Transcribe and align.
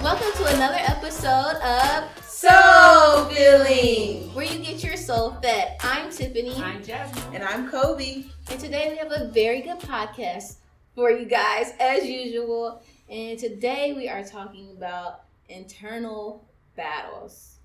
Welcome 0.00 0.32
to 0.36 0.44
another 0.54 0.78
episode 0.78 1.56
of 1.56 2.24
Soul 2.24 3.24
Filling, 3.24 4.32
where 4.34 4.46
you 4.46 4.60
get 4.60 4.84
your 4.84 4.96
soul 4.96 5.32
fed. 5.42 5.76
I'm 5.80 6.10
Tiffany. 6.10 6.54
I'm 6.62 6.80
Jasmine. 6.84 7.34
And 7.34 7.42
I'm 7.42 7.68
Kobe. 7.68 8.26
And 8.50 8.60
today 8.60 8.90
we 8.92 8.98
have 8.98 9.10
a 9.10 9.32
very 9.32 9.62
good 9.62 9.80
podcast 9.80 10.58
for 10.94 11.10
you 11.10 11.24
guys, 11.24 11.72
as 11.80 12.06
usual. 12.06 12.82
And 13.08 13.36
today 13.40 13.94
we 13.94 14.08
are 14.08 14.22
talking 14.22 14.70
about 14.76 15.24
internal 15.48 16.46
battles. 16.76 17.56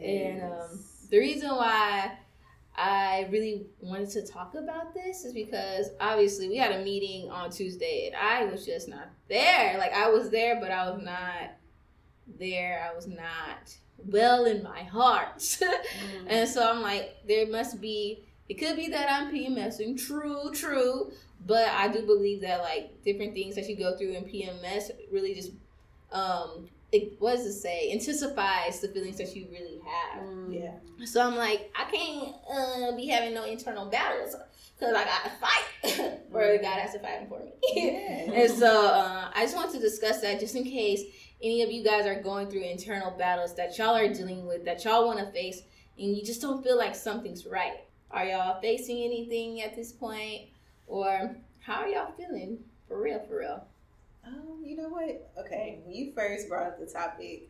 And 0.00 0.42
um, 0.42 0.82
the 1.10 1.18
reason 1.18 1.50
why 1.50 2.16
I 2.78 3.26
really 3.32 3.66
wanted 3.80 4.10
to 4.10 4.24
talk 4.24 4.54
about 4.54 4.94
this 4.94 5.24
is 5.24 5.32
because 5.32 5.90
obviously 6.00 6.48
we 6.48 6.56
had 6.56 6.70
a 6.70 6.84
meeting 6.84 7.28
on 7.28 7.50
Tuesday 7.50 8.06
and 8.06 8.14
I 8.14 8.44
was 8.44 8.64
just 8.64 8.88
not 8.88 9.08
there. 9.28 9.76
Like 9.78 9.92
I 9.92 10.08
was 10.10 10.30
there, 10.30 10.60
but 10.60 10.70
I 10.70 10.88
was 10.88 11.02
not 11.02 11.56
there. 12.38 12.88
I 12.88 12.94
was 12.94 13.08
not 13.08 13.76
well 13.98 14.44
in 14.44 14.62
my 14.62 14.84
heart. 14.84 15.38
Mm. 15.98 16.26
and 16.28 16.48
so 16.48 16.70
I'm 16.70 16.80
like, 16.80 17.16
there 17.26 17.48
must 17.48 17.80
be, 17.80 18.24
it 18.48 18.54
could 18.54 18.76
be 18.76 18.88
that 18.90 19.10
I'm 19.10 19.32
PMSing. 19.34 19.98
True, 19.98 20.52
true. 20.54 21.10
But 21.44 21.68
I 21.68 21.88
do 21.88 22.02
believe 22.02 22.42
that 22.42 22.60
like 22.60 23.02
different 23.02 23.34
things 23.34 23.56
that 23.56 23.68
you 23.68 23.76
go 23.76 23.96
through 23.96 24.12
in 24.12 24.24
PMS 24.24 24.90
really 25.10 25.34
just, 25.34 25.50
um, 26.12 26.68
it 26.92 27.20
was 27.20 27.44
to 27.44 27.52
say? 27.52 27.90
Intensifies 27.90 28.80
the 28.80 28.88
feelings 28.88 29.18
that 29.18 29.34
you 29.36 29.46
really 29.50 29.80
have. 29.86 30.24
Yeah. 30.50 30.72
So 31.04 31.20
I'm 31.20 31.36
like, 31.36 31.70
I 31.78 31.90
can't 31.90 32.34
uh, 32.50 32.96
be 32.96 33.06
having 33.08 33.34
no 33.34 33.44
internal 33.44 33.86
battles 33.86 34.34
because 34.78 34.94
I 34.94 35.04
got 35.04 35.24
to 35.24 35.30
fight, 35.40 36.20
or 36.32 36.58
God 36.58 36.78
has 36.80 36.92
to 36.92 37.00
fight 37.00 37.28
for 37.28 37.40
me. 37.40 37.52
Yeah. 37.74 38.32
and 38.32 38.50
so 38.50 38.86
uh, 38.86 39.30
I 39.34 39.42
just 39.42 39.56
want 39.56 39.72
to 39.72 39.80
discuss 39.80 40.20
that 40.22 40.40
just 40.40 40.54
in 40.54 40.64
case 40.64 41.02
any 41.42 41.62
of 41.62 41.70
you 41.70 41.84
guys 41.84 42.06
are 42.06 42.20
going 42.20 42.48
through 42.48 42.62
internal 42.62 43.10
battles 43.10 43.54
that 43.56 43.76
y'all 43.78 43.94
are 43.94 44.12
dealing 44.12 44.46
with, 44.46 44.64
that 44.64 44.84
y'all 44.84 45.06
want 45.06 45.18
to 45.18 45.30
face, 45.32 45.62
and 45.98 46.16
you 46.16 46.24
just 46.24 46.40
don't 46.40 46.62
feel 46.62 46.78
like 46.78 46.94
something's 46.94 47.46
right. 47.46 47.80
Are 48.10 48.24
y'all 48.24 48.60
facing 48.60 49.02
anything 49.02 49.62
at 49.62 49.76
this 49.76 49.92
point, 49.92 50.42
or 50.86 51.36
how 51.60 51.82
are 51.82 51.88
y'all 51.88 52.12
feeling? 52.12 52.58
For 52.88 53.00
real, 53.00 53.20
for 53.28 53.40
real. 53.40 53.66
Um, 54.28 54.62
you 54.64 54.76
know 54.76 54.88
what? 54.88 55.30
Okay, 55.38 55.80
when 55.84 55.94
you 55.94 56.12
first 56.14 56.48
brought 56.48 56.66
up 56.66 56.78
the 56.78 56.86
topic, 56.86 57.48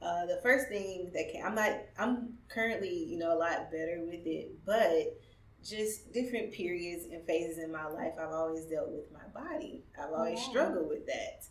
uh, 0.00 0.26
the 0.26 0.40
first 0.42 0.68
thing 0.68 1.10
that 1.14 1.32
came, 1.32 1.44
I'm 1.44 1.54
not, 1.54 1.72
I'm 1.98 2.34
currently, 2.48 3.04
you 3.04 3.18
know, 3.18 3.36
a 3.36 3.38
lot 3.38 3.70
better 3.70 4.00
with 4.06 4.26
it, 4.26 4.52
but 4.64 5.18
just 5.64 6.12
different 6.12 6.52
periods 6.52 7.06
and 7.06 7.24
phases 7.26 7.58
in 7.58 7.72
my 7.72 7.86
life, 7.88 8.12
I've 8.20 8.32
always 8.32 8.64
dealt 8.66 8.88
with 8.90 9.10
my 9.12 9.40
body. 9.40 9.82
I've 10.00 10.12
always 10.12 10.38
Yeah. 10.38 10.48
struggled 10.50 10.88
with 10.88 11.06
that. 11.06 11.44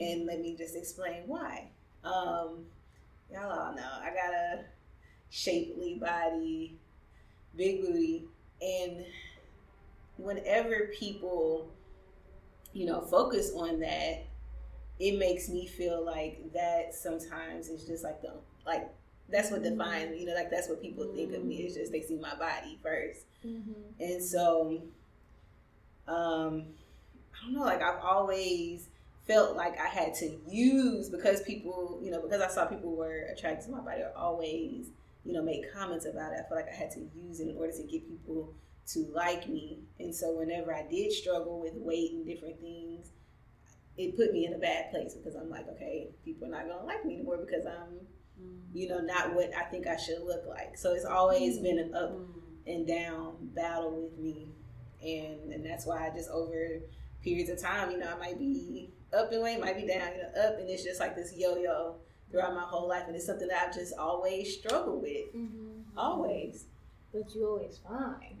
And 0.00 0.26
let 0.26 0.40
me 0.40 0.56
just 0.56 0.76
explain 0.76 1.24
why. 1.26 1.70
Um, 2.04 2.66
y'all 3.30 3.50
all 3.50 3.74
know 3.74 3.88
I 4.00 4.10
got 4.14 4.32
a 4.32 4.64
shapely 5.28 5.96
body, 5.96 6.78
big 7.54 7.82
booty, 7.82 8.24
and 8.62 9.04
whenever 10.16 10.90
people, 10.94 11.70
you 12.72 12.86
know, 12.86 13.00
focus 13.00 13.52
on 13.54 13.80
that, 13.80 14.24
it 14.98 15.18
makes 15.18 15.48
me 15.48 15.66
feel 15.66 16.04
like 16.04 16.52
that 16.52 16.94
sometimes 16.94 17.68
is 17.68 17.86
just 17.86 18.04
like 18.04 18.20
the 18.22 18.32
like 18.66 18.88
that's 19.28 19.50
what 19.50 19.62
defines 19.62 20.10
me. 20.10 20.20
You 20.20 20.26
know, 20.26 20.34
like 20.34 20.50
that's 20.50 20.68
what 20.68 20.82
people 20.82 21.04
think 21.14 21.32
of 21.34 21.44
me. 21.44 21.56
It's 21.56 21.74
just 21.74 21.92
they 21.92 22.02
see 22.02 22.16
my 22.16 22.34
body 22.34 22.78
1st 22.84 23.20
and 24.00 24.22
so, 24.22 24.82
um, 26.06 26.64
I 27.32 27.44
don't 27.44 27.54
know. 27.54 27.62
Like 27.62 27.82
I've 27.82 28.00
always 28.02 28.88
felt 29.26 29.56
like 29.56 29.78
I 29.78 29.86
had 29.86 30.14
to 30.16 30.36
use 30.48 31.08
because 31.08 31.42
people, 31.42 32.00
you 32.02 32.10
know, 32.10 32.20
because 32.20 32.40
I 32.40 32.48
saw 32.48 32.66
people 32.66 32.94
were 32.94 33.28
attracted 33.32 33.66
to 33.66 33.72
my 33.72 33.80
body. 33.80 34.02
I 34.02 34.18
always, 34.18 34.86
you 35.24 35.32
know, 35.32 35.42
make 35.42 35.72
comments 35.72 36.04
about 36.04 36.32
it. 36.32 36.40
I 36.44 36.48
feel 36.48 36.56
like 36.56 36.68
I 36.68 36.74
had 36.74 36.90
to 36.92 37.00
use 37.14 37.40
it 37.40 37.48
in 37.48 37.56
order 37.56 37.72
to 37.72 37.82
get 37.84 38.08
people 38.08 38.52
to 38.88 39.06
like 39.14 39.48
me. 39.48 39.80
And 39.98 40.14
so, 40.14 40.36
whenever 40.36 40.74
I 40.74 40.86
did 40.88 41.12
struggle 41.12 41.60
with 41.60 41.74
weight 41.74 42.12
and 42.12 42.26
different 42.26 42.60
things, 42.60 43.12
it 43.96 44.16
put 44.16 44.32
me 44.32 44.46
in 44.46 44.54
a 44.54 44.58
bad 44.58 44.90
place 44.90 45.14
because 45.14 45.34
I'm 45.34 45.50
like, 45.50 45.68
okay, 45.68 46.10
people 46.24 46.48
are 46.48 46.50
not 46.50 46.68
gonna 46.68 46.86
like 46.86 47.04
me 47.04 47.14
anymore 47.16 47.38
because 47.38 47.66
I'm, 47.66 48.00
mm. 48.40 48.60
you 48.72 48.88
know, 48.88 49.00
not 49.00 49.34
what 49.34 49.50
I 49.54 49.64
think 49.64 49.86
I 49.86 49.96
should 49.96 50.22
look 50.22 50.46
like. 50.46 50.76
So 50.76 50.94
it's 50.94 51.04
always 51.04 51.58
been 51.58 51.78
an 51.78 51.94
up 51.94 52.12
mm. 52.12 52.26
and 52.66 52.86
down 52.86 53.34
battle 53.54 54.02
with 54.02 54.18
me 54.18 54.48
and 55.02 55.52
and 55.52 55.64
that's 55.64 55.86
why 55.86 56.06
I 56.06 56.10
just 56.14 56.30
over 56.30 56.80
periods 57.22 57.50
of 57.50 57.60
time, 57.60 57.90
you 57.90 57.98
know, 57.98 58.08
I 58.14 58.18
might 58.18 58.38
be 58.38 58.92
up 59.12 59.32
in 59.32 59.42
weight, 59.42 59.60
might 59.60 59.76
be 59.76 59.86
down, 59.86 60.12
you 60.16 60.22
know, 60.22 60.48
up 60.48 60.58
and 60.58 60.68
it's 60.68 60.84
just 60.84 61.00
like 61.00 61.16
this 61.16 61.34
yo 61.36 61.56
yo 61.56 61.96
throughout 62.30 62.54
my 62.54 62.62
whole 62.62 62.88
life 62.88 63.04
and 63.06 63.16
it's 63.16 63.26
something 63.26 63.48
that 63.48 63.68
I've 63.68 63.74
just 63.74 63.94
always 63.98 64.56
struggled 64.56 65.02
with. 65.02 65.34
Mm-hmm. 65.34 65.98
Always. 65.98 66.66
But 67.12 67.34
you 67.34 67.46
always 67.46 67.78
fine. 67.78 68.36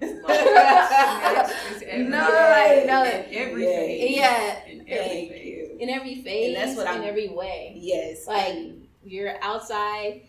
No, 2.00 2.26
day, 2.26 2.84
no. 2.86 3.04
in 3.04 3.34
every 3.34 3.64
Yeah. 3.64 4.54
phase. 4.60 4.70
In 4.70 4.88
everything. 4.88 5.28
Phase. 5.30 5.70
In 5.80 5.88
every 5.88 6.14
phase, 6.22 6.46
And 6.48 6.56
that's 6.56 6.76
what 6.76 6.86
in 6.86 6.92
I'm- 7.00 7.02
every 7.08 7.28
way. 7.28 7.72
Yes. 7.76 8.26
Like 8.26 8.56
your 9.04 9.34
outside 9.42 10.22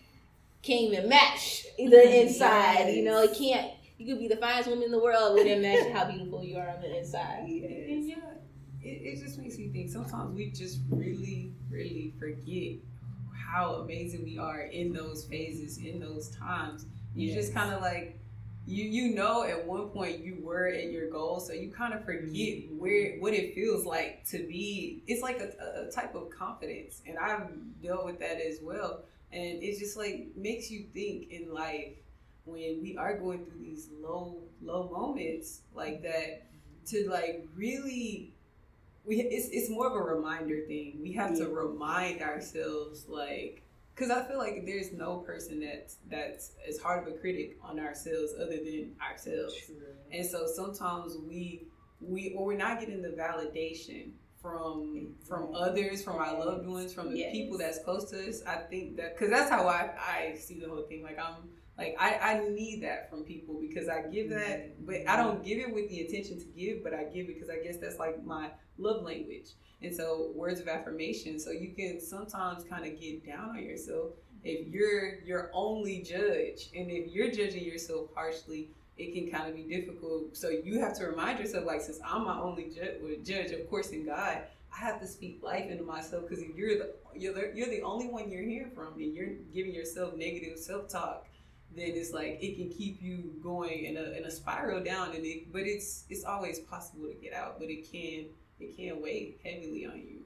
can't 0.62 0.80
even 0.92 1.08
match 1.08 1.66
the 1.78 2.20
inside. 2.22 2.88
You 2.94 3.04
know, 3.04 3.22
it 3.22 3.34
can't. 3.36 3.72
You 3.98 4.06
could 4.06 4.18
be 4.18 4.28
the 4.28 4.36
finest 4.36 4.68
woman 4.68 4.84
in 4.84 4.90
the 4.90 4.98
world, 4.98 5.34
wouldn't 5.34 5.62
match 5.62 5.92
how 5.92 6.10
beautiful 6.10 6.42
you 6.42 6.56
are 6.56 6.68
on 6.68 6.80
the 6.80 6.98
inside. 6.98 7.44
And 7.44 8.08
yes. 8.08 8.16
yeah, 8.18 8.32
it, 8.90 9.02
it 9.18 9.22
just 9.22 9.38
makes 9.38 9.56
me 9.58 9.68
think 9.68 9.90
sometimes 9.90 10.34
we 10.34 10.50
just 10.50 10.80
really, 10.90 11.52
really 11.70 12.12
forget 12.18 12.78
how 13.52 13.74
amazing 13.76 14.24
we 14.24 14.38
are 14.38 14.62
in 14.62 14.92
those 14.92 15.24
phases, 15.24 15.78
in 15.78 16.00
those 16.00 16.30
times. 16.30 16.86
You 17.14 17.32
just 17.32 17.54
kind 17.54 17.72
of 17.72 17.80
like, 17.82 18.18
you 18.66 18.84
you 18.84 19.14
know 19.14 19.44
at 19.44 19.66
one 19.66 19.88
point 19.88 20.20
you 20.20 20.38
were 20.40 20.68
at 20.68 20.90
your 20.90 21.10
goal, 21.10 21.40
so 21.40 21.52
you 21.52 21.70
kind 21.70 21.94
of 21.94 22.04
forget 22.04 22.30
mm-hmm. 22.30 22.78
where 22.78 23.16
what 23.18 23.34
it 23.34 23.54
feels 23.54 23.84
like 23.84 24.24
to 24.30 24.38
be. 24.38 25.02
It's 25.06 25.22
like 25.22 25.40
a, 25.40 25.86
a 25.88 25.90
type 25.90 26.14
of 26.14 26.30
confidence, 26.30 27.02
and 27.06 27.18
I've 27.18 27.48
dealt 27.82 28.04
with 28.04 28.20
that 28.20 28.40
as 28.40 28.58
well. 28.62 29.02
And 29.32 29.62
it 29.62 29.78
just 29.78 29.96
like 29.96 30.28
makes 30.36 30.70
you 30.70 30.84
think 30.92 31.30
in 31.30 31.52
life 31.52 31.94
when 32.44 32.80
we 32.82 32.96
are 32.96 33.18
going 33.18 33.44
through 33.44 33.60
these 33.60 33.88
low 34.00 34.38
low 34.62 34.88
moments 34.90 35.62
like 35.74 36.02
that 36.02 36.44
mm-hmm. 36.44 37.04
to 37.04 37.10
like 37.10 37.46
really 37.56 38.32
we 39.04 39.20
it's, 39.20 39.48
it's 39.48 39.70
more 39.70 39.86
of 39.86 39.94
a 39.94 40.00
reminder 40.00 40.60
thing 40.66 40.98
we 41.02 41.12
have 41.12 41.36
to 41.36 41.48
remind 41.48 42.22
ourselves 42.22 43.06
like 43.08 43.62
because 43.94 44.10
i 44.10 44.22
feel 44.26 44.38
like 44.38 44.64
there's 44.66 44.92
no 44.92 45.18
person 45.18 45.60
that's 45.60 45.96
that's 46.10 46.52
as 46.68 46.78
hard 46.78 47.06
of 47.06 47.14
a 47.14 47.16
critic 47.18 47.56
on 47.62 47.78
ourselves 47.78 48.32
other 48.40 48.56
than 48.56 48.92
ourselves. 49.02 49.54
And 50.12 50.26
so 50.26 50.46
sometimes 50.46 51.16
we 51.26 51.66
we 52.00 52.34
or 52.36 52.46
we're 52.46 52.58
not 52.58 52.80
getting 52.80 53.02
the 53.02 53.10
validation 53.10 54.12
from 54.40 55.14
from 55.26 55.54
others 55.54 56.02
from 56.02 56.16
our 56.16 56.38
loved 56.44 56.66
ones 56.66 56.92
from 56.92 57.10
the 57.10 57.18
Yes. 57.18 57.32
people 57.32 57.58
that's 57.58 57.78
close 57.78 58.10
to 58.10 58.28
us. 58.28 58.42
I 58.46 58.56
think 58.56 58.96
that 58.96 59.14
because 59.16 59.30
that's 59.30 59.50
how 59.50 59.66
i 59.68 59.90
i 59.98 60.34
see 60.36 60.58
the 60.60 60.68
whole 60.68 60.82
thing. 60.82 61.02
Like 61.02 61.18
i'm 61.18 61.48
like 61.78 61.96
I, 61.98 62.18
I 62.18 62.48
need 62.50 62.82
that 62.82 63.08
from 63.08 63.24
people 63.24 63.58
because 63.60 63.88
I 63.88 64.02
give 64.02 64.28
that, 64.30 64.74
mm-hmm. 64.76 64.84
but 64.84 64.96
I 65.08 65.16
don't 65.16 65.42
give 65.42 65.58
it 65.58 65.72
with 65.72 65.88
the 65.88 66.00
intention 66.06 66.38
to 66.38 66.44
give, 66.44 66.84
but 66.84 66.92
I 66.92 67.04
give 67.04 67.28
it 67.28 67.34
because 67.34 67.48
I 67.48 67.62
guess 67.64 67.78
that's 67.78 67.98
like 67.98 68.22
my 68.24 68.50
love 68.82 69.02
language. 69.02 69.50
And 69.82 69.94
so 69.94 70.30
words 70.34 70.60
of 70.60 70.68
affirmation. 70.68 71.38
So 71.38 71.50
you 71.50 71.72
can 71.76 72.00
sometimes 72.00 72.64
kind 72.64 72.84
of 72.84 73.00
get 73.00 73.26
down 73.26 73.50
on 73.50 73.62
yourself 73.62 74.10
if 74.44 74.68
you're 74.68 75.20
your 75.20 75.50
only 75.52 76.02
judge, 76.02 76.70
and 76.74 76.90
if 76.90 77.12
you're 77.12 77.30
judging 77.30 77.64
yourself 77.64 78.08
harshly, 78.14 78.70
it 78.98 79.14
can 79.14 79.30
kind 79.30 79.48
of 79.48 79.56
be 79.56 79.62
difficult. 79.62 80.36
So 80.36 80.48
you 80.48 80.80
have 80.80 80.96
to 80.98 81.06
remind 81.06 81.38
yourself, 81.38 81.64
like, 81.64 81.80
since 81.80 81.98
I'm 82.04 82.24
my 82.24 82.38
only 82.38 82.70
ju- 82.70 83.18
judge, 83.24 83.52
of 83.52 83.68
course, 83.70 83.90
in 83.90 84.04
God, 84.04 84.42
I 84.74 84.78
have 84.78 85.00
to 85.00 85.06
speak 85.06 85.40
life 85.42 85.70
into 85.70 85.84
myself 85.84 86.28
because 86.28 86.42
if 86.42 86.56
you're 86.56 86.78
the 86.78 86.94
you're 87.14 87.34
the, 87.34 87.52
you're 87.54 87.68
the 87.68 87.82
only 87.82 88.08
one 88.08 88.30
you're 88.30 88.42
hearing 88.42 88.70
from, 88.70 88.94
and 88.94 89.14
you're 89.14 89.34
giving 89.54 89.74
yourself 89.74 90.16
negative 90.16 90.58
self 90.58 90.88
talk 90.88 91.26
then 91.74 91.92
it's 91.94 92.12
like 92.12 92.38
it 92.42 92.56
can 92.56 92.68
keep 92.68 93.00
you 93.00 93.32
going 93.42 93.84
in 93.84 93.96
a, 93.96 94.02
in 94.12 94.24
a 94.24 94.30
spiral 94.30 94.82
down 94.82 95.14
and 95.14 95.24
it 95.24 95.50
but 95.52 95.62
it's 95.62 96.04
it's 96.10 96.24
always 96.24 96.58
possible 96.60 97.06
to 97.06 97.14
get 97.14 97.32
out 97.32 97.58
but 97.58 97.70
it 97.70 97.90
can 97.90 98.26
it 98.62 98.76
can't 98.76 99.00
weigh 99.02 99.36
heavily 99.44 99.86
on 99.86 99.98
you 99.98 100.18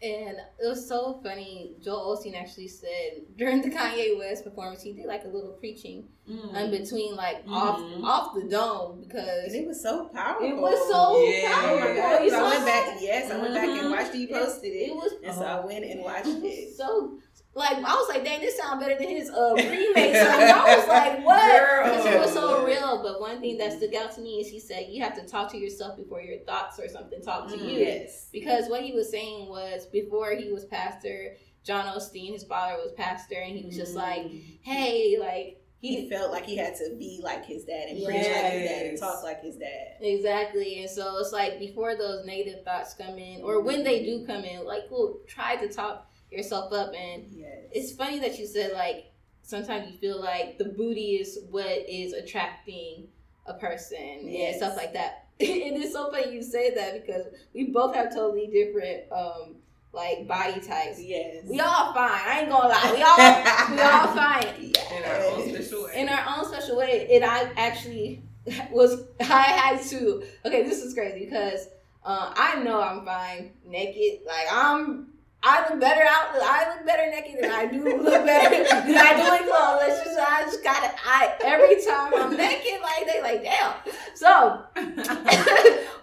And 0.00 0.36
it 0.62 0.68
was 0.68 0.86
so 0.86 1.18
funny. 1.24 1.72
Joel 1.82 2.16
Osteen 2.16 2.40
actually 2.40 2.68
said 2.68 3.22
during 3.36 3.60
the 3.62 3.68
Kanye 3.68 4.16
West 4.16 4.44
performance, 4.44 4.80
he 4.80 4.92
did 4.92 5.06
like 5.06 5.24
a 5.24 5.28
little 5.28 5.50
preaching 5.58 6.04
in 6.28 6.70
between, 6.70 7.16
like 7.16 7.38
off 7.48 7.80
Mhm. 7.80 8.04
off 8.04 8.32
the 8.36 8.42
dome, 8.48 9.00
because 9.02 9.46
And 9.52 9.56
it 9.56 9.66
was 9.66 9.82
so 9.82 10.04
powerful. 10.04 10.46
it 10.46 10.54
was 10.56 10.78
so 10.88 11.20
Yeah. 11.24 11.50
powerful. 11.52 11.94
Yes, 11.96 12.30
You 12.30 12.36
I 12.36 12.42
went 12.48 12.64
back. 12.64 12.98
Yes, 13.00 13.30
I 13.32 13.38
went 13.42 13.54
back 13.54 13.68
and 13.68 13.80
Mhm. 13.88 13.90
watched 13.90 14.14
it. 14.14 14.18
You 14.18 14.28
posted 14.28 14.72
It 14.72 14.76
it, 14.90 14.94
was 14.94 15.12
and 15.24 15.34
so 15.34 15.42
I 15.42 15.64
went 15.66 15.84
and 15.84 16.00
watched 16.02 16.26
it 16.28 16.44
it. 16.44 16.76
so 16.76 17.18
like 17.54 17.76
I 17.78 17.94
was 17.94 18.08
like, 18.08 18.24
dang, 18.24 18.40
this 18.40 18.56
sounds 18.56 18.80
better 18.82 18.96
than 18.98 19.08
his 19.08 19.30
uh, 19.30 19.52
remake 19.56 20.14
song. 20.14 20.40
I 20.40 20.76
was 20.78 20.86
like, 20.88 21.24
what? 21.26 21.84
Because 21.84 22.06
it 22.06 22.20
was 22.20 22.32
so 22.32 22.64
real. 22.66 23.02
But 23.02 23.20
one 23.20 23.40
thing 23.40 23.58
that 23.58 23.72
stuck 23.72 23.94
out 23.94 24.14
to 24.14 24.20
me 24.20 24.40
is 24.40 24.48
he 24.48 24.60
said 24.60 24.86
you 24.90 25.02
have 25.02 25.14
to 25.16 25.26
talk 25.26 25.50
to 25.52 25.58
yourself 25.58 25.96
before 25.96 26.20
your 26.20 26.38
thoughts 26.40 26.78
or 26.78 26.88
something 26.88 27.20
talk 27.22 27.48
to 27.48 27.56
Mm, 27.56 27.64
you. 27.64 27.78
Yes. 27.80 28.28
Because 28.32 28.68
what 28.68 28.82
he 28.82 28.92
was 28.92 29.10
saying 29.10 29.48
was 29.48 29.86
before 29.86 30.32
he 30.32 30.52
was 30.52 30.64
pastor, 30.66 31.34
John 31.64 31.86
Osteen, 31.86 32.32
his 32.32 32.44
father 32.44 32.76
was 32.76 32.92
pastor, 32.96 33.36
and 33.36 33.56
he 33.56 33.64
was 33.66 33.76
just 33.76 33.94
like, 33.94 34.30
hey, 34.62 35.16
like 35.18 35.60
he 35.80 36.02
he 36.02 36.08
felt 36.10 36.30
like 36.32 36.44
he 36.44 36.56
had 36.56 36.74
to 36.76 36.94
be 36.98 37.20
like 37.22 37.44
his 37.44 37.64
dad 37.64 37.88
and 37.88 38.04
preach 38.04 38.16
like 38.16 38.24
his 38.52 38.68
dad 38.68 38.86
and 38.86 38.98
talk 38.98 39.22
like 39.22 39.40
his 39.42 39.56
dad. 39.56 39.96
Exactly. 40.00 40.80
And 40.80 40.90
so 40.90 41.18
it's 41.18 41.32
like 41.32 41.58
before 41.58 41.96
those 41.96 42.24
negative 42.26 42.64
thoughts 42.64 42.94
come 42.94 43.18
in, 43.18 43.42
or 43.42 43.60
when 43.62 43.82
they 43.84 44.04
do 44.04 44.24
come 44.26 44.44
in, 44.44 44.64
like, 44.64 44.82
well, 44.90 45.18
try 45.26 45.56
to 45.56 45.68
talk 45.68 46.08
yourself 46.30 46.72
up. 46.72 46.92
And 46.94 47.24
Yes. 47.30 47.58
it's 47.72 47.92
funny 47.92 48.18
that 48.20 48.38
you 48.38 48.46
said, 48.46 48.72
like, 48.72 49.12
sometimes 49.42 49.90
you 49.90 49.98
feel 49.98 50.20
like 50.20 50.58
the 50.58 50.66
booty 50.66 51.16
is 51.16 51.38
what 51.50 51.66
is 51.88 52.12
attracting 52.12 53.08
a 53.46 53.54
person 53.54 53.96
and 54.20 54.30
Yes. 54.32 54.56
stuff 54.58 54.76
like 54.76 54.92
that. 54.94 55.26
and 55.40 55.82
it's 55.82 55.92
so 55.92 56.10
funny 56.10 56.32
you 56.32 56.42
say 56.42 56.74
that 56.74 56.94
because 57.06 57.26
we 57.54 57.64
both 57.70 57.94
have 57.94 58.12
totally 58.12 58.48
different, 58.48 59.10
um, 59.12 59.56
like, 59.92 60.28
body 60.28 60.60
types. 60.60 61.00
yes. 61.00 61.44
We 61.46 61.60
all 61.60 61.94
fine. 61.94 62.10
I 62.26 62.40
ain't 62.40 62.50
gonna 62.50 62.68
lie. 62.68 62.92
We 62.94 63.02
all, 63.02 63.74
we 63.76 63.82
all 63.82 64.14
fine 64.14 64.72
In 64.96 65.04
our 65.04 65.24
own 65.32 65.48
special 65.48 65.84
way. 65.84 65.92
in 65.96 66.08
our 66.08 66.36
own 66.38 66.44
special 66.46 66.76
way. 66.76 67.08
And 67.12 67.24
I 67.24 67.50
actually 67.56 68.22
was 68.70 69.02
I 69.20 69.24
had 69.42 69.82
to. 69.88 70.22
Okay, 70.44 70.62
this 70.62 70.82
is 70.82 70.92
crazy 70.94 71.24
because 71.24 71.68
uh, 72.04 72.32
I 72.36 72.62
know 72.62 72.80
I'm 72.82 73.04
fine 73.04 73.52
naked. 73.66 74.20
Like 74.26 74.46
I'm. 74.50 75.07
I 75.40 75.68
look 75.70 75.78
better 75.80 76.02
out. 76.02 76.30
I 76.42 76.74
look 76.74 76.84
better 76.86 77.08
naked 77.10 77.42
than 77.42 77.50
I 77.50 77.66
do 77.66 77.82
look 78.02 78.26
better 78.26 78.64
than 78.64 78.96
I 78.96 79.14
do 79.16 79.42
in 79.44 79.48
clothes. 79.48 79.82
It's 79.98 80.04
just 80.04 80.18
I 80.18 80.42
just 80.42 80.64
gotta. 80.64 80.90
I 81.06 81.34
every 81.44 81.76
time 81.84 82.12
I'm 82.14 82.36
naked, 82.36 82.80
like 82.82 83.06
they 83.06 83.22
like 83.22 83.42
damn. 83.44 83.74
So, 84.16 84.64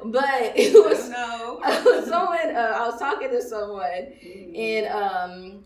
but 0.06 0.54
it 0.56 0.74
was 0.74 1.10
no. 1.10 1.60
someone. 2.06 2.56
Uh, 2.56 2.74
I 2.78 2.88
was 2.88 2.98
talking 3.00 3.30
to 3.30 3.42
someone, 3.42 3.86
Mm. 3.86 4.58
and 4.58 4.88
um 4.88 5.64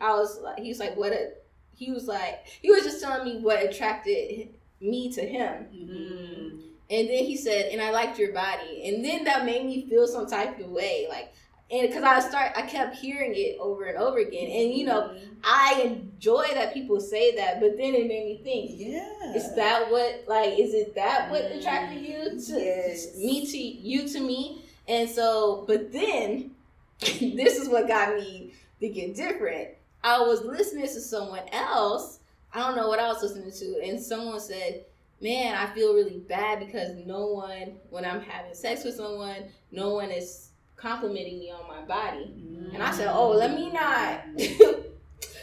i 0.00 0.10
was 0.12 0.40
like 0.42 0.58
he 0.58 0.68
was 0.68 0.80
like 0.80 0.96
what 0.96 1.12
a, 1.12 1.30
he 1.76 1.92
was 1.92 2.08
like 2.08 2.44
he 2.60 2.68
was 2.70 2.82
just 2.82 3.00
telling 3.00 3.24
me 3.24 3.40
what 3.40 3.62
attracted 3.62 4.48
me 4.80 5.12
to 5.12 5.20
him 5.20 5.66
Mhm. 5.72 6.60
and 6.90 7.08
then 7.08 7.24
he 7.24 7.36
said 7.36 7.66
and 7.70 7.80
i 7.80 7.90
liked 7.92 8.18
your 8.18 8.32
body 8.32 8.82
and 8.88 9.04
then 9.04 9.22
that 9.24 9.44
made 9.44 9.64
me 9.64 9.88
feel 9.88 10.08
some 10.08 10.26
type 10.26 10.58
of 10.58 10.68
way 10.70 11.06
like 11.08 11.32
and 11.70 11.88
because 11.88 12.04
i 12.04 12.20
start 12.20 12.52
i 12.56 12.62
kept 12.62 12.96
hearing 12.96 13.32
it 13.34 13.56
over 13.60 13.84
and 13.84 13.98
over 13.98 14.18
again. 14.18 14.50
And 14.50 14.74
you 14.74 14.86
know 14.86 15.02
mm-hmm. 15.02 15.24
i 15.44 15.82
enjoy 15.84 16.46
that 16.54 16.72
people 16.72 17.00
say 17.00 17.34
that 17.36 17.60
but 17.60 17.76
then 17.76 17.94
it 17.94 18.06
made 18.06 18.26
me 18.26 18.40
think 18.42 18.72
yeah. 18.74 19.34
is 19.34 19.54
that 19.56 19.90
what 19.90 20.24
like 20.28 20.58
is 20.58 20.74
it 20.74 20.94
that 20.94 21.30
what 21.30 21.42
attracted 21.42 22.02
you 22.02 22.18
mm-hmm. 22.18 22.54
to 22.54 22.60
Yes. 22.60 23.16
me 23.16 23.46
to 23.46 23.58
you 23.58 24.08
to 24.08 24.20
me? 24.20 24.62
And 24.88 25.08
so 25.08 25.64
but 25.66 25.92
then 25.92 26.52
this 27.00 27.58
is 27.58 27.68
what 27.68 27.88
got 27.88 28.14
me 28.14 28.54
thinking 28.78 29.12
different. 29.12 29.68
I 30.04 30.20
was 30.20 30.42
listening 30.44 30.84
to 30.86 31.00
someone 31.00 31.42
else. 31.52 32.20
I 32.54 32.60
don't 32.60 32.76
know 32.76 32.88
what 32.88 33.00
i 33.00 33.08
was 33.08 33.22
listening 33.22 33.50
to. 33.50 33.88
And 33.88 34.00
someone 34.00 34.40
said 34.40 34.84
man 35.20 35.54
i 35.54 35.66
feel 35.74 35.94
really 35.94 36.18
bad 36.28 36.60
because 36.60 36.94
no 37.06 37.26
one 37.28 37.72
when 37.88 38.04
i'm 38.04 38.20
having 38.20 38.54
sex 38.54 38.84
with 38.84 38.94
someone 38.94 39.44
no 39.72 39.94
one 39.94 40.10
is 40.10 40.45
complimenting 40.76 41.38
me 41.38 41.50
on 41.50 41.66
my 41.68 41.80
body 41.86 42.32
and 42.74 42.82
i 42.82 42.90
said 42.90 43.08
oh 43.10 43.30
let 43.30 43.54
me 43.54 43.70
not 43.72 44.20
mm. 44.36 44.84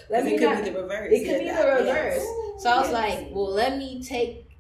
let 0.10 0.24
Because 0.24 0.26
me 0.26 0.34
it 0.36 0.38
could 0.40 0.50
not 0.50 0.64
be 0.64 0.70
the 0.70 0.82
reverse. 0.82 1.12
it 1.12 1.26
could 1.26 1.40
be 1.40 1.46
the 1.50 1.68
reverse. 1.68 1.86
yes. 1.86 2.62
so 2.64 2.70
I 2.70 2.80
was 2.80 2.92
Yes. 2.92 2.94
like, 2.94 3.28
well, 3.32 3.52
let 3.52 3.78
me 3.78 4.04
take 4.04 4.58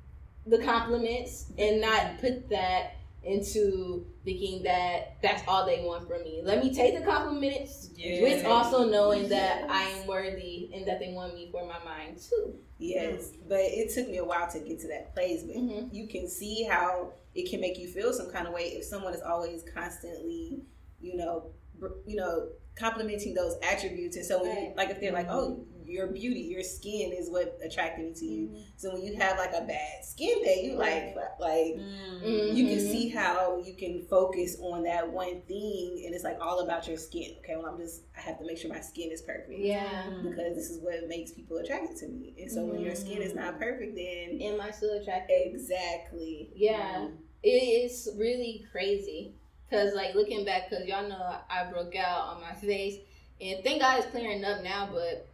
the 0.48 0.58
compliments 0.58 1.46
and 1.58 1.80
not 1.82 2.20
put 2.20 2.50
that 2.50 2.96
into 3.26 4.06
thinking 4.26 4.64
that 4.64 5.18
that's 5.22 5.44
all 5.48 5.66
they 5.66 5.84
want 5.84 6.08
from 6.08 6.24
me. 6.24 6.42
Let 6.44 6.64
me 6.64 6.74
take 6.74 6.98
the 6.98 7.06
compliments 7.06 7.90
with 8.22 8.46
also 8.46 8.90
knowing 8.90 9.30
that 9.30 9.66
I 9.70 9.84
am 9.84 10.08
worthy 10.08 10.70
and 10.74 10.88
that 10.88 11.00
they 11.00 11.14
want 11.14 11.34
me 11.36 11.50
for 11.52 11.66
my 11.66 11.80
mind 11.84 12.18
too. 12.18 12.56
Yes, 12.80 13.32
but 13.48 13.60
it 13.62 13.94
took 13.94 14.10
me 14.10 14.18
a 14.18 14.26
while 14.26 14.50
to 14.52 14.60
get 14.60 14.80
to 14.82 14.88
that 14.90 15.14
place. 15.14 15.44
But 15.44 15.56
Mhm. 15.56 15.94
you 15.94 16.08
can 16.08 16.28
see 16.28 16.64
how 16.64 17.14
it 17.34 17.50
can 17.50 17.62
make 17.62 17.80
you 17.80 17.88
feel 17.88 18.12
some 18.14 18.30
kind 18.30 18.48
of 18.48 18.54
way 18.54 18.74
if 18.74 18.84
someone 18.84 19.14
is 19.14 19.22
always 19.22 19.64
constantly, 19.64 20.62
you 21.00 21.16
know, 21.16 21.52
br- 21.80 21.98
you 22.06 22.16
know, 22.16 22.50
complimenting 22.76 23.34
those 23.34 23.56
attributes. 23.64 24.18
And 24.18 24.26
so, 24.26 24.42
when 24.44 24.64
you, 24.64 24.74
like, 24.76 24.90
if 24.90 25.00
they're 25.00 25.12
like, 25.14 25.28
"Oh, 25.30 25.66
your 25.88 26.08
beauty, 26.08 26.42
your 26.42 26.64
skin 26.64 27.12
is 27.12 27.30
what 27.30 27.60
attracted 27.64 28.06
me 28.06 28.14
to 28.14 28.26
you," 28.26 28.48
mm-hmm. 28.48 28.62
so 28.78 28.94
when 28.94 29.04
you 29.04 29.16
have 29.16 29.38
like 29.38 29.54
a 29.54 29.62
bad 29.62 30.04
skin 30.04 30.44
day, 30.44 30.62
you 30.66 30.76
like, 30.76 31.16
like. 31.40 31.76
Mm. 31.76 32.56
You 32.56 32.68
can 32.68 32.80
see 32.80 33.10
how 33.10 33.62
you 33.66 33.74
can 33.74 34.06
focus 34.10 34.58
on 34.62 34.84
that 34.84 35.12
one 35.12 35.42
thing, 35.48 36.04
and 36.06 36.14
it's 36.14 36.24
like 36.24 36.38
all 36.40 36.60
about 36.62 36.88
your 36.88 36.98
skin. 36.98 37.36
Okay, 37.40 37.56
well, 37.56 37.66
I'm 37.66 37.78
just 37.78 38.04
I 38.18 38.22
have 38.22 38.40
to 38.40 38.46
make 38.46 38.58
sure 38.58 38.70
my 38.70 38.80
skin 38.80 39.12
is 39.12 39.22
perfect 39.22 39.60
Yeah. 39.60 40.10
because 40.22 40.56
this 40.56 40.70
is 40.70 40.80
what 40.80 41.08
makes 41.08 41.32
people 41.32 41.58
attracted 41.58 41.98
to 41.98 42.08
me. 42.08 42.36
And 42.40 42.52
so 42.52 42.64
when 42.64 42.80
your 42.80 42.96
skin 42.96 43.22
is 43.22 43.34
not 43.34 43.54
mm-hmm. 43.54 43.64
perfect, 43.64 43.96
then 43.96 44.42
Am 44.42 44.62
I 44.62 44.72
still 44.72 44.94
attracted? 45.00 45.36
exactly, 45.54 46.50
Yeah. 46.56 47.08
It's 47.44 48.08
really 48.18 48.66
crazy. 48.72 49.34
Cause 49.70 49.94
like 49.96 50.16
looking 50.16 50.46
back, 50.46 50.70
cause 50.70 50.86
y'all 50.86 51.10
know 51.10 51.36
I 51.50 51.70
broke 51.72 51.96
out 51.96 52.36
on 52.36 52.42
my 52.42 52.54
face, 52.54 53.00
and 53.42 53.64
thank 53.64 53.82
God 53.82 54.00
it's 54.00 54.08
clearing 54.12 54.46
up 54.46 54.64
now. 54.64 54.90
But, 54.94 55.28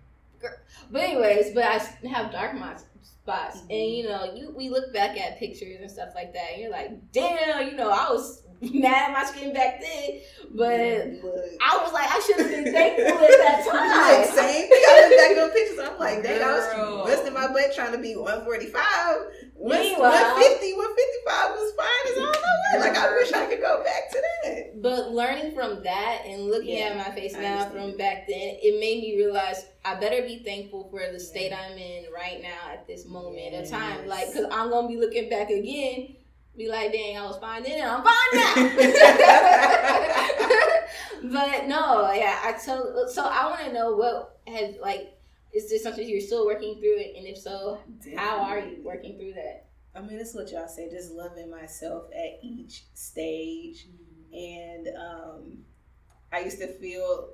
but 0.92 1.02
anyways, 1.02 1.54
but 1.54 1.64
I 1.64 2.08
have 2.08 2.32
dark 2.32 2.56
spots, 3.04 3.62
and 3.62 3.70
mm-hmm. 3.70 3.96
you 3.96 4.04
know, 4.04 4.34
you 4.34 4.54
we 4.56 4.70
look 4.70 4.94
back 4.94 5.18
at 5.18 5.40
pictures 5.40 5.78
and 5.80 5.90
stuff 5.90 6.10
like 6.16 6.34
that, 6.34 6.54
and 6.54 6.62
you're 6.62 6.72
like, 6.72 7.12
damn, 7.12 7.68
you 7.68 7.76
know, 7.76 7.90
I 7.90 8.12
was 8.12 8.44
mad 8.62 9.10
at 9.10 9.14
my 9.14 9.24
skin 9.26 9.54
back 9.54 9.82
then, 9.82 10.22
but 10.52 11.24
Look. 11.24 11.46
I 11.62 11.80
was 11.82 11.94
like, 11.94 12.10
I 12.12 12.20
should 12.26 12.38
have 12.38 12.50
been 12.50 12.74
thankful 12.74 13.06
at 13.06 13.30
that 13.30 13.66
time. 13.72 14.36
same 14.36 14.68
thing. 14.68 14.84
I 14.86 15.08
look 15.08 15.18
back 15.18 15.44
on 15.44 15.52
pictures. 15.52 15.80
I'm 15.80 16.00
like, 16.00 16.24
dang, 16.24 16.44
I 16.44 16.54
was 16.54 17.10
busting 17.10 17.34
my 17.34 17.48
butt 17.48 17.74
trying 17.74 17.94
to 17.94 18.00
be 18.00 18.16
145. 18.16 19.49
Meanwhile- 19.62 20.12
150, 20.12 20.74
155 20.74 21.52
was 21.52 21.74
fine 21.76 22.06
as 22.12 22.18
all 22.18 22.32
the 22.32 22.40
way. 22.40 22.90
Like, 22.90 22.98
I 22.98 23.12
wish 23.16 23.32
I 23.34 23.46
could 23.46 23.60
go 23.62 23.84
back 23.84 24.10
to 24.12 24.22
that. 24.22 24.82
But 24.82 25.12
learning 25.12 25.54
from 25.54 25.84
that 25.84 26.22
and 26.26 26.46
looking 26.50 26.78
Yeah, 26.78 26.90
at 26.90 26.98
my 26.98 27.12
face 27.16 27.36
I 27.36 27.42
now 27.42 27.58
understand. 27.64 27.90
from 27.90 27.98
back 27.98 28.28
then, 28.28 28.58
it 28.62 28.80
made 28.80 29.02
me 29.02 29.18
realize 29.18 29.66
I 29.84 29.96
better 29.96 30.22
be 30.22 30.40
thankful 30.40 30.88
for 30.90 31.02
the 31.12 31.20
state 31.20 31.52
I'm 31.52 31.78
in 31.78 32.06
right 32.14 32.42
now 32.42 32.72
at 32.72 32.88
this 32.88 33.06
moment 33.06 33.56
of 33.56 33.70
time. 33.70 34.08
Like, 34.08 34.28
because 34.32 34.48
I'm 34.52 34.70
going 34.70 34.88
to 34.88 34.94
be 34.94 35.00
looking 35.00 35.30
back 35.30 35.50
again, 35.50 36.16
be 36.58 36.68
like, 36.70 36.92
dang, 36.94 37.18
I 37.18 37.26
was 37.26 37.38
fine 37.38 37.64
then 37.64 37.82
and 37.82 37.90
I'm 37.90 38.04
fine 38.04 38.32
now. 38.34 38.54
but 41.24 41.68
no, 41.68 42.12
yeah, 42.14 42.40
I 42.44 42.54
told, 42.54 43.10
so 43.10 43.24
I 43.24 43.46
want 43.50 43.62
to 43.66 43.74
know 43.74 43.96
what 43.96 44.40
has, 44.48 44.76
like, 44.82 45.14
is 45.54 45.70
this 45.70 45.84
something 45.84 46.08
you're 46.08 46.22
still 46.22 46.46
working 46.46 46.76
through? 46.76 46.98
It? 46.98 47.16
And 47.18 47.28
if 47.28 47.38
so, 47.38 47.80
how 48.16 48.42
are 48.42 48.60
you 48.60 48.82
working 48.84 49.18
through 49.18 49.34
that? 49.34 49.68
I 49.96 50.02
mean, 50.02 50.20
it's 50.20 50.36
what 50.36 50.52
y'all 50.52 50.68
say. 50.68 50.90
Just 50.90 51.12
loving 51.12 51.50
myself 51.50 52.06
at 52.14 52.40
each 52.44 52.84
stage, 52.94 53.88
mm-hmm. 53.88 54.34
and 54.34 54.88
um, 54.98 55.58
I 56.32 56.40
used 56.40 56.60
to 56.60 56.68
feel 56.68 57.30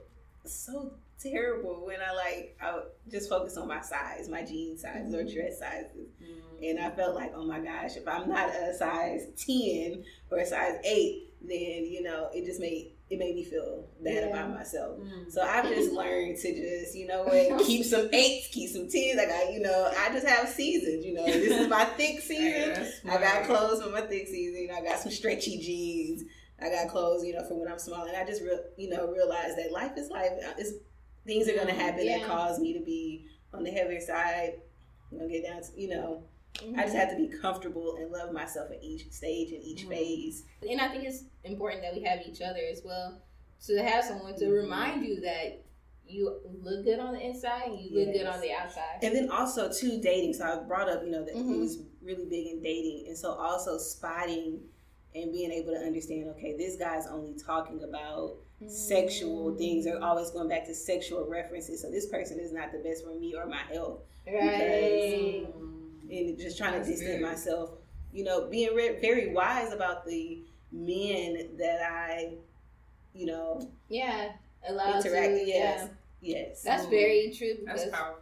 so 0.45 0.93
terrible 1.19 1.85
when 1.85 1.97
I 2.01 2.13
like 2.13 2.57
I 2.61 2.75
would 2.75 2.83
just 3.09 3.29
focus 3.29 3.57
on 3.57 3.67
my 3.67 3.81
size, 3.81 4.29
my 4.29 4.43
jean 4.43 4.77
sizes 4.77 5.13
or 5.13 5.23
mm-hmm. 5.23 5.35
dress 5.35 5.59
sizes, 5.59 6.07
mm-hmm. 6.23 6.63
and 6.63 6.79
I 6.79 6.91
felt 6.91 7.15
like, 7.15 7.33
oh 7.35 7.45
my 7.45 7.59
gosh, 7.59 7.97
if 7.97 8.07
I'm 8.07 8.29
not 8.29 8.49
a 8.49 8.73
size 8.73 9.27
ten 9.37 10.03
or 10.31 10.39
a 10.39 10.45
size 10.45 10.77
eight, 10.85 11.33
then 11.41 11.85
you 11.85 12.03
know 12.03 12.29
it 12.33 12.45
just 12.45 12.61
made 12.61 12.94
it 13.09 13.19
made 13.19 13.35
me 13.35 13.43
feel 13.43 13.87
bad 14.03 14.13
Yeah. 14.15 14.19
about 14.29 14.53
myself. 14.53 14.97
Mm. 14.99 15.31
So 15.31 15.41
I've 15.41 15.65
just 15.65 15.91
learned 15.93 16.37
to 16.37 16.53
just, 16.55 16.95
you 16.95 17.05
know 17.07 17.23
what, 17.23 17.63
keep 17.65 17.85
some 17.85 18.09
eights, 18.13 18.47
keep 18.51 18.69
some 18.71 18.89
tens. 18.89 19.19
I 19.19 19.25
got, 19.27 19.53
you 19.53 19.59
know, 19.59 19.91
I 19.97 20.09
just 20.11 20.25
have 20.27 20.49
seasons. 20.49 21.05
You 21.05 21.13
know, 21.13 21.25
this 21.25 21.51
is 21.61 21.67
my 21.67 21.85
thick 21.85 22.19
season. 22.21 22.87
I 23.09 23.17
got 23.19 23.45
clothes 23.45 23.83
for 23.83 23.89
my 23.91 24.01
thick 24.01 24.27
season. 24.27 24.63
You 24.63 24.67
know, 24.69 24.75
I 24.75 24.81
got 24.83 24.99
some 24.99 25.11
stretchy 25.11 25.59
jeans. 25.59 26.23
I 26.59 26.69
got 26.69 26.87
clothes, 26.89 27.23
you 27.25 27.33
know, 27.33 27.43
for 27.47 27.59
when 27.59 27.71
I'm 27.71 27.77
small. 27.79 28.05
And 28.05 28.17
I 28.17 28.25
just, 28.25 28.41
re- 28.41 28.57
you 28.77 28.89
know, 28.89 29.07
realized 29.11 29.57
that 29.57 29.71
life 29.71 29.91
is 29.97 30.09
life. 30.09 30.31
It's, 30.57 30.71
things 31.27 31.47
are 31.47 31.53
going 31.55 31.67
to 31.67 31.73
happen 31.73 32.05
Yeah. 32.05 32.19
that 32.19 32.27
cause 32.27 32.59
me 32.59 32.73
to 32.73 32.83
be 32.83 33.27
on 33.53 33.63
the 33.63 33.71
heavier 33.71 33.99
side. 34.01 34.53
I'm 35.11 35.19
going 35.19 35.29
to 35.31 35.37
get 35.41 35.47
down 35.47 35.61
to, 35.61 35.69
you 35.79 35.89
know, 35.89 36.23
Mm-hmm. 36.63 36.79
I 36.79 36.83
just 36.83 36.95
have 36.95 37.09
to 37.11 37.17
be 37.17 37.27
comfortable 37.27 37.95
and 37.99 38.11
love 38.11 38.31
myself 38.31 38.71
at 38.71 38.83
each 38.83 39.11
stage 39.11 39.51
and 39.51 39.63
each 39.63 39.85
Mhm. 39.85 39.89
phase. 39.89 40.43
And 40.69 40.79
I 40.81 40.87
think 40.89 41.03
it's 41.05 41.23
important 41.43 41.81
that 41.81 41.93
we 41.93 42.01
have 42.01 42.19
each 42.25 42.41
other 42.41 42.61
as 42.71 42.83
well 42.83 43.21
to 43.67 43.83
have 43.83 44.03
someone 44.03 44.35
to 44.35 44.45
Mhm. 44.45 44.53
remind 44.53 45.05
you 45.05 45.21
that 45.21 45.61
you 46.07 46.39
look 46.61 46.83
good 46.83 46.99
on 46.99 47.13
the 47.13 47.19
inside 47.19 47.69
and 47.71 47.79
you 47.79 47.89
look 47.97 48.13
good 48.13 48.27
on 48.27 48.39
the 48.39 48.51
outside. 48.51 48.99
And 49.01 49.15
then 49.15 49.29
also 49.29 49.71
too 49.71 49.99
dating. 49.99 50.33
So 50.33 50.45
I 50.45 50.55
brought 50.57 50.87
up, 50.87 51.03
you 51.03 51.09
know, 51.09 51.23
that 51.23 51.35
Mhm. 51.35 51.53
he 51.53 51.59
was 51.59 51.79
really 52.01 52.25
big 52.25 52.47
in 52.47 52.61
dating, 52.61 53.07
and 53.07 53.17
so 53.17 53.31
also 53.31 53.77
spotting 53.77 54.69
and 55.15 55.31
being 55.31 55.51
able 55.51 55.73
to 55.73 55.79
understand, 55.79 56.27
okay, 56.29 56.55
this 56.57 56.75
guy's 56.75 57.07
only 57.07 57.33
talking 57.33 57.83
about 57.83 58.37
sexual 58.67 59.55
things. 59.55 59.85
They're 59.85 60.01
always 60.03 60.29
going 60.29 60.47
back 60.47 60.65
to 60.65 60.75
sexual 60.75 61.25
references. 61.25 61.81
So 61.81 61.89
this 61.89 62.05
person 62.05 62.39
is 62.39 62.51
not 62.51 62.71
the 62.71 62.79
best 62.79 63.03
for 63.03 63.15
me 63.15 63.33
or 63.35 63.45
my 63.45 63.57
health. 63.71 64.01
Right. 64.27 65.47
And 66.11 66.37
just 66.37 66.57
trying 66.57 66.73
That's 66.73 66.87
to 66.87 66.93
distance 66.93 67.21
myself, 67.21 67.71
you 68.13 68.23
know, 68.23 68.47
being 68.49 68.75
re- 68.75 68.99
very 69.01 69.33
wise 69.33 69.73
about 69.73 70.05
the 70.05 70.43
men 70.71 71.49
that 71.57 71.81
I, 71.81 72.33
you 73.13 73.25
know, 73.25 73.69
Yeah. 73.89 74.31
Allow 74.67 74.97
interact. 74.97 75.33
to, 75.35 75.45
yes, 75.45 75.89
yeah. 76.21 76.37
yes. 76.37 76.61
That's 76.63 76.85
very 76.87 77.33
true 77.37 77.57
That's 77.65 77.85
powerful. 77.89 78.21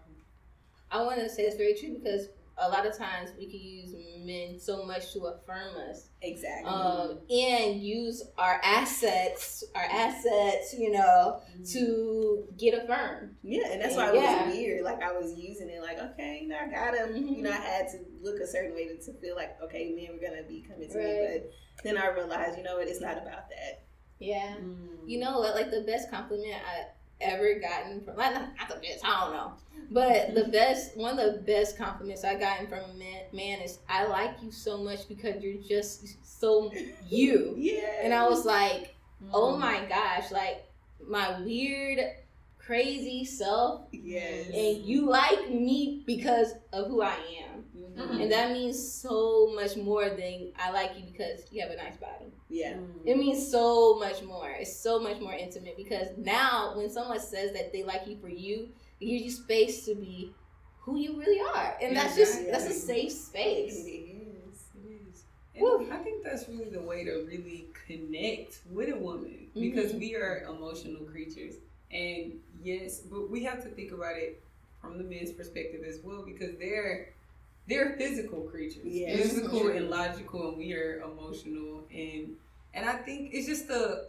I 0.92 1.04
want 1.04 1.20
to 1.22 1.30
say 1.30 1.44
it's 1.44 1.56
very 1.58 1.74
true 1.74 1.98
because 2.02 2.28
a 2.66 2.70
lot 2.70 2.86
of 2.86 2.98
times 2.98 3.32
we 3.38 3.46
can 3.48 3.60
use 3.60 3.94
men 4.26 4.60
so 4.60 4.86
much 4.86 5.12
to 5.14 5.20
affirm 5.26 5.76
us 5.90 6.10
exactly. 6.22 6.70
um, 6.70 7.20
and 7.30 7.82
use 7.82 8.24
our 8.38 8.62
assets, 8.64 9.64
our 9.76 9.84
assets, 9.84 10.74
you 10.78 10.92
know, 10.92 11.42
to 11.72 12.46
get 12.58 12.74
affirmed. 12.74 13.36
Yeah, 13.44 13.68
and 13.72 13.82
that's 13.82 13.96
why 13.96 14.10
it 14.10 14.16
Yeah. 14.16 14.46
was 14.48 14.56
weird. 14.56 14.84
Like 14.84 15.02
I 15.02 15.12
was 15.12 15.34
using 15.34 15.70
it 15.70 15.82
like, 15.82 16.00
okay, 16.00 16.40
you 16.44 16.48
know, 16.48 16.58
I 16.58 16.68
got 16.70 16.96
him. 16.96 17.10
Mhm. 17.14 17.38
You 17.38 17.44
know, 17.44 17.52
I 17.52 17.56
had 17.56 17.88
to 17.90 18.00
look 18.22 18.40
a 18.40 18.48
certain 18.48 18.74
way 18.74 18.88
to, 18.88 18.98
to 18.98 19.14
feel 19.20 19.36
like, 19.36 19.58
okay, 19.62 19.92
men 19.96 20.16
were 20.18 20.26
gonna 20.26 20.44
be 20.44 20.62
coming 20.62 20.90
to 20.90 20.98
me. 20.98 21.28
But 21.42 21.52
then 21.84 21.98
I 21.98 22.08
realized, 22.10 22.58
you 22.58 22.64
know 22.64 22.78
what, 22.78 22.88
it's 22.88 23.02
not 23.02 23.18
about 23.18 23.50
that. 23.50 23.84
Yeah. 24.20 24.56
Mm. 24.62 25.08
You 25.08 25.20
know, 25.20 25.40
like 25.40 25.70
the 25.72 25.82
best 25.82 26.10
compliment 26.10 26.56
I 26.66 26.86
ever 27.24 27.60
gotten 27.60 28.02
from, 28.04 28.16
like, 28.18 28.34
not, 28.34 28.50
not 28.60 28.70
the 28.70 28.76
best, 28.76 29.04
I 29.06 29.26
don't 29.26 29.34
know. 29.34 29.54
But 29.92 30.34
the 30.34 30.46
best, 30.46 30.96
one 30.98 31.20
of 31.20 31.34
the 31.34 31.40
best 31.42 31.78
compliments 31.78 32.24
I 32.24 32.36
gotten 32.36 32.68
from 32.68 32.80
a 32.80 32.94
man, 32.94 33.22
man 33.32 33.60
is, 33.62 33.80
I 33.90 34.06
like 34.08 34.32
you 34.42 34.52
so 34.52 34.78
much 34.84 35.08
because 35.08 35.44
you're 35.44 35.62
just 35.62 36.18
so 36.42 36.72
you. 37.08 37.54
Yeah. 37.58 38.02
And 38.02 38.14
I 38.14 38.28
was 38.28 38.46
like, 38.46 38.96
oh 39.34 39.54
Mm. 39.56 39.60
my 39.60 39.86
gosh, 39.88 40.32
like 40.32 40.66
my 41.06 41.40
weird, 41.42 42.00
crazy 42.58 43.26
self, 43.26 43.82
Yes. 43.92 44.48
and 44.48 44.86
you 44.86 45.08
like 45.10 45.50
me 45.50 46.04
because 46.08 46.54
of 46.72 46.88
who 46.88 47.02
I 47.02 47.16
am. 47.52 47.53
Mhm. 47.96 48.22
And 48.24 48.32
that 48.32 48.52
means 48.52 48.78
so 48.92 49.52
much 49.54 49.78
more 49.78 50.10
than 50.10 50.52
I 50.58 50.72
like 50.72 50.92
you 50.98 51.04
because 51.12 51.46
you 51.52 51.62
have 51.62 51.72
a 51.72 51.76
nice 51.76 51.98
body. 51.98 52.32
Yeah. 52.50 52.74
Mm. 52.74 53.02
It 53.06 53.18
means 53.18 53.50
so 53.52 54.00
much 54.00 54.24
more. 54.24 54.50
It's 54.50 54.76
so 54.76 55.00
much 55.00 55.20
more 55.20 55.34
intimate 55.34 55.78
because 55.78 56.08
now 56.18 56.76
when 56.76 56.90
someone 56.90 57.20
says 57.20 57.54
that 57.54 57.72
they 57.72 57.84
like 57.84 58.08
you 58.08 58.18
for 58.18 58.30
you, 58.30 58.70
it 59.00 59.06
gives 59.06 59.24
you 59.24 59.32
space 59.32 59.86
to 59.86 59.96
be 59.96 60.34
who 60.82 60.98
you 60.98 61.18
really 61.20 61.40
are. 61.40 61.78
And 61.82 61.96
that's 61.96 62.16
just 62.16 62.46
that's 62.50 62.66
a 62.66 62.74
safe 62.74 63.12
space. 63.12 63.86
It 63.86 63.90
is. 63.90 64.64
It 64.76 65.02
is. 65.10 65.24
Woo. 65.60 65.84
And 65.84 65.94
I 65.94 65.98
think 65.98 66.24
that's 66.24 66.48
really 66.50 66.70
the 66.70 66.82
way 66.82 67.04
to 67.06 67.26
really 67.28 67.68
connect 67.88 68.60
with 68.72 68.90
a 68.90 68.98
woman 68.98 69.48
because 69.54 69.94
Mhm. 69.94 70.00
we 70.00 70.16
are 70.16 70.44
emotional 70.50 71.04
creatures. 71.06 71.56
And 71.92 72.42
yes, 72.64 73.02
but 73.02 73.30
we 73.30 73.44
have 73.44 73.62
to 73.64 73.70
think 73.70 73.92
about 73.92 74.18
it 74.18 74.42
from 74.82 74.98
the 74.98 75.04
men's 75.04 75.32
perspective 75.32 75.84
as 75.84 76.00
well 76.04 76.24
because 76.24 76.56
they're 76.58 77.13
they're 77.68 77.96
physical 77.98 78.42
creatures, 78.42 78.84
Yes. 78.86 79.22
physical 79.22 79.62
True. 79.62 79.78
and 79.78 79.90
logical, 79.90 80.50
and 80.50 80.58
we 80.58 80.74
are 80.74 81.02
emotional. 81.02 81.84
And 81.94 82.36
and 82.74 82.90
I 82.90 82.94
think 82.98 83.32
it's 83.34 83.48
just 83.48 83.70
a, 83.70 84.06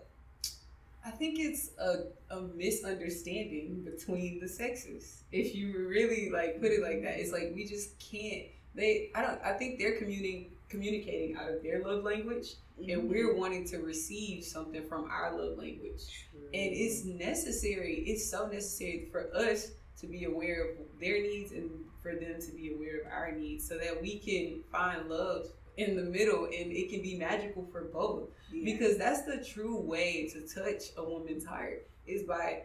I 1.06 1.10
think 1.10 1.38
it's 1.38 1.70
a, 1.78 2.04
a 2.34 2.40
misunderstanding 2.56 3.82
between 3.84 4.40
the 4.40 4.48
sexes. 4.48 5.22
If 5.32 5.54
you 5.54 5.86
really 5.86 6.30
like 6.30 6.60
put 6.60 6.70
it 6.72 6.82
like 6.82 7.02
that, 7.02 7.18
it's 7.20 7.32
like 7.32 7.52
we 7.54 7.64
just 7.66 7.98
can't. 7.98 8.46
They, 8.74 9.10
I 9.14 9.22
don't. 9.22 9.40
I 9.44 9.52
think 9.52 9.78
they're 9.78 9.98
communing 9.98 10.50
communicating 10.68 11.36
out 11.36 11.50
of 11.50 11.62
their 11.62 11.82
love 11.84 12.04
language, 12.04 12.54
Mm-hmm. 12.80 12.90
and 12.90 13.08
we're 13.08 13.36
wanting 13.36 13.64
to 13.68 13.78
receive 13.78 14.42
something 14.42 14.82
from 14.88 15.04
our 15.08 15.30
love 15.38 15.56
language. 15.56 16.26
And 16.34 16.72
it's 16.74 17.04
necessary. 17.04 18.02
It's 18.04 18.28
so 18.28 18.48
necessary 18.48 19.06
for 19.12 19.28
us 19.32 19.70
to 20.04 20.10
be 20.10 20.24
aware 20.24 20.62
of 20.64 20.68
their 21.00 21.20
needs 21.22 21.52
and 21.52 21.70
for 22.02 22.14
them 22.14 22.40
to 22.40 22.52
be 22.52 22.72
aware 22.74 23.00
of 23.00 23.06
our 23.10 23.32
needs, 23.32 23.66
so 23.66 23.78
that 23.78 24.00
we 24.00 24.18
can 24.18 24.62
find 24.70 25.08
love 25.08 25.46
in 25.76 25.96
the 25.96 26.02
middle, 26.02 26.44
and 26.44 26.70
it 26.72 26.90
can 26.90 27.02
be 27.02 27.16
magical 27.16 27.66
for 27.72 27.84
both 27.84 28.28
Yeah. 28.52 28.64
because 28.76 28.96
that's 28.98 29.22
the 29.22 29.42
true 29.44 29.76
way 29.80 30.28
to 30.32 30.42
touch 30.42 30.82
a 30.96 31.02
woman's 31.02 31.44
heart 31.44 31.88
is 32.06 32.22
by 32.24 32.64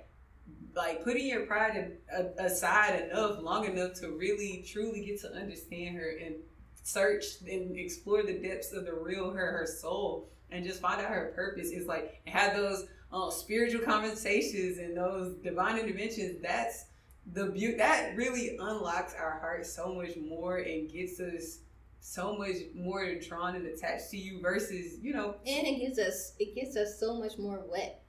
like 0.76 1.04
putting 1.04 1.26
your 1.28 1.46
pride 1.46 1.98
aside 2.38 3.02
enough 3.10 3.42
long 3.42 3.66
enough 3.66 3.94
to 4.02 4.10
really 4.12 4.64
truly 4.68 5.04
get 5.06 5.20
to 5.22 5.32
understand 5.34 5.96
her 5.98 6.10
and 6.24 6.36
search 6.84 7.26
and 7.50 7.76
explore 7.78 8.24
the 8.24 8.34
depths 8.34 8.72
of 8.74 8.86
the 8.86 8.94
real 8.94 9.32
her 9.32 9.52
her 9.60 9.66
soul 9.66 10.30
and 10.52 10.66
just 10.66 10.80
find 10.82 11.00
out 11.02 11.10
her 11.10 11.32
purpose 11.36 11.70
is 11.72 11.88
like 11.88 12.22
have 12.26 12.56
those 12.56 12.86
uh, 13.12 13.30
spiritual 13.32 13.82
conversations 13.82 14.78
and 14.78 14.96
those 14.96 15.34
divine 15.38 15.78
interventions 15.80 16.40
that's 16.42 16.86
the 17.34 17.48
beauty 17.48 17.78
that 17.78 18.16
really 18.16 18.58
unlocks 18.60 19.14
our 19.16 19.40
heart 19.40 19.66
so 19.66 19.94
much 19.94 20.16
more 20.18 20.58
and 20.58 20.90
gets 20.92 21.20
us 21.20 21.60
so 22.02 22.36
much 22.38 22.56
more 22.74 23.16
drawn 23.16 23.56
and 23.56 23.66
attached 23.68 24.10
to 24.12 24.18
you 24.18 24.40
versus 24.42 24.98
you 25.02 25.14
know 25.14 25.36
And 25.46 25.68
it 25.68 25.80
gives 25.80 26.00
us 26.00 26.34
it 26.40 26.56
gets 26.56 26.76
us 26.78 26.98
so 27.00 27.16
much 27.20 27.38
more 27.38 27.62
wet. 27.70 28.02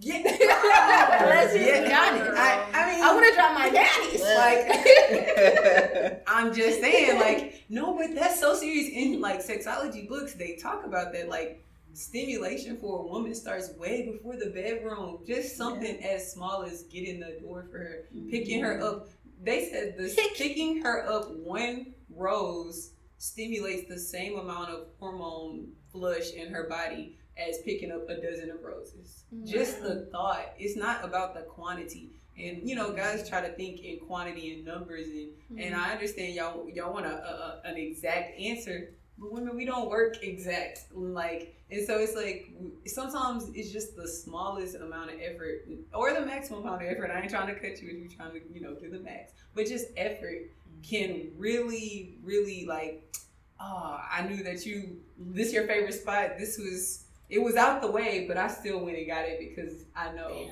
yeah 0.00 0.22
Let's 0.24 1.52
just 1.52 1.54
be 1.54 1.60
Yeah. 1.88 2.08
honest. 2.10 2.30
I, 2.38 2.64
I 2.72 2.92
mean 2.92 3.02
I 3.04 3.12
want 3.14 3.26
to 3.28 3.34
drop 3.34 3.52
my 3.54 3.68
daddies. 3.70 4.22
like 4.22 6.22
I'm 6.26 6.52
just 6.54 6.80
saying, 6.80 7.18
like, 7.18 7.64
no, 7.68 7.94
but 7.96 8.14
that's 8.14 8.40
so 8.40 8.54
serious. 8.54 8.88
In 8.92 9.20
like 9.20 9.40
sexology 9.44 10.08
books, 10.08 10.34
they 10.34 10.56
talk 10.56 10.84
about 10.86 11.12
that, 11.12 11.28
like, 11.28 11.62
stimulation 11.92 12.76
for 12.78 13.00
a 13.00 13.06
woman 13.06 13.34
starts 13.34 13.72
way 13.76 14.08
before 14.10 14.36
the 14.36 14.50
bedroom. 14.50 15.18
Just 15.26 15.56
something 15.56 16.02
as 16.02 16.32
small 16.32 16.62
as 16.62 16.84
getting 16.84 17.20
the 17.20 17.38
door 17.40 17.66
for 17.70 17.78
her, 17.78 18.04
mm-hmm. 18.14 18.30
picking 18.30 18.62
her 18.62 18.80
up. 18.80 19.08
They 19.42 19.68
said 19.70 19.96
the 19.96 20.08
picking 20.36 20.82
her 20.82 21.06
up 21.06 21.30
one 21.36 21.94
rose 22.10 22.92
stimulates 23.18 23.88
the 23.88 23.98
same 23.98 24.38
amount 24.38 24.70
of 24.70 24.86
hormone 24.98 25.68
flush 25.92 26.32
in 26.32 26.52
her 26.52 26.68
body 26.68 27.16
as 27.36 27.58
picking 27.64 27.92
up 27.92 28.08
a 28.08 28.20
dozen 28.20 28.50
of 28.50 28.62
roses. 28.62 29.24
Just 29.44 29.82
the 29.82 30.08
thought. 30.10 30.54
It's 30.58 30.76
not 30.76 31.04
about 31.04 31.34
the 31.34 31.42
quantity. 31.42 32.10
And 32.38 32.68
you 32.68 32.76
know, 32.76 32.92
guys 32.92 33.28
try 33.28 33.40
to 33.40 33.48
think 33.54 33.80
in 33.80 33.98
quantity 33.98 34.54
and 34.54 34.64
numbers, 34.64 35.08
and 35.08 35.30
and 35.50 35.74
mm-hmm. 35.74 35.80
I 35.80 35.92
understand 35.92 36.34
y'all 36.34 36.68
y'all 36.68 36.92
want 36.92 37.06
a, 37.06 37.10
a, 37.10 37.60
a- 37.64 37.68
an 37.68 37.76
exact 37.76 38.38
answer, 38.38 38.90
but 39.18 39.32
women 39.32 39.56
we 39.56 39.64
don't 39.64 39.88
work 39.88 40.22
exact. 40.22 40.84
Like, 40.94 41.56
and 41.70 41.86
so 41.86 41.98
it's 41.98 42.14
like 42.14 42.50
sometimes 42.86 43.50
it's 43.54 43.72
just 43.72 43.96
the 43.96 44.06
smallest 44.06 44.76
amount 44.76 45.10
of 45.10 45.20
effort 45.20 45.68
or 45.92 46.12
the 46.14 46.24
maximum 46.24 46.60
amount 46.60 46.82
of 46.82 46.88
effort. 46.88 47.10
I 47.10 47.20
ain't 47.20 47.30
trying 47.30 47.48
to 47.48 47.54
cut 47.54 47.80
you 47.82 47.88
if 47.90 47.98
you're 47.98 48.08
trying 48.08 48.32
to 48.32 48.40
you 48.52 48.60
know 48.60 48.74
do 48.74 48.90
the 48.90 49.00
max, 49.00 49.32
but 49.54 49.66
just 49.66 49.86
effort 49.96 50.50
mm-hmm. 50.50 50.82
can 50.82 51.30
really 51.36 52.16
really 52.22 52.64
like. 52.66 53.04
Oh, 53.60 54.00
I 54.08 54.22
knew 54.22 54.44
that 54.44 54.64
you 54.64 54.98
this 55.18 55.52
your 55.52 55.66
favorite 55.66 55.94
spot. 55.94 56.38
This 56.38 56.58
was 56.58 57.04
it 57.28 57.40
was 57.40 57.56
out 57.56 57.82
the 57.82 57.90
way, 57.90 58.24
but 58.26 58.36
I 58.36 58.48
still 58.48 58.80
went 58.80 58.96
and 58.96 59.06
got 59.06 59.24
it 59.24 59.38
because 59.40 59.84
I 59.96 60.12
know 60.12 60.50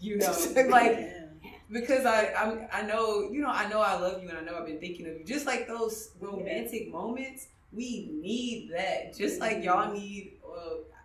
you 0.00 0.18
know 0.18 0.32
like 0.68 0.92
Yeah. 0.92 1.50
because 1.70 2.04
I 2.04 2.32
I'm, 2.34 2.66
I 2.72 2.82
know 2.82 3.30
you 3.30 3.40
know 3.40 3.50
I 3.50 3.68
know 3.68 3.80
I 3.80 3.98
love 3.98 4.22
you 4.22 4.28
and 4.28 4.38
I 4.38 4.42
know 4.42 4.58
I've 4.58 4.66
been 4.66 4.80
thinking 4.80 5.06
of 5.06 5.14
you. 5.18 5.24
Just 5.24 5.46
like 5.46 5.66
those 5.66 6.10
romantic 6.20 6.92
moments, 6.92 7.48
we 7.72 8.10
need 8.12 8.70
that. 8.74 9.16
Just 9.16 9.40
like 9.40 9.56
mm-hmm. 9.56 9.64
y'all 9.64 9.92
need. 9.92 10.32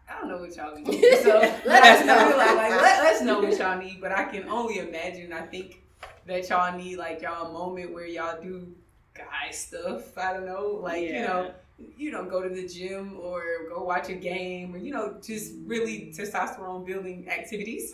I 0.09 0.21
don't 0.21 0.29
know 0.29 0.37
what 0.37 0.55
y'all 0.55 0.75
need. 0.75 0.87
So 1.23 1.39
Let 1.65 1.83
us 1.83 2.05
know. 2.05 2.37
Like, 2.37 2.55
like, 2.55 2.81
let 2.81 3.13
us 3.13 3.21
know 3.21 3.41
what 3.41 3.57
y'all 3.57 3.77
need. 3.77 3.99
But 3.99 4.11
I 4.13 4.23
can 4.25 4.47
only 4.47 4.79
imagine. 4.79 5.33
I 5.33 5.41
think 5.41 5.81
that 6.25 6.47
y'all 6.49 6.77
need 6.77 6.97
like 6.97 7.21
y'all 7.21 7.47
a 7.47 7.51
moment 7.51 7.93
where 7.93 8.05
y'all 8.05 8.41
do 8.41 8.73
guy 9.13 9.51
stuff. 9.51 10.17
I 10.17 10.33
don't 10.33 10.45
know, 10.45 10.79
like 10.81 11.03
you 11.03 11.21
know. 11.21 11.51
You 11.95 12.09
know, 12.09 12.25
go 12.25 12.41
to 12.41 12.49
the 12.49 12.67
gym 12.67 13.19
or 13.21 13.43
go 13.69 13.83
watch 13.83 14.09
a 14.09 14.15
game, 14.15 14.73
or 14.73 14.79
you 14.79 14.91
know, 14.91 15.17
just 15.23 15.53
really 15.63 16.11
testosterone 16.11 16.83
building 16.83 17.29
activities. 17.29 17.93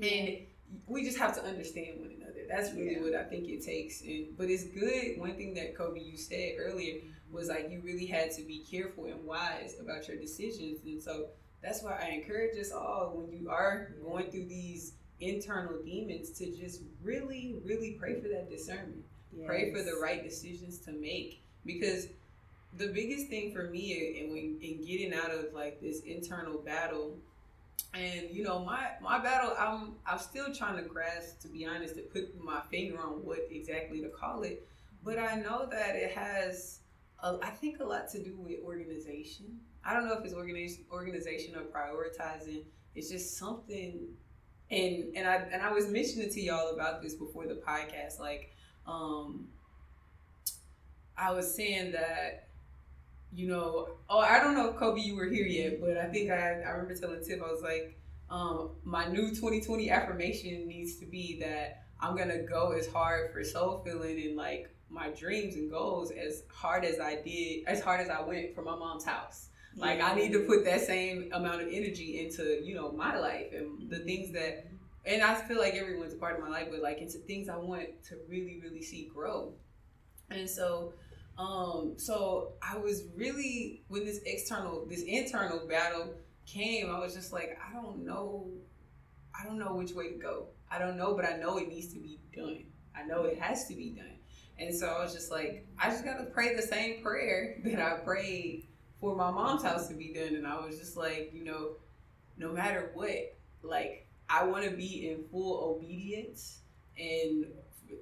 And 0.00 0.38
we 0.86 1.04
just 1.04 1.18
have 1.18 1.34
to 1.34 1.44
understand 1.44 2.00
one 2.00 2.14
another. 2.16 2.46
That's 2.48 2.72
really 2.72 2.94
Yeah. 2.94 3.02
what 3.02 3.14
I 3.14 3.24
think 3.24 3.46
it 3.48 3.62
takes. 3.62 4.00
And 4.00 4.34
but 4.38 4.48
it's 4.48 4.64
good. 4.64 5.18
One 5.18 5.34
thing 5.36 5.52
that 5.52 5.76
Kobe 5.76 6.00
you 6.00 6.16
said 6.16 6.54
earlier 6.58 7.02
was 7.34 7.48
like 7.48 7.70
you 7.70 7.80
really 7.82 8.06
had 8.06 8.30
to 8.32 8.42
be 8.42 8.64
careful 8.70 9.06
and 9.06 9.24
wise 9.24 9.76
about 9.80 10.08
your 10.08 10.16
decisions. 10.16 10.80
And 10.84 11.02
so 11.02 11.26
that's 11.62 11.82
why 11.82 11.98
I 12.02 12.10
encourage 12.10 12.58
us 12.58 12.72
all 12.72 13.12
when 13.14 13.38
you 13.38 13.50
are 13.50 13.92
going 14.02 14.30
through 14.30 14.46
these 14.46 14.92
internal 15.20 15.78
demons 15.84 16.30
to 16.38 16.50
just 16.50 16.82
really, 17.02 17.56
really 17.64 17.96
pray 17.98 18.20
for 18.20 18.28
that 18.28 18.50
discernment. 18.50 19.04
Pray 19.44 19.72
for 19.72 19.82
the 19.82 19.98
right 20.00 20.22
decisions 20.22 20.78
to 20.78 20.92
make 20.92 21.40
because 21.66 22.06
the 22.76 22.88
biggest 22.88 23.28
thing 23.28 23.52
for 23.52 23.64
me 23.64 24.16
in, 24.18 24.36
in, 24.36 24.58
in 24.60 24.86
getting 24.86 25.12
out 25.12 25.30
of 25.30 25.52
like 25.52 25.80
this 25.80 26.00
internal 26.00 26.58
battle 26.58 27.16
and 27.94 28.28
you 28.30 28.42
know 28.42 28.58
my 28.64 28.88
my 29.00 29.18
battle 29.18 29.54
i'm 29.58 29.92
i'm 30.06 30.18
still 30.18 30.52
trying 30.52 30.76
to 30.76 30.88
grasp 30.88 31.40
to 31.40 31.48
be 31.48 31.64
honest 31.64 31.94
to 31.94 32.02
put 32.02 32.42
my 32.42 32.60
finger 32.70 33.00
on 33.00 33.24
what 33.24 33.38
exactly 33.50 34.00
to 34.00 34.08
call 34.08 34.42
it 34.42 34.66
but 35.04 35.18
i 35.18 35.36
know 35.36 35.66
that 35.70 35.94
it 35.94 36.10
has 36.12 36.80
a, 37.24 37.38
i 37.42 37.50
think 37.50 37.80
a 37.80 37.84
lot 37.84 38.08
to 38.08 38.22
do 38.22 38.36
with 38.38 38.60
organization 38.64 39.58
I 39.84 39.92
don't 39.92 40.06
know 40.08 40.14
if 40.14 40.24
it's 40.24 40.34
organization, 40.34 40.84
organization 40.90 41.54
or 41.56 41.62
prioritizing. 41.62 42.62
It's 42.94 43.10
just 43.10 43.36
something, 43.36 44.08
and 44.70 45.16
and 45.16 45.28
I 45.28 45.36
and 45.52 45.62
I 45.62 45.72
was 45.72 45.88
mentioning 45.88 46.30
to 46.30 46.40
y'all 46.40 46.74
about 46.74 47.02
this 47.02 47.14
before 47.14 47.46
the 47.46 47.54
podcast. 47.54 48.18
Like, 48.18 48.54
um, 48.86 49.48
I 51.18 51.32
was 51.32 51.54
saying 51.54 51.92
that, 51.92 52.48
you 53.32 53.48
know, 53.48 53.88
oh, 54.08 54.20
I 54.20 54.40
don't 54.40 54.54
know 54.54 54.70
if 54.70 54.76
Kobe 54.76 55.00
you 55.00 55.16
were 55.16 55.26
here 55.26 55.46
yet, 55.46 55.80
but 55.80 55.98
I 55.98 56.06
think 56.06 56.30
I 56.30 56.62
I 56.62 56.70
remember 56.70 56.94
telling 56.94 57.22
Tiff 57.22 57.42
I 57.42 57.50
was 57.50 57.62
like, 57.62 57.98
um, 58.30 58.70
my 58.84 59.06
new 59.08 59.28
2020 59.30 59.90
affirmation 59.90 60.66
needs 60.66 60.96
to 60.96 61.06
be 61.06 61.38
that 61.40 61.84
I'm 62.00 62.16
gonna 62.16 62.42
go 62.42 62.72
as 62.72 62.86
hard 62.86 63.32
for 63.32 63.44
soul 63.44 63.82
filling 63.84 64.18
and 64.22 64.36
like 64.36 64.73
my 64.88 65.10
dreams 65.10 65.56
and 65.56 65.70
goals 65.70 66.10
as 66.10 66.44
hard 66.48 66.84
as 66.84 67.00
I 67.00 67.20
did, 67.22 67.64
as 67.66 67.80
hard 67.80 68.00
as 68.00 68.08
I 68.08 68.20
went 68.20 68.54
for 68.54 68.62
my 68.62 68.76
mom's 68.76 69.04
house. 69.04 69.48
Like 69.76 70.00
I 70.00 70.14
need 70.14 70.32
to 70.32 70.40
put 70.40 70.64
that 70.66 70.82
same 70.82 71.30
amount 71.32 71.62
of 71.62 71.68
energy 71.68 72.20
into, 72.24 72.62
you 72.64 72.74
know, 72.74 72.92
my 72.92 73.18
life 73.18 73.52
and 73.52 73.90
the 73.90 73.98
things 73.98 74.32
that 74.32 74.66
and 75.06 75.22
I 75.22 75.34
feel 75.34 75.58
like 75.58 75.74
everyone's 75.74 76.14
a 76.14 76.16
part 76.16 76.38
of 76.38 76.42
my 76.42 76.48
life, 76.48 76.68
but 76.70 76.80
like 76.80 76.98
into 77.00 77.18
things 77.18 77.48
I 77.48 77.56
want 77.56 78.02
to 78.08 78.16
really, 78.28 78.60
really 78.62 78.82
see 78.82 79.10
grow. 79.12 79.52
And 80.30 80.48
so 80.48 80.92
um 81.36 81.94
so 81.96 82.52
I 82.62 82.76
was 82.76 83.04
really 83.16 83.82
when 83.88 84.04
this 84.04 84.20
external 84.24 84.86
this 84.88 85.02
internal 85.02 85.66
battle 85.66 86.14
came, 86.46 86.88
I 86.88 87.00
was 87.00 87.14
just 87.14 87.32
like, 87.32 87.58
I 87.68 87.74
don't 87.74 88.04
know 88.04 88.48
I 89.38 89.44
don't 89.44 89.58
know 89.58 89.74
which 89.74 89.92
way 89.92 90.12
to 90.12 90.18
go. 90.18 90.46
I 90.70 90.78
don't 90.78 90.96
know, 90.96 91.14
but 91.14 91.24
I 91.24 91.36
know 91.36 91.58
it 91.58 91.68
needs 91.68 91.92
to 91.94 91.98
be 91.98 92.20
done. 92.34 92.64
I 92.96 93.04
know 93.04 93.24
it 93.24 93.38
has 93.40 93.66
to 93.66 93.74
be 93.74 93.90
done. 93.90 94.13
And 94.58 94.74
so 94.74 94.86
I 94.86 95.02
was 95.02 95.12
just 95.12 95.30
like, 95.30 95.66
I 95.78 95.90
just 95.90 96.04
got 96.04 96.18
to 96.18 96.24
pray 96.24 96.54
the 96.54 96.62
same 96.62 97.02
prayer 97.02 97.56
that 97.64 97.80
I 97.80 97.98
prayed 97.98 98.66
for 99.00 99.14
my 99.16 99.30
mom's 99.30 99.62
house 99.62 99.88
to 99.88 99.94
be 99.94 100.12
done. 100.12 100.34
And 100.34 100.46
I 100.46 100.64
was 100.64 100.78
just 100.78 100.96
like, 100.96 101.32
you 101.34 101.44
know, 101.44 101.70
no 102.36 102.52
matter 102.52 102.90
what, 102.94 103.36
like, 103.62 104.06
I 104.28 104.44
want 104.44 104.64
to 104.64 104.70
be 104.70 105.10
in 105.10 105.24
full 105.30 105.76
obedience 105.76 106.60
and 106.98 107.46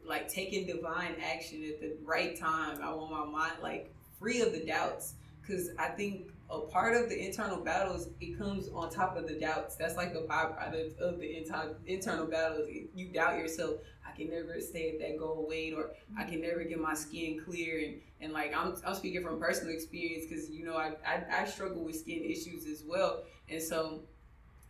like 0.04 0.28
taking 0.28 0.66
divine 0.66 1.16
action 1.22 1.64
at 1.64 1.80
the 1.80 1.96
right 2.04 2.38
time. 2.38 2.80
I 2.82 2.92
want 2.94 3.10
my 3.10 3.24
mind 3.24 3.54
like 3.62 3.92
free 4.18 4.40
of 4.40 4.52
the 4.52 4.64
doubts 4.64 5.14
because 5.40 5.70
I 5.78 5.88
think 5.88 6.31
a 6.52 6.60
part 6.60 6.94
of 6.94 7.08
the 7.08 7.18
internal 7.18 7.56
battles 7.56 8.10
it 8.20 8.38
comes 8.38 8.68
on 8.68 8.90
top 8.90 9.16
of 9.16 9.26
the 9.26 9.34
doubts. 9.34 9.74
That's 9.76 9.96
like 9.96 10.14
a 10.14 10.20
byproduct 10.20 10.98
of 10.98 11.18
the 11.18 11.38
internal 11.38 11.74
internal 11.86 12.26
battles. 12.26 12.68
You 12.94 13.08
doubt 13.08 13.38
yourself. 13.38 13.76
I 14.06 14.14
can 14.14 14.28
never 14.28 14.60
stay 14.60 14.90
at 14.90 14.98
that 15.00 15.18
goal 15.18 15.46
weight, 15.48 15.72
or 15.72 15.92
I 16.18 16.24
can 16.24 16.42
never 16.42 16.62
get 16.64 16.78
my 16.78 16.92
skin 16.92 17.40
clear. 17.42 17.84
And 17.84 18.00
and 18.20 18.32
like 18.32 18.54
I'm 18.54 18.76
I'm 18.86 18.94
speaking 18.94 19.22
from 19.22 19.40
personal 19.40 19.72
experience 19.72 20.26
because 20.28 20.50
you 20.50 20.64
know 20.64 20.76
I, 20.76 20.92
I 21.06 21.42
I 21.42 21.44
struggle 21.46 21.84
with 21.84 21.98
skin 21.98 22.22
issues 22.22 22.66
as 22.66 22.84
well, 22.86 23.24
and 23.48 23.60
so 23.60 24.02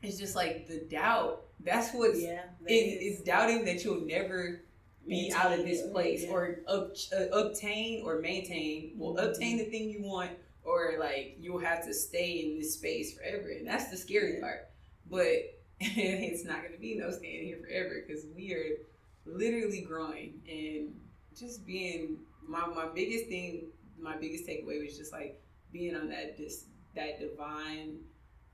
it's 0.02 0.18
just 0.18 0.36
like 0.36 0.68
the 0.68 0.86
doubt. 0.90 1.42
That's 1.64 1.92
what's 1.92 2.22
yeah. 2.22 2.44
It, 2.66 2.72
it's 2.72 3.22
doubting 3.22 3.64
that 3.64 3.84
you'll 3.84 4.06
never 4.06 4.62
be 5.06 5.22
maintain, 5.22 5.36
out 5.36 5.58
of 5.58 5.64
this 5.64 5.82
place 5.90 6.22
yeah. 6.22 6.30
or 6.30 6.60
up, 6.68 6.92
uh, 7.12 7.36
obtain 7.36 8.04
or 8.04 8.20
maintain. 8.20 8.92
Well, 8.96 9.14
mm-hmm. 9.14 9.30
obtain 9.30 9.58
the 9.58 9.64
thing 9.64 9.90
you 9.90 10.02
want 10.02 10.30
or 10.64 10.94
like 10.98 11.36
you'll 11.40 11.58
have 11.58 11.84
to 11.86 11.94
stay 11.94 12.44
in 12.44 12.58
this 12.58 12.74
space 12.74 13.16
forever. 13.16 13.50
And 13.50 13.66
that's 13.66 13.90
the 13.90 13.96
scary 13.96 14.40
part. 14.40 14.70
But 15.10 15.58
it's 15.80 16.44
not 16.44 16.60
going 16.60 16.72
to 16.72 16.78
be 16.78 16.96
no 16.96 17.10
staying 17.10 17.44
here 17.44 17.58
forever 17.60 18.04
because 18.06 18.24
we 18.36 18.52
are 18.54 18.76
literally 19.24 19.82
growing 19.82 20.40
and 20.48 20.94
just 21.36 21.66
being 21.66 22.18
my, 22.46 22.66
my 22.66 22.86
biggest 22.94 23.26
thing, 23.26 23.66
my 23.98 24.16
biggest 24.16 24.46
takeaway 24.46 24.84
was 24.84 24.96
just 24.96 25.12
like 25.12 25.40
being 25.72 25.96
on 25.96 26.08
that 26.10 26.36
this 26.36 26.64
that 26.94 27.18
divine 27.18 27.98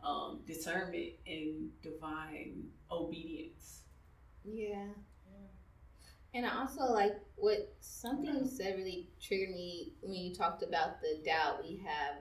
um, 0.04 0.40
discernment 0.46 1.10
and 1.26 1.70
divine 1.82 2.68
obedience. 2.90 3.80
Yeah. 4.44 4.86
And 6.34 6.44
I 6.44 6.58
also 6.60 6.92
like 6.92 7.14
what 7.36 7.72
something 7.80 8.34
you 8.34 8.46
said 8.46 8.76
really 8.76 9.08
triggered 9.20 9.54
me 9.54 9.92
when 10.02 10.14
you 10.14 10.34
talked 10.34 10.62
about 10.62 11.00
the 11.00 11.20
doubt 11.24 11.62
we 11.62 11.80
have 11.84 12.16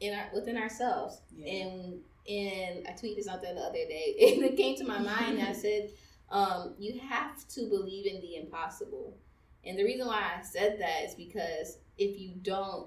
in 0.00 0.14
our 0.16 0.28
within 0.32 0.56
ourselves. 0.56 1.20
Yeah. 1.34 1.52
And 1.52 2.00
and 2.28 2.86
I 2.86 2.92
tweeted 2.92 3.24
something 3.24 3.54
the 3.54 3.60
other 3.60 3.72
day, 3.72 4.14
and 4.34 4.44
it 4.44 4.56
came 4.56 4.76
to 4.76 4.84
my 4.84 4.98
mind. 4.98 5.40
I 5.40 5.52
said, 5.54 5.90
um, 6.30 6.74
"You 6.78 7.00
have 7.00 7.46
to 7.48 7.68
believe 7.68 8.06
in 8.06 8.20
the 8.20 8.36
impossible." 8.36 9.16
And 9.64 9.78
the 9.78 9.84
reason 9.84 10.06
why 10.06 10.22
I 10.38 10.42
said 10.42 10.78
that 10.80 11.04
is 11.04 11.14
because 11.14 11.78
if 11.98 12.18
you 12.18 12.32
don't, 12.42 12.86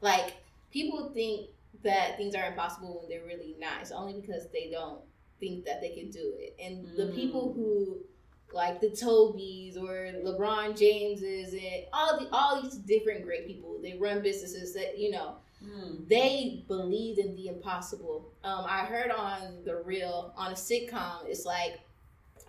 like, 0.00 0.34
people 0.70 1.10
think 1.14 1.48
that 1.82 2.16
things 2.16 2.34
are 2.34 2.46
impossible 2.46 3.00
when 3.00 3.08
they're 3.08 3.26
really 3.26 3.56
not. 3.58 3.80
It's 3.80 3.90
only 3.90 4.20
because 4.20 4.48
they 4.52 4.70
don't 4.70 5.00
think 5.40 5.64
that 5.64 5.80
they 5.80 5.90
can 5.90 6.10
do 6.10 6.34
it. 6.38 6.54
And 6.62 6.86
mm. 6.86 6.96
the 6.96 7.06
people 7.06 7.52
who 7.52 7.98
like 8.54 8.80
the 8.80 8.88
Tobys 8.88 9.76
or 9.76 10.12
LeBron 10.24 10.78
Jameses 10.78 11.52
and 11.52 11.84
all 11.92 12.18
the 12.18 12.28
all 12.32 12.62
these 12.62 12.74
different 12.74 13.24
great 13.24 13.46
people. 13.46 13.78
They 13.82 13.96
run 13.98 14.22
businesses 14.22 14.74
that 14.74 14.98
you 14.98 15.10
know. 15.10 15.36
Mm. 15.64 16.08
They 16.08 16.64
believe 16.66 17.18
in 17.18 17.36
the 17.36 17.48
impossible. 17.48 18.32
Um, 18.42 18.64
I 18.68 18.80
heard 18.80 19.10
on 19.10 19.64
the 19.64 19.82
real 19.84 20.32
on 20.36 20.52
a 20.52 20.54
sitcom, 20.54 21.26
it's 21.26 21.44
like 21.44 21.80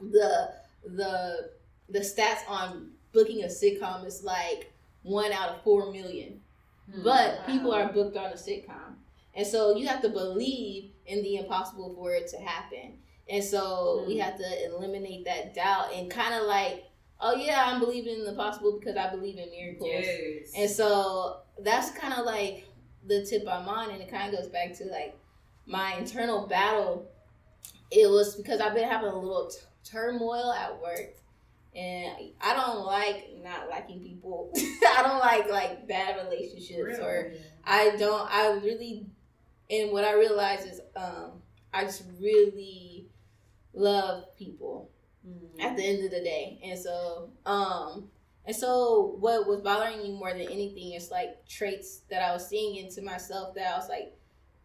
the 0.02 0.52
the 0.86 1.52
the 1.90 2.00
stats 2.00 2.48
on 2.48 2.92
booking 3.12 3.44
a 3.44 3.48
sitcom 3.48 4.06
is 4.06 4.24
like 4.24 4.72
one 5.04 5.32
out 5.32 5.50
of 5.50 5.64
four 5.64 5.92
million. 5.92 6.42
Mm. 6.92 7.04
But 7.04 7.40
wow. 7.40 7.46
people 7.46 7.72
are 7.72 7.94
booked 7.94 8.18
on 8.18 8.32
a 8.32 8.36
sitcom, 8.36 8.96
and 9.36 9.46
so 9.46 9.76
you 9.76 9.88
have 9.88 10.02
to 10.02 10.10
believe 10.10 10.92
in 11.06 11.22
the 11.22 11.38
impossible 11.38 11.94
for 11.96 12.14
it 12.14 12.28
to 12.30 12.38
happen. 12.38 12.98
And 13.34 13.44
so 13.44 14.04
mm 14.04 14.08
we 14.08 14.18
have 14.18 14.38
to 14.38 14.66
eliminate 14.66 15.26
that 15.26 15.56
doubt 15.56 15.92
and 15.94 16.12
kind 16.12 16.36
of 16.36 16.44
like, 16.44 16.84
oh 17.20 17.34
yeah, 17.36 17.64
I'm 17.66 17.80
believing 17.80 18.20
in 18.20 18.26
the 18.26 18.34
possible 18.34 18.78
because 18.78 18.96
I 18.96 19.10
believe 19.10 19.40
in 19.40 19.50
miracles. 19.50 19.90
Yes. 19.92 20.52
And 20.56 20.70
so 20.70 21.38
that's 21.60 21.90
kind 21.98 22.14
of 22.14 22.26
like 22.26 22.68
the 23.08 23.26
tip 23.26 23.48
I'm 23.50 23.68
on, 23.68 23.90
and 23.90 24.02
it 24.02 24.12
kind 24.12 24.32
of 24.32 24.40
goes 24.40 24.50
back 24.50 24.74
to 24.78 24.86
like 24.86 25.18
my 25.66 25.96
internal 25.96 26.46
battle. 26.46 27.10
It 27.90 28.08
was 28.08 28.36
because 28.36 28.62
I've 28.62 28.76
been 28.76 28.88
having 28.88 29.10
a 29.10 29.18
little 29.18 29.50
t- 29.50 29.58
turmoil 29.84 30.54
at 30.54 30.80
work, 30.80 31.16
and 31.76 32.14
I 32.40 32.54
don't 32.54 32.86
like 32.86 33.32
not 33.44 33.68
liking 33.68 34.00
people. 34.02 34.52
I 34.58 35.02
don't 35.02 35.20
like 35.20 35.50
like 35.50 35.88
bad 35.88 36.24
relationships, 36.24 37.00
really? 37.00 37.02
or 37.02 37.34
I 37.64 37.96
don't. 37.98 38.30
I 38.32 38.60
really, 38.64 39.08
and 39.72 39.92
what 39.92 40.04
I 40.04 40.14
realize 40.14 40.66
is, 40.66 40.82
um, 40.96 41.42
I 41.74 41.86
just 41.86 42.04
really 42.22 43.03
love 43.74 44.36
people 44.38 44.90
mm-hmm. 45.28 45.60
at 45.60 45.76
the 45.76 45.84
end 45.84 46.06
of 46.06 46.12
the 46.12 46.24
day. 46.24 46.60
And 46.64 46.80
so, 46.80 47.30
um, 47.46 48.10
and 48.46 48.56
so 48.56 49.16
what 49.20 49.48
was 49.48 49.62
bothering 49.62 50.02
me 50.02 50.12
more 50.12 50.32
than 50.32 50.42
anything 50.42 50.94
is 50.94 51.12
like 51.12 51.48
traits 51.48 52.02
that 52.10 52.22
I 52.22 52.34
was 52.34 52.48
seeing 52.48 52.76
into 52.76 53.02
myself 53.02 53.56
that 53.56 53.74
I 53.74 53.78
was 53.78 53.90
like, 53.90 54.18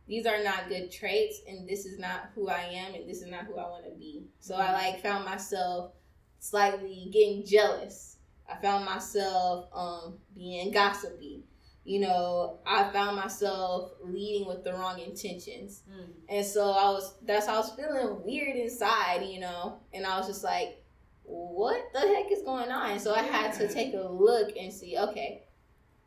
these 0.07 0.27
are 0.27 0.43
not 0.43 0.69
good 0.69 0.91
traits 0.91 1.43
and 1.47 1.69
this 1.69 1.85
is 1.85 1.99
not 1.99 2.31
who 2.35 2.49
I 2.49 2.63
am 2.63 2.95
and 2.95 3.09
this 3.09 3.21
is 3.21 3.31
not 3.31 3.45
who 3.45 3.57
I 3.57 3.69
want 3.69 3.85
to 3.85 3.91
be. 3.91 4.25
So 4.41 4.55
mm-hmm. 4.55 4.63
I 4.63 4.73
like 4.73 5.03
found 5.03 5.25
myself 5.25 5.93
slightly 6.41 7.11
getting 7.13 7.45
jealous. 7.45 8.17
I 8.51 8.57
found 8.57 8.87
myself 8.87 9.69
um, 9.75 10.15
being 10.35 10.71
gossipy 10.73 11.43
you 11.89 12.01
know, 12.01 12.59
I 12.67 12.91
found 12.91 13.17
myself 13.17 13.93
leading 14.05 14.47
with 14.47 14.63
the 14.63 14.75
wrong 14.75 14.99
intentions. 14.99 15.85
Mm. 15.91 16.11
And 16.29 16.45
so 16.45 16.71
I 16.71 16.91
was, 16.91 17.15
that's 17.25 17.47
how 17.47 17.55
I 17.55 17.57
was 17.61 17.71
feeling 17.71 18.23
weird 18.27 18.57
inside, 18.57 19.23
you 19.23 19.41
know, 19.41 19.79
and 19.95 20.05
I 20.05 20.19
was 20.19 20.27
just 20.27 20.45
like, 20.45 20.85
what 21.23 21.81
the 21.95 22.01
heck 22.01 22.31
is 22.31 22.43
going 22.43 22.71
on? 22.71 22.99
so 22.99 23.15
I 23.15 23.23
had 23.23 23.55
to 23.55 23.73
take 23.73 23.95
a 23.95 24.07
look 24.07 24.55
and 24.55 24.71
see, 24.71 24.99
okay, 24.99 25.45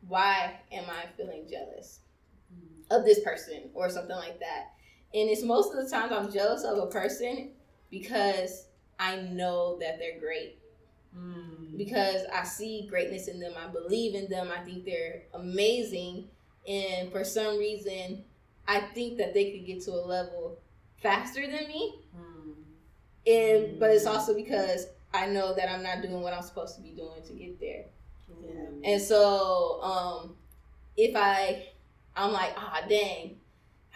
why 0.06 0.60
am 0.70 0.84
I 0.88 1.06
feeling 1.16 1.48
jealous 1.50 1.98
mm. 2.54 2.96
of 2.96 3.04
this 3.04 3.18
person 3.18 3.70
or 3.74 3.90
something 3.90 4.14
like 4.14 4.38
that? 4.38 4.74
And 5.12 5.28
it's 5.28 5.42
most 5.42 5.74
of 5.74 5.82
the 5.82 5.90
times 5.90 6.12
I'm 6.12 6.30
jealous 6.30 6.62
of 6.62 6.78
a 6.78 6.86
person 6.86 7.54
because 7.90 8.68
I 9.00 9.16
know 9.16 9.80
that 9.80 9.98
they're 9.98 10.20
great 10.20 10.60
Mm. 11.16 11.76
Because 11.76 12.22
I 12.32 12.44
see 12.44 12.86
greatness 12.88 13.28
in 13.28 13.40
them. 13.40 13.52
I 13.56 13.68
believe 13.68 14.14
in 14.14 14.28
them. 14.28 14.50
I 14.56 14.60
think 14.60 14.84
they're 14.84 15.22
amazing. 15.34 16.28
And 16.66 17.10
for 17.10 17.24
some 17.24 17.58
reason, 17.58 18.24
I 18.66 18.80
think 18.80 19.18
that 19.18 19.34
they 19.34 19.50
could 19.50 19.66
get 19.66 19.82
to 19.84 19.92
a 19.92 20.04
level 20.06 20.58
faster 21.02 21.42
than 21.42 21.66
me. 21.68 21.94
Mm. 22.16 22.54
And 23.26 23.80
but 23.80 23.90
it's 23.90 24.06
also 24.06 24.34
because 24.34 24.86
I 25.12 25.26
know 25.26 25.54
that 25.54 25.70
I'm 25.70 25.82
not 25.82 26.02
doing 26.02 26.22
what 26.22 26.32
I'm 26.32 26.42
supposed 26.42 26.76
to 26.76 26.82
be 26.82 26.90
doing 26.90 27.22
to 27.26 27.32
get 27.34 27.60
there. 27.60 27.84
Yeah. 28.44 28.92
And 28.92 29.02
so 29.02 29.82
um 29.82 30.36
if 30.96 31.14
I 31.16 31.66
I'm 32.16 32.32
like, 32.32 32.52
ah 32.56 32.82
dang, 32.88 33.36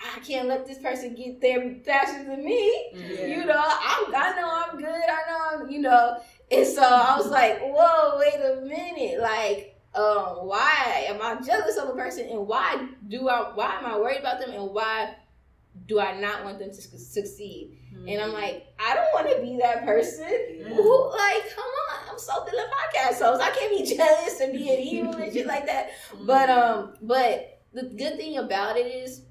I 0.03 0.21
can't 0.21 0.49
let 0.49 0.67
this 0.67 0.79
person 0.79 1.15
get 1.15 1.41
there 1.41 1.77
faster 1.85 2.25
than 2.25 2.45
me. 2.45 2.91
Yeah. 2.93 3.27
You 3.27 3.45
know, 3.47 3.59
I, 3.59 4.05
I 4.15 4.41
know 4.41 4.65
I'm 4.67 4.79
good. 4.79 4.89
I 4.89 5.31
know 5.31 5.65
I'm, 5.65 5.71
you 5.71 5.81
know. 5.81 6.21
And 6.51 6.67
so 6.67 6.83
I 6.83 7.17
was 7.17 7.29
like, 7.29 7.61
whoa, 7.61 8.19
wait 8.19 8.35
a 8.35 8.61
minute. 8.63 9.21
Like, 9.21 9.77
um, 9.95 10.47
why 10.47 11.07
am 11.09 11.21
I 11.23 11.41
jealous 11.41 11.77
of 11.79 11.89
a 11.89 11.93
person, 11.95 12.29
and 12.29 12.47
why 12.47 12.87
do 13.09 13.29
I? 13.29 13.53
Why 13.55 13.79
am 13.79 13.87
I 13.87 13.99
worried 13.99 14.21
about 14.21 14.41
them, 14.41 14.51
and 14.51 14.71
why 14.71 15.17
do 15.87 15.99
I 15.99 16.21
not 16.21 16.45
want 16.45 16.59
them 16.59 16.69
to 16.69 16.75
succeed? 16.75 17.79
Mm-hmm. 17.95 18.09
And 18.09 18.21
I'm 18.21 18.33
like, 18.33 18.67
I 18.79 18.95
don't 18.95 19.13
want 19.15 19.35
to 19.35 19.43
be 19.43 19.59
that 19.63 19.85
person. 19.85 20.29
Yeah. 20.29 20.69
Who, 20.69 21.11
like, 21.11 21.55
come 21.55 21.65
on, 21.65 22.11
I'm 22.13 22.19
Soul 22.19 22.45
Filling 22.45 22.67
podcast 22.67 23.23
host. 23.23 23.43
I 23.43 23.51
can't 23.51 23.71
be 23.71 23.97
jealous 23.97 24.41
and 24.41 24.53
being 24.53 24.81
evil 24.87 25.15
and 25.15 25.33
shit 25.33 25.47
like 25.47 25.67
that. 25.67 25.91
Mm-hmm. 26.13 26.27
But 26.27 26.51
um, 26.51 26.95
but 27.01 27.63
the 27.73 27.85
good 27.85 28.17
thing 28.17 28.37
about 28.37 28.77
it 28.77 28.87
is, 28.87 29.23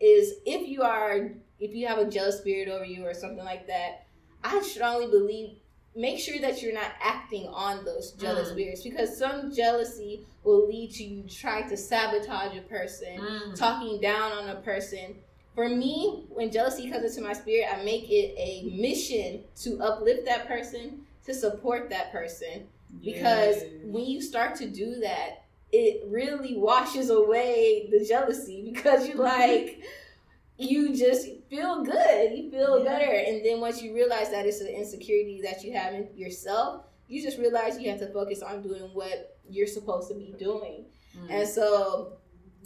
is 0.00 0.34
if 0.44 0.68
you 0.68 0.82
are 0.82 1.30
if 1.60 1.74
you 1.74 1.86
have 1.86 1.98
a 1.98 2.10
jealous 2.10 2.38
spirit 2.38 2.68
over 2.68 2.84
you 2.84 3.06
or 3.06 3.14
something 3.14 3.44
like 3.44 3.68
that, 3.68 4.06
I 4.42 4.60
strongly 4.62 5.06
believe 5.06 5.58
make 5.94 6.18
sure 6.18 6.38
that 6.40 6.62
you're 6.62 6.72
not 6.74 6.92
acting 7.02 7.46
on 7.48 7.84
those 7.84 8.12
jealous 8.12 8.48
Mm. 8.48 8.52
spirits 8.52 8.82
because 8.82 9.16
some 9.16 9.54
jealousy 9.54 10.22
will 10.44 10.66
lead 10.66 10.90
to 10.92 11.04
you 11.04 11.22
trying 11.28 11.68
to 11.68 11.76
sabotage 11.76 12.56
a 12.56 12.62
person, 12.62 13.20
Mm. 13.20 13.54
talking 13.54 14.00
down 14.00 14.32
on 14.32 14.48
a 14.48 14.56
person. 14.60 15.16
For 15.54 15.68
me, 15.68 16.24
when 16.30 16.50
jealousy 16.50 16.90
comes 16.90 17.04
into 17.04 17.20
my 17.28 17.34
spirit, 17.34 17.66
I 17.70 17.82
make 17.84 18.10
it 18.10 18.34
a 18.38 18.70
mission 18.74 19.44
to 19.62 19.82
uplift 19.82 20.24
that 20.24 20.48
person, 20.48 21.06
to 21.26 21.34
support 21.34 21.90
that 21.90 22.10
person 22.10 22.66
because 23.04 23.56
Yes. 23.62 23.66
when 23.84 24.04
you 24.04 24.20
start 24.22 24.54
to 24.56 24.66
do 24.66 24.96
that 25.00 25.38
it 25.74 26.04
really 26.08 26.54
washes 26.58 27.08
away 27.08 27.88
the 27.90 28.04
jealousy 28.04 28.60
because 28.74 29.08
you're 29.08 29.16
like 29.16 29.80
you 30.62 30.94
just 30.96 31.26
feel 31.50 31.82
good 31.84 32.32
you 32.36 32.50
feel 32.50 32.78
Yeah. 32.78 32.84
better 32.98 33.12
and 33.12 33.44
then 33.44 33.60
once 33.60 33.82
you 33.82 33.94
realize 33.94 34.30
that 34.30 34.46
it's 34.46 34.60
an 34.60 34.68
insecurity 34.68 35.40
that 35.42 35.62
you 35.64 35.72
have 35.72 35.92
in 35.94 36.08
yourself 36.16 36.84
you 37.08 37.22
just 37.22 37.38
realize 37.38 37.78
you 37.78 37.90
have 37.90 37.98
to 38.00 38.10
focus 38.12 38.42
on 38.42 38.62
doing 38.62 38.90
what 38.94 39.38
you're 39.48 39.66
supposed 39.66 40.08
to 40.08 40.14
be 40.14 40.34
doing 40.38 40.86
Mm. 41.16 41.30
and 41.30 41.46
so 41.48 42.14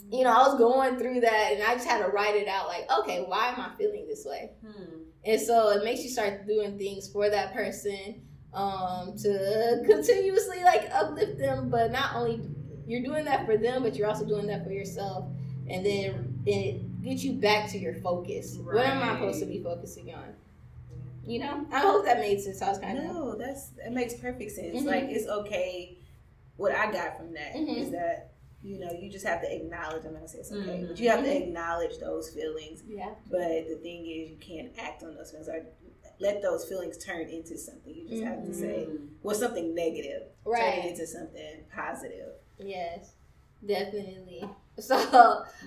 you 0.09 0.23
know 0.23 0.29
i 0.31 0.47
was 0.47 0.57
going 0.57 0.97
through 0.97 1.19
that 1.19 1.49
and 1.53 1.61
i 1.63 1.73
just 1.73 1.85
had 1.85 2.01
to 2.05 2.07
write 2.09 2.35
it 2.35 2.47
out 2.47 2.67
like 2.69 2.89
okay 2.99 3.25
why 3.27 3.49
am 3.49 3.59
i 3.59 3.69
feeling 3.77 4.07
this 4.07 4.23
way 4.25 4.51
Hmm. 4.65 4.99
and 5.25 5.41
so 5.41 5.71
it 5.71 5.83
makes 5.83 6.01
you 6.03 6.09
start 6.09 6.47
doing 6.47 6.77
things 6.77 7.09
for 7.11 7.29
that 7.29 7.53
person 7.53 8.21
um, 8.53 9.15
to 9.17 9.83
continuously 9.85 10.63
like 10.63 10.89
uplift 10.93 11.37
them. 11.37 11.69
But 11.69 11.91
not 11.91 12.15
only 12.15 12.41
you're 12.87 13.03
doing 13.03 13.25
that 13.25 13.45
for 13.45 13.57
them, 13.57 13.83
but 13.83 13.95
you're 13.95 14.07
also 14.07 14.25
doing 14.25 14.47
that 14.47 14.63
for 14.63 14.71
yourself. 14.71 15.25
And 15.69 15.85
then 15.85 16.41
it 16.45 16.81
gets 17.07 17.23
you 17.23 17.33
back 17.33 17.69
to 17.71 17.77
your 17.77 17.93
focus. 17.95 18.57
What 18.57 18.85
am 18.85 19.01
I 19.03 19.13
supposed 19.15 19.39
to 19.39 19.45
be 19.45 19.61
focusing 19.63 20.13
on? 20.13 20.33
You 21.25 21.39
know, 21.39 21.65
I 21.71 21.79
hope 21.79 22.05
that 22.05 22.19
made 22.19 22.39
sense. 22.41 22.61
I 22.61 22.69
was 22.69 22.79
kind 22.79 22.97
of 22.97 23.03
No, 23.05 23.35
that's 23.35 23.71
it 23.85 23.91
makes 23.91 24.13
perfect 24.15 24.51
sense. 24.51 24.81
Mhm. 24.81 24.85
Like 24.85 25.03
it's 25.05 25.27
okay. 25.27 25.97
What 26.55 26.71
I 26.73 26.91
got 26.91 27.17
from 27.17 27.33
that 27.33 27.55
is 27.55 27.89
Mhm. 27.89 27.91
that 27.91 28.31
you 28.63 28.79
know 28.79 28.91
you 28.91 29.09
just 29.09 29.25
have 29.25 29.41
to 29.41 29.53
acknowledge. 29.55 30.05
I'm 30.05 30.13
gonna 30.13 30.27
say 30.27 30.39
it's 30.39 30.51
okay, 30.51 30.79
Mhm. 30.83 30.87
but 30.87 30.99
you 30.99 31.09
have 31.09 31.23
to 31.23 31.29
Mhm. 31.29 31.41
acknowledge 31.43 31.97
those 31.99 32.29
feelings. 32.29 32.83
yeah, 32.87 33.13
But 33.29 33.67
the 33.67 33.75
thing 33.81 34.05
is, 34.07 34.29
you 34.29 34.37
can't 34.37 34.71
act 34.77 35.03
on 35.03 35.15
those 35.15 35.31
feelings 35.31 35.49
or 35.49 35.65
let 36.19 36.41
those 36.41 36.65
feelings 36.65 36.97
turn 36.97 37.27
into 37.29 37.57
something. 37.57 37.93
You 37.93 38.07
just 38.07 38.23
have 38.23 38.43
to 38.45 38.53
say, 38.53 38.87
Mm. 38.89 39.09
well, 39.21 39.35
something 39.35 39.75
negative, 39.75 40.23
turn 40.45 40.79
it 40.79 40.85
into 40.85 41.05
something 41.05 41.63
positive. 41.71 42.33
Yes, 42.57 43.13
definitely. 43.65 44.43
So 44.79 44.95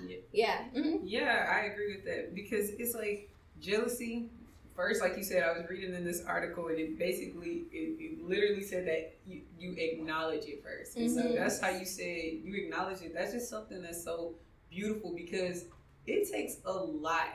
Yeah. 0.07 0.15
yeah, 0.31 0.63
hmm 0.73 0.97
Yeah, 1.03 1.51
I 1.53 1.65
agree 1.65 1.95
with 1.95 2.05
that 2.05 2.33
because 2.33 2.69
it's 2.69 2.95
like 2.95 3.29
jealousy. 3.59 4.29
First, 4.73 5.01
like 5.01 5.17
you 5.17 5.23
said, 5.23 5.43
I 5.43 5.51
was 5.51 5.69
reading 5.69 5.93
in 5.93 6.05
this 6.05 6.23
article 6.25 6.67
and 6.69 6.79
it 6.79 6.97
basically, 6.97 7.65
it, 7.73 7.97
it 7.99 8.23
literally 8.23 8.63
said 8.63 8.87
that 8.87 9.13
you, 9.27 9.41
you 9.59 9.75
acknowledge 9.77 10.45
it 10.45 10.63
1st 10.63 10.95
And 10.95 11.11
so 11.11 11.33
that's 11.35 11.59
how 11.59 11.69
you 11.71 11.85
said 11.85 12.39
you 12.41 12.55
acknowledge 12.55 13.01
it. 13.01 13.13
That's 13.13 13.33
just 13.33 13.49
something 13.49 13.81
that's 13.81 14.01
so 14.01 14.35
beautiful 14.69 15.13
because 15.13 15.65
it 16.07 16.31
takes 16.31 16.55
a 16.65 16.71
lot. 16.71 17.27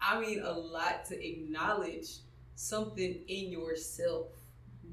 I 0.00 0.18
mean, 0.20 0.40
a 0.42 0.52
lot 0.52 1.04
to 1.06 1.22
acknowledge 1.28 2.08
something 2.56 3.20
in 3.28 3.50
yourself. 3.52 4.28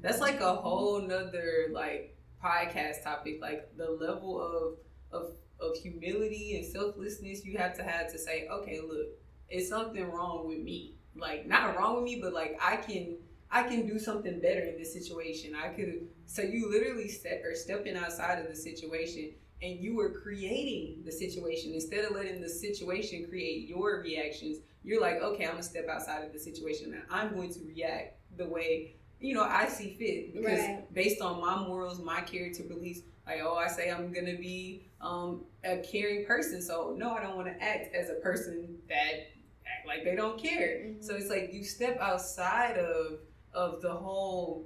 That's 0.00 0.20
like 0.20 0.40
a 0.40 0.54
whole 0.54 1.00
nother 1.00 1.68
like 1.72 2.16
podcast 2.42 3.02
topic, 3.02 3.38
like 3.40 3.76
the 3.76 3.90
level 3.90 4.40
of 4.40 4.74
of 5.12 5.32
of 5.60 5.76
humility 5.76 6.56
and 6.56 6.64
selflessness 6.64 7.44
you 7.44 7.58
have 7.58 7.76
to 7.76 7.82
have 7.82 8.10
to 8.12 8.18
say, 8.18 8.46
okay, 8.48 8.80
look, 8.80 9.08
it's 9.48 9.68
something 9.68 10.08
wrong 10.10 10.46
with 10.46 10.58
me. 10.60 10.94
Like 11.16 11.46
not 11.46 11.76
wrong 11.76 11.96
with 11.96 12.04
me, 12.04 12.20
but 12.22 12.32
like 12.32 12.58
I 12.62 12.76
can 12.76 13.16
I 13.50 13.62
can 13.62 13.86
do 13.86 13.98
something 13.98 14.40
better 14.40 14.60
in 14.60 14.78
this 14.78 14.92
situation. 14.92 15.54
I 15.54 15.68
could 15.68 16.08
so 16.26 16.42
you 16.42 16.70
literally 16.70 17.08
step 17.08 17.42
or 17.44 17.54
stepping 17.54 17.96
outside 17.96 18.38
of 18.38 18.48
the 18.48 18.54
situation 18.56 19.32
and 19.62 19.80
you 19.80 19.96
were 19.96 20.10
creating 20.12 21.02
the 21.04 21.10
situation 21.10 21.74
instead 21.74 22.04
of 22.04 22.12
letting 22.12 22.40
the 22.40 22.48
situation 22.48 23.26
create 23.28 23.68
your 23.68 24.00
reactions. 24.02 24.58
You're 24.84 25.00
like, 25.00 25.20
okay, 25.20 25.44
I'm 25.44 25.52
gonna 25.52 25.62
step 25.62 25.88
outside 25.88 26.24
of 26.24 26.32
the 26.32 26.38
situation 26.38 26.92
and 26.94 27.02
I'm 27.10 27.34
going 27.34 27.52
to 27.54 27.60
react 27.66 28.18
the 28.36 28.46
way 28.46 28.94
you 29.20 29.34
know 29.34 29.42
I 29.42 29.66
see 29.66 29.94
fit 29.98 30.32
because 30.32 30.60
Right. 30.60 30.94
based 30.94 31.20
on 31.20 31.40
my 31.40 31.66
morals, 31.66 32.00
my 32.00 32.20
character 32.20 32.62
beliefs. 32.62 33.00
Like, 33.28 33.40
oh, 33.42 33.56
I 33.56 33.68
say 33.68 33.90
I'm 33.90 34.12
gonna 34.12 34.36
be 34.38 34.86
um, 35.02 35.44
a 35.64 35.78
caring 35.78 36.24
person, 36.24 36.62
so 36.62 36.94
no, 36.98 37.12
I 37.12 37.22
don't 37.22 37.36
want 37.36 37.48
to 37.48 37.62
act 37.62 37.94
as 37.94 38.08
a 38.10 38.14
person 38.14 38.78
that 38.88 39.28
act 39.66 39.86
like 39.86 40.02
they 40.04 40.16
don't 40.16 40.38
care. 40.42 40.78
Mhm. 40.86 41.04
So 41.04 41.14
it's 41.14 41.28
like 41.30 41.52
you 41.52 41.62
step 41.64 41.98
outside 42.00 42.78
of 42.78 43.20
of 43.52 43.82
the 43.82 43.92
whole 43.92 44.64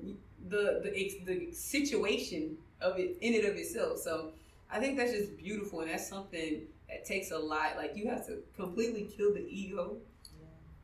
the 0.48 0.81
the 0.85 1.25
the 1.27 1.53
situation 1.53 2.57
of 2.81 2.98
it 2.98 3.18
in 3.20 3.35
it 3.35 3.44
of 3.44 3.57
itself. 3.57 3.98
So 3.98 4.33
I 4.70 4.79
think 4.81 4.96
that's 4.96 5.12
just 5.12 5.37
beautiful, 5.37 5.81
and 5.81 5.90
that's 5.90 6.09
something 6.09 6.62
that 6.88 7.05
takes 7.05 7.33
a 7.33 7.38
lot. 7.38 7.77
Like 7.77 7.96
you 7.96 8.09
have 8.11 8.27
to 8.29 8.38
completely 8.57 9.09
kill 9.16 9.35
the 9.35 9.44
ego. 9.51 9.96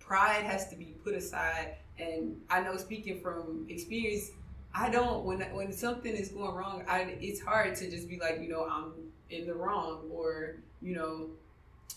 Pride 0.01 0.43
has 0.45 0.69
to 0.71 0.77
be 0.77 0.95
put 1.05 1.15
aside, 1.15 1.77
and 1.99 2.41
I 2.51 2.63
know 2.63 2.77
speaking 2.77 3.21
from 3.21 3.67
experience, 3.69 4.31
I 4.75 4.91
don't 4.91 5.25
when 5.25 5.41
when 5.55 5.73
something 5.73 6.15
is 6.15 6.29
going 6.29 6.55
wrong, 6.55 6.85
I 6.89 7.01
it's 7.21 7.41
hard 7.41 7.75
to 7.77 7.91
just 7.91 8.09
be 8.09 8.19
like 8.19 8.41
you 8.41 8.49
know 8.49 8.67
I'm 8.71 8.93
in 9.31 9.47
the 9.47 9.55
wrong 9.55 10.03
or 10.11 10.57
you 10.81 10.95
know 10.95 11.29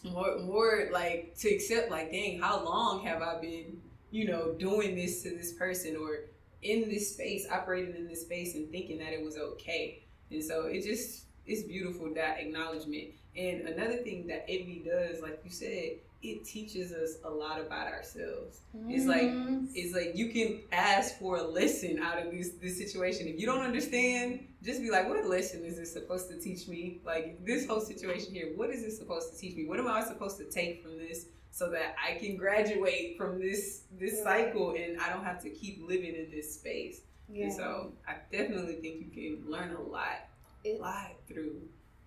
more 0.04 0.40
more 0.40 0.90
like 0.92 1.36
to 1.40 1.50
accept 1.50 1.92
like 1.92 2.12
dang 2.12 2.40
how 2.40 2.64
long 2.64 3.06
have 3.06 3.22
I 3.22 3.40
been 3.40 3.82
you 4.10 4.28
know 4.28 4.54
doing 4.54 4.96
this 4.96 5.22
to 5.24 5.30
this 5.30 5.54
person 5.54 5.96
or 5.96 6.22
in 6.64 6.90
this 6.90 7.14
space 7.14 7.48
operating 7.52 7.96
in 7.96 8.08
this 8.08 8.22
space 8.22 8.56
and 8.56 8.70
thinking 8.72 9.00
that 9.00 9.14
it 9.14 9.24
was 9.24 9.38
okay. 9.38 10.04
And 10.30 10.44
so 10.44 10.66
it 10.66 10.84
just 10.84 11.26
it's 11.46 11.64
beautiful 11.64 12.14
that 12.16 12.40
acknowledgement. 12.40 13.10
And 13.36 13.62
another 13.62 13.98
thing 13.98 14.28
that 14.28 14.46
AV 14.50 14.86
does 14.86 15.22
like 15.22 15.40
you 15.44 15.52
said 15.52 15.98
it 16.24 16.46
teaches 16.46 16.92
us 16.92 17.18
a 17.24 17.30
lot 17.30 17.60
about 17.60 17.88
ourselves 17.88 18.62
It's 18.88 19.06
like- 19.06 19.32
it's 19.74 19.94
like 19.94 20.12
you 20.16 20.30
can 20.32 20.62
ask 20.72 21.18
for 21.20 21.38
a 21.38 21.44
lesson 21.44 22.00
out 22.00 22.18
of 22.24 22.32
this 22.32 22.50
this 22.64 22.78
situation. 22.78 23.28
If 23.28 23.40
you 23.40 23.46
don't 23.46 23.62
understand, 23.62 24.46
just 24.64 24.82
be 24.82 24.90
like, 24.92 25.08
"What 25.10 25.26
lesson 25.26 25.64
is 25.66 25.78
this 25.78 25.92
supposed 25.92 26.30
to 26.30 26.38
teach 26.40 26.68
me? 26.68 27.02
Like 27.04 27.44
this 27.46 27.66
whole 27.66 27.82
situation 27.82 28.34
here, 28.34 28.54
what 28.56 28.70
is 28.70 28.84
this 28.84 28.98
supposed 28.98 29.32
to 29.34 29.38
teach 29.40 29.56
me? 29.56 29.66
What 29.66 29.80
am 29.80 29.88
I 29.88 30.04
supposed 30.04 30.38
to 30.38 30.46
take 30.46 30.84
from 30.84 30.98
this 30.98 31.26
so 31.52 31.70
that 31.72 31.96
I 32.08 32.16
can 32.22 32.36
graduate 32.38 33.18
from 33.18 33.40
this 33.40 33.84
this 34.00 34.22
cycle 34.24 34.76
and 34.76 35.00
I 35.02 35.10
don't 35.14 35.24
have 35.26 35.42
to 35.44 35.50
keep 35.50 35.76
living 35.88 36.14
in 36.16 36.30
this 36.32 36.48
space?" 36.60 37.02
yeah. 37.30 37.46
And 37.46 37.54
so 37.54 37.94
I 38.08 38.14
definitely 38.32 38.76
think 38.84 38.96
you 39.04 39.10
can 39.18 39.50
learn 39.50 39.72
a 39.74 39.82
lot, 39.82 40.20
It- 40.64 40.78
a 40.80 40.82
lot 40.82 41.12
through. 41.28 41.62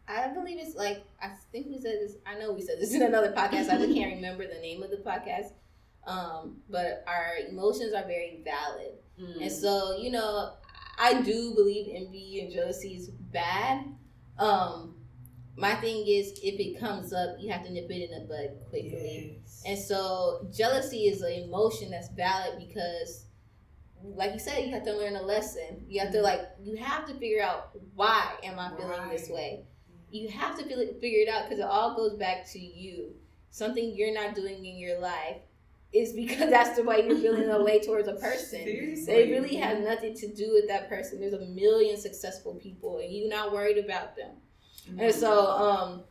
I 0.09 0.29
believe 0.29 0.59
it's 0.61 0.75
like 0.77 1.03
I 1.23 1.31
think 1.53 1.67
we 1.69 1.79
said 1.79 1.99
this. 2.01 2.17
I 2.27 2.39
know 2.39 2.53
we 2.53 2.61
said 2.63 2.77
this 2.81 2.95
in 2.95 3.03
another 3.03 3.33
podcast. 3.33 3.71
I 3.71 3.79
just 3.79 3.95
can't 3.95 4.15
remember 4.17 4.47
the 4.47 4.61
name 4.61 4.83
of 4.83 4.91
the 4.91 4.99
podcast. 4.99 5.53
Um, 6.07 6.59
but 6.69 7.03
our 7.07 7.37
emotions 7.49 7.95
are 7.95 8.05
very 8.05 8.43
valid, 8.45 8.93
Mm. 9.19 9.43
and 9.43 9.53
so 9.53 9.97
you 9.97 10.11
know, 10.11 10.53
I 10.99 11.23
do 11.23 11.55
believe 11.55 11.87
envy 11.95 12.41
and 12.41 12.53
jealousy 12.53 12.95
is 12.97 13.09
bad. 13.11 13.85
Um, 14.39 14.97
my 15.57 15.77
thing 15.77 16.05
is, 16.07 16.33
if 16.43 16.59
it 16.59 16.81
comes 16.81 17.13
up, 17.13 17.37
you 17.39 17.51
have 17.53 17.65
to 17.65 17.73
nip 17.73 17.89
it 17.89 18.11
in 18.11 18.19
the 18.21 18.27
bud 18.27 18.69
quickly. 18.69 19.39
Yes. 19.41 19.63
And 19.65 19.79
so 19.79 20.49
jealousy 20.53 21.05
is 21.05 21.23
an 21.23 21.31
emotion 21.33 21.93
that's 21.93 22.09
valid 22.09 22.59
because 22.59 23.27
like 24.03 24.33
you 24.35 24.39
said, 24.41 24.65
you 24.67 24.73
have 24.75 24.85
to 24.85 24.93
learn 24.97 25.15
a 25.17 25.23
lesson. 25.23 25.85
You 25.89 26.01
have 26.01 26.13
to 26.13 26.21
like 26.21 26.41
you 26.63 26.77
have 26.77 27.07
to 27.07 27.15
figure 27.15 27.43
out 27.43 27.71
why 27.95 28.33
am 28.43 28.59
I 28.59 28.77
feeling 28.77 29.09
this 29.11 29.29
way. 29.31 29.65
You 30.15 30.29
have 30.29 30.57
to 30.59 30.65
feel 30.65 30.79
it, 30.79 31.01
figure 31.01 31.21
it 31.21 31.29
out 31.29 31.45
because 31.45 31.59
it 31.59 31.65
all 31.65 31.97
goes 31.97 32.15
back 32.15 32.47
to 32.53 32.59
you. 32.59 33.15
Something 33.51 33.95
you're 33.95 34.15
not 34.15 34.35
doing 34.35 34.65
in 34.65 34.77
your 34.77 34.99
life 35.01 35.39
is 35.93 36.13
because 36.13 36.51
that's 36.57 36.77
the 36.77 36.83
way 36.85 37.07
you're 37.07 37.19
feeling 37.19 37.49
the 37.49 37.63
way 37.63 37.81
towards 37.81 38.09
a 38.09 38.15
person. 38.15 38.61
Seriously. 38.65 39.13
It 39.13 39.31
really 39.31 39.57
have 39.57 39.81
nothing 39.81 40.15
to 40.15 40.29
do 40.33 40.53
with 40.53 40.69
that 40.69 40.89
person. 40.89 41.21
There's 41.21 41.35
a 41.35 41.41
million 41.47 41.97
successful 41.97 42.55
people, 42.55 42.99
and 42.99 43.13
you're 43.13 43.29
not 43.29 43.53
worried 43.53 43.79
about 43.85 44.17
them. 44.17 44.31
And 44.99 45.15
so, 45.15 45.47
um, 45.51 46.03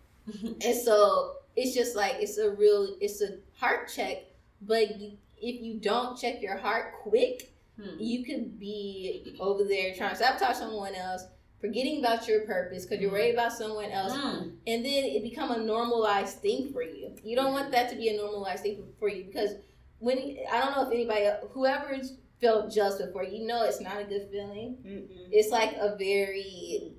and 0.63 0.75
so 0.75 1.35
it's 1.55 1.73
just 1.75 1.95
like 1.95 2.15
it's 2.19 2.37
a 2.37 2.51
real, 2.51 2.95
it's 2.99 3.21
a 3.21 3.37
heart 3.57 3.91
check. 3.93 4.23
But 4.61 4.99
you, 4.99 5.11
if 5.41 5.61
you 5.61 5.79
don't 5.79 6.17
check 6.19 6.41
your 6.41 6.57
heart 6.57 6.95
quick, 7.03 7.49
Hmm. 7.75 7.97
you 7.99 8.23
could 8.23 8.59
be 8.59 9.35
over 9.39 9.63
there 9.63 9.95
trying 9.95 10.11
to 10.11 10.15
sabotage 10.15 10.57
someone 10.57 10.93
else, 10.93 11.23
forgetting 11.63 11.99
about 11.99 12.28
your 12.28 12.41
purpose 12.41 12.86
because 12.86 13.02
you're 13.02 13.10
worried 13.12 13.34
about 13.34 13.54
someone 13.54 13.89
else, 13.89 14.12
Mm. 14.12 14.58
and 14.67 14.86
then 14.86 15.04
it 15.06 15.23
become 15.23 15.49
a 15.52 15.58
normalized 15.63 16.39
thing 16.39 16.73
for 16.73 16.84
you. 16.84 17.15
You 17.23 17.38
don't 17.38 17.54
want 17.54 17.71
that 17.71 17.89
to 17.91 17.95
be 17.95 18.10
a 18.10 18.17
normalized 18.17 18.63
thing 18.63 18.84
for 18.99 19.08
you 19.08 19.23
because 19.23 19.52
when 19.99 20.17
I 20.52 20.60
don't 20.60 20.76
know 20.76 20.86
if 20.88 20.91
anybody, 20.93 21.26
whoever's 21.52 22.17
felt 22.41 22.69
jealous 22.73 23.02
before, 23.02 23.23
you 23.23 23.47
know 23.47 23.63
it's 23.63 23.80
not 23.80 24.02
a 24.02 24.04
good 24.04 24.28
feeling. 24.30 24.78
Mm-mm. 24.86 25.30
It's 25.32 25.52
like 25.52 25.73
a 25.80 25.95
very 25.97 26.91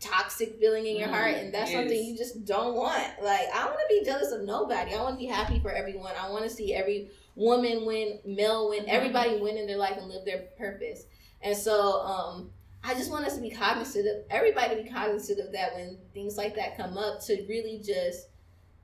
toxic 0.00 0.58
feeling 0.60 0.84
in 0.86 0.96
your 0.96 1.08
Mm, 1.08 1.12
heart, 1.12 1.34
and 1.36 1.54
that's 1.54 1.72
something 1.72 2.04
you 2.04 2.16
just 2.16 2.44
don't 2.44 2.74
want. 2.74 3.02
Like 3.22 3.48
I 3.54 3.64
want 3.66 3.78
to 3.78 3.86
be 3.88 4.04
jealous 4.04 4.32
of 4.32 4.42
nobody. 4.42 4.92
I 4.94 5.02
want 5.02 5.14
to 5.14 5.18
be 5.18 5.32
happy 5.32 5.60
for 5.60 5.70
everyone. 5.72 6.12
I 6.20 6.30
want 6.30 6.44
to 6.44 6.50
see 6.50 6.74
every 6.74 7.10
woman 7.36 7.86
win, 7.86 8.18
male 8.26 8.68
win, 8.68 8.84
Mhm. 8.84 8.88
everybody 8.88 9.36
win 9.38 9.56
in 9.56 9.66
their 9.66 9.78
life 9.78 9.96
and 9.96 10.08
live 10.08 10.26
their 10.26 10.42
purpose. 10.58 11.06
And 11.40 11.56
so, 11.56 12.00
um, 12.02 12.52
I 12.82 12.94
just 12.94 13.10
want 13.10 13.26
us 13.26 13.34
to 13.36 13.40
be 13.42 13.50
cognizant 13.50 14.06
of 14.08 14.24
everybody 14.30 14.76
to 14.76 14.82
be 14.82 14.88
cognizant 14.88 15.38
of 15.40 15.52
that 15.52 15.74
when 15.74 15.98
things 16.14 16.36
like 16.36 16.54
that 16.56 16.76
come 16.76 16.96
up 16.96 17.20
to 17.26 17.44
really 17.48 17.82
just, 17.84 18.28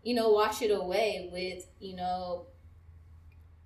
you 0.03 0.15
know, 0.15 0.31
wash 0.31 0.61
it 0.63 0.71
away 0.71 1.31
with, 1.33 1.67
you 1.81 1.97
know, 1.97 2.47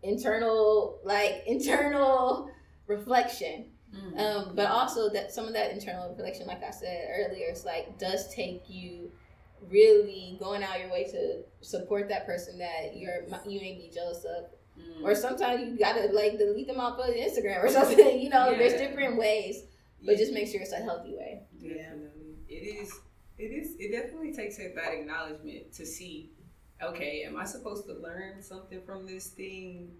internal 0.02 0.98
like 1.04 1.42
internal 1.46 2.50
reflection. 2.86 3.66
Mm. 3.94 4.18
Um, 4.20 4.52
but 4.54 4.66
also 4.66 5.10
that 5.10 5.32
some 5.32 5.46
of 5.46 5.52
that 5.54 5.72
internal 5.72 6.08
reflection, 6.10 6.46
like 6.46 6.62
I 6.62 6.70
said 6.70 7.08
earlier, 7.10 7.46
it's 7.48 7.64
like 7.64 7.98
does 7.98 8.32
take 8.32 8.62
you 8.68 9.10
really 9.68 10.36
going 10.40 10.62
out 10.62 10.78
your 10.78 10.90
way 10.90 11.04
to 11.04 11.42
support 11.60 12.08
that 12.08 12.24
person 12.24 12.58
that 12.58 12.96
you're 12.96 13.24
you 13.46 13.60
may 13.60 13.74
be 13.74 13.90
jealous 13.92 14.24
of, 14.24 14.44
Mm. 14.78 15.04
or 15.04 15.14
sometimes 15.14 15.60
you 15.60 15.76
gotta 15.76 16.08
like 16.12 16.38
delete 16.38 16.66
them 16.68 16.80
off 16.80 16.98
of 16.98 17.14
Instagram 17.14 17.62
or 17.62 17.68
something. 17.78 18.18
You 18.20 18.30
know, 18.30 18.56
there's 18.56 18.74
different 18.74 19.18
ways, 19.18 19.64
but 20.04 20.16
just 20.16 20.32
make 20.32 20.48
sure 20.48 20.60
it's 20.60 20.72
a 20.72 20.76
healthy 20.76 21.14
way. 21.16 21.42
Definitely. 21.60 22.36
It 22.48 22.54
is 22.82 22.92
it 23.38 23.44
is 23.52 23.76
it 23.78 23.92
definitely 23.92 24.32
takes 24.34 24.56
that 24.58 24.92
acknowledgement 24.92 25.72
to 25.74 25.86
see, 25.86 26.30
okay, 26.82 27.24
am 27.24 27.36
I 27.36 27.44
supposed 27.44 27.86
to 27.86 27.94
learn 27.94 28.42
something 28.42 28.80
from 28.84 29.06
this 29.06 29.28
thing? 29.28 29.92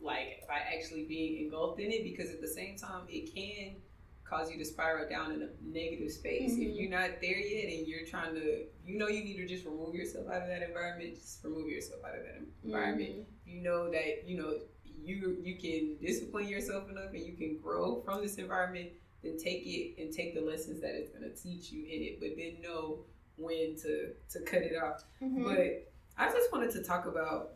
Like 0.00 0.44
by 0.48 0.56
actually 0.74 1.04
being 1.04 1.44
engulfed 1.44 1.78
in 1.78 1.90
it, 1.92 2.04
because 2.04 2.30
at 2.30 2.40
the 2.40 2.48
same 2.48 2.76
time 2.76 3.02
it 3.08 3.34
can 3.34 3.76
cause 4.24 4.50
you 4.50 4.56
to 4.58 4.64
spiral 4.64 5.08
down 5.10 5.32
in 5.32 5.42
a 5.42 5.48
negative 5.62 6.10
space. 6.10 6.52
Mhm. 6.52 6.70
If 6.70 6.80
you're 6.80 6.90
not 6.90 7.20
there 7.20 7.36
yet 7.38 7.72
and 7.72 7.86
you're 7.86 8.06
trying 8.06 8.34
to 8.34 8.64
you 8.86 8.96
know 8.96 9.08
you 9.08 9.22
need 9.22 9.36
to 9.36 9.46
just 9.46 9.66
remove 9.66 9.94
yourself 9.94 10.26
out 10.28 10.42
of 10.42 10.48
that 10.48 10.62
environment, 10.62 11.16
just 11.16 11.44
remove 11.44 11.68
yourself 11.68 12.00
out 12.04 12.16
of 12.16 12.22
that 12.22 12.40
environment 12.64 13.10
Mhm. 13.10 13.24
you 13.44 13.60
know 13.60 13.90
that 13.90 14.26
you 14.26 14.38
know 14.38 14.58
you 15.04 15.36
you 15.42 15.56
can 15.56 15.96
discipline 15.98 16.48
yourself 16.48 16.88
enough 16.90 17.12
and 17.12 17.26
you 17.26 17.34
can 17.34 17.58
grow 17.58 18.00
from 18.02 18.22
this 18.22 18.36
environment 18.36 18.90
then 19.22 19.36
take 19.38 19.66
it 19.66 20.00
and 20.02 20.12
take 20.12 20.34
the 20.34 20.40
lessons 20.40 20.80
that 20.80 20.94
it's 20.94 21.10
going 21.10 21.22
to 21.22 21.34
teach 21.42 21.70
you 21.72 21.84
in 21.84 22.02
it 22.02 22.20
but 22.20 22.30
then 22.36 22.60
know 22.62 22.98
when 23.36 23.76
to 23.76 24.12
to 24.30 24.40
cut 24.40 24.62
it 24.62 24.76
off 24.82 25.04
Mhm. 25.22 25.44
but 25.44 25.90
i 26.18 26.30
just 26.32 26.52
wanted 26.52 26.70
to 26.72 26.82
talk 26.82 27.06
about 27.06 27.52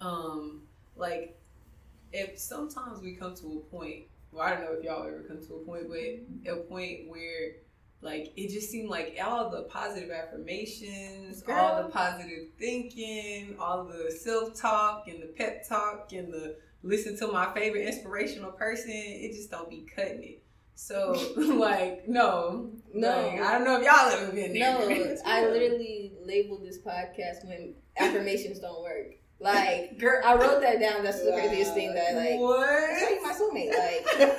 um 0.00 0.62
like 0.96 1.38
if 2.12 2.38
sometimes 2.38 3.00
we 3.02 3.14
come 3.14 3.34
to 3.34 3.46
a 3.64 3.70
point 3.70 4.04
well 4.32 4.46
i 4.46 4.50
don't 4.54 4.64
know 4.64 4.72
if 4.72 4.82
y'all 4.84 5.06
ever 5.06 5.22
come 5.28 5.38
to 5.46 5.54
a 5.54 5.58
point 5.64 5.88
but 5.88 6.52
a 6.52 6.56
point 6.64 7.08
where 7.08 7.52
like 8.02 8.32
it 8.36 8.48
just 8.50 8.70
seemed 8.70 8.88
like 8.88 9.18
all 9.22 9.50
the 9.50 9.64
positive 9.64 10.10
affirmations, 10.10 11.44
all 11.46 11.82
the 11.82 11.90
positive 11.90 12.48
thinking, 12.58 13.54
all 13.60 13.84
the 13.84 14.10
self 14.10 14.54
talk 14.58 15.06
and 15.06 15.22
the 15.22 15.26
pep 15.26 15.68
talk 15.68 16.10
and 16.14 16.32
the 16.32 16.56
listen 16.82 17.14
to 17.18 17.26
my 17.28 17.52
favorite 17.52 17.86
inspirational 17.86 18.52
person, 18.52 18.90
it 18.94 19.32
just 19.34 19.50
don't 19.50 19.68
be 19.68 19.86
cutting 19.94 20.22
it. 20.22 20.42
So 20.80 21.12
like 21.36 22.08
no, 22.08 22.70
No. 22.94 23.08
like, 23.08 23.40
I 23.42 23.52
don't 23.52 23.64
know 23.64 23.78
if 23.78 23.84
y'all 23.84 24.08
ever 24.10 24.32
been 24.32 24.54
there. 24.54 24.78
No, 24.78 25.16
I 25.26 25.46
literally 25.46 26.14
labeled 26.24 26.64
this 26.64 26.78
podcast 26.78 27.46
when 27.46 27.74
affirmations 27.98 28.60
don't 28.60 28.82
work. 28.82 29.08
Like 29.40 29.98
girl, 30.00 30.22
I 30.24 30.36
wrote 30.36 30.62
that 30.62 30.80
down. 30.80 31.04
That's 31.04 31.22
the 31.22 31.32
craziest 31.32 31.74
thing 31.74 31.94
that 31.94 32.14
like. 32.14 32.40
That's 32.40 33.02
how 33.02 33.10
you 33.10 33.22
my 33.22 33.32
soulmate. 33.34 33.70
Like, 33.78 34.38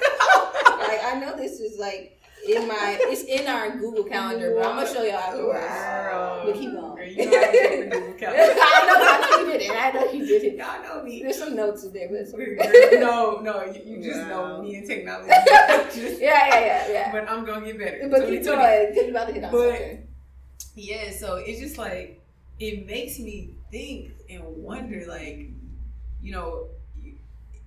like 0.89 1.03
I 1.05 1.19
know 1.19 1.37
this 1.37 1.59
is 1.59 1.79
like 1.79 2.19
in 2.47 2.67
my 2.67 2.97
it's 3.01 3.23
in 3.23 3.47
our 3.47 3.77
Google 3.77 4.03
calendar, 4.03 4.55
but 4.55 4.65
I'm 4.65 4.77
gonna 4.77 4.91
show 4.91 5.03
y'all 5.03 5.17
afterwards. 5.17 5.59
Girl. 5.59 6.41
But 6.45 6.55
keep 6.55 6.71
going. 6.71 6.95
Girl, 6.95 7.05
you 7.05 7.29
know 7.29 7.37
I 7.37 7.87
Google 7.91 8.13
calendar. 8.13 8.53
I 8.57 8.85
know, 8.87 8.95
I 8.97 9.19
know 9.21 9.27
you 9.27 9.30
did 9.59 9.61
it. 9.61 9.71
I 9.71 9.91
know 9.91 10.11
you 10.11 10.25
did 10.25 10.43
it. 10.43 10.55
Y'all 10.57 10.81
know 10.83 11.03
me. 11.03 11.21
There's 11.23 11.37
some 11.37 11.55
notes 11.55 11.83
in 11.83 11.93
there, 11.93 12.07
but 12.09 12.17
it's 12.19 12.33
no, 12.93 13.39
no, 13.41 13.63
you, 13.65 13.81
you 13.97 14.03
just 14.03 14.21
Wow. 14.21 14.57
know 14.57 14.61
me 14.63 14.75
and 14.75 14.87
technology. 14.87 15.29
yeah, 15.47 15.83
Just- 15.95 16.21
yeah, 16.21 16.47
yeah, 16.47 16.59
yeah. 16.59 16.91
yeah. 16.91 17.11
But 17.11 17.29
I'm 17.29 17.45
gonna 17.45 17.65
get 17.65 17.77
better. 17.77 18.07
But 18.09 18.27
keep 18.27 18.43
2020. 18.43 18.45
going. 18.45 18.89
Because 18.89 19.03
you 19.05 19.11
about 19.11 19.27
to 19.27 19.33
hit 19.33 19.43
on 19.43 19.51
But- 19.51 19.69
something. 19.77 20.07
Yeah, 20.75 21.11
so 21.11 21.35
it's 21.35 21.59
just 21.59 21.77
like 21.77 22.21
it 22.59 22.85
makes 22.87 23.19
me 23.19 23.55
think 23.71 24.11
and 24.29 24.41
wonder, 24.57 25.03
like, 25.07 25.49
you 26.21 26.31
know, 26.31 26.67
you, 26.97 27.15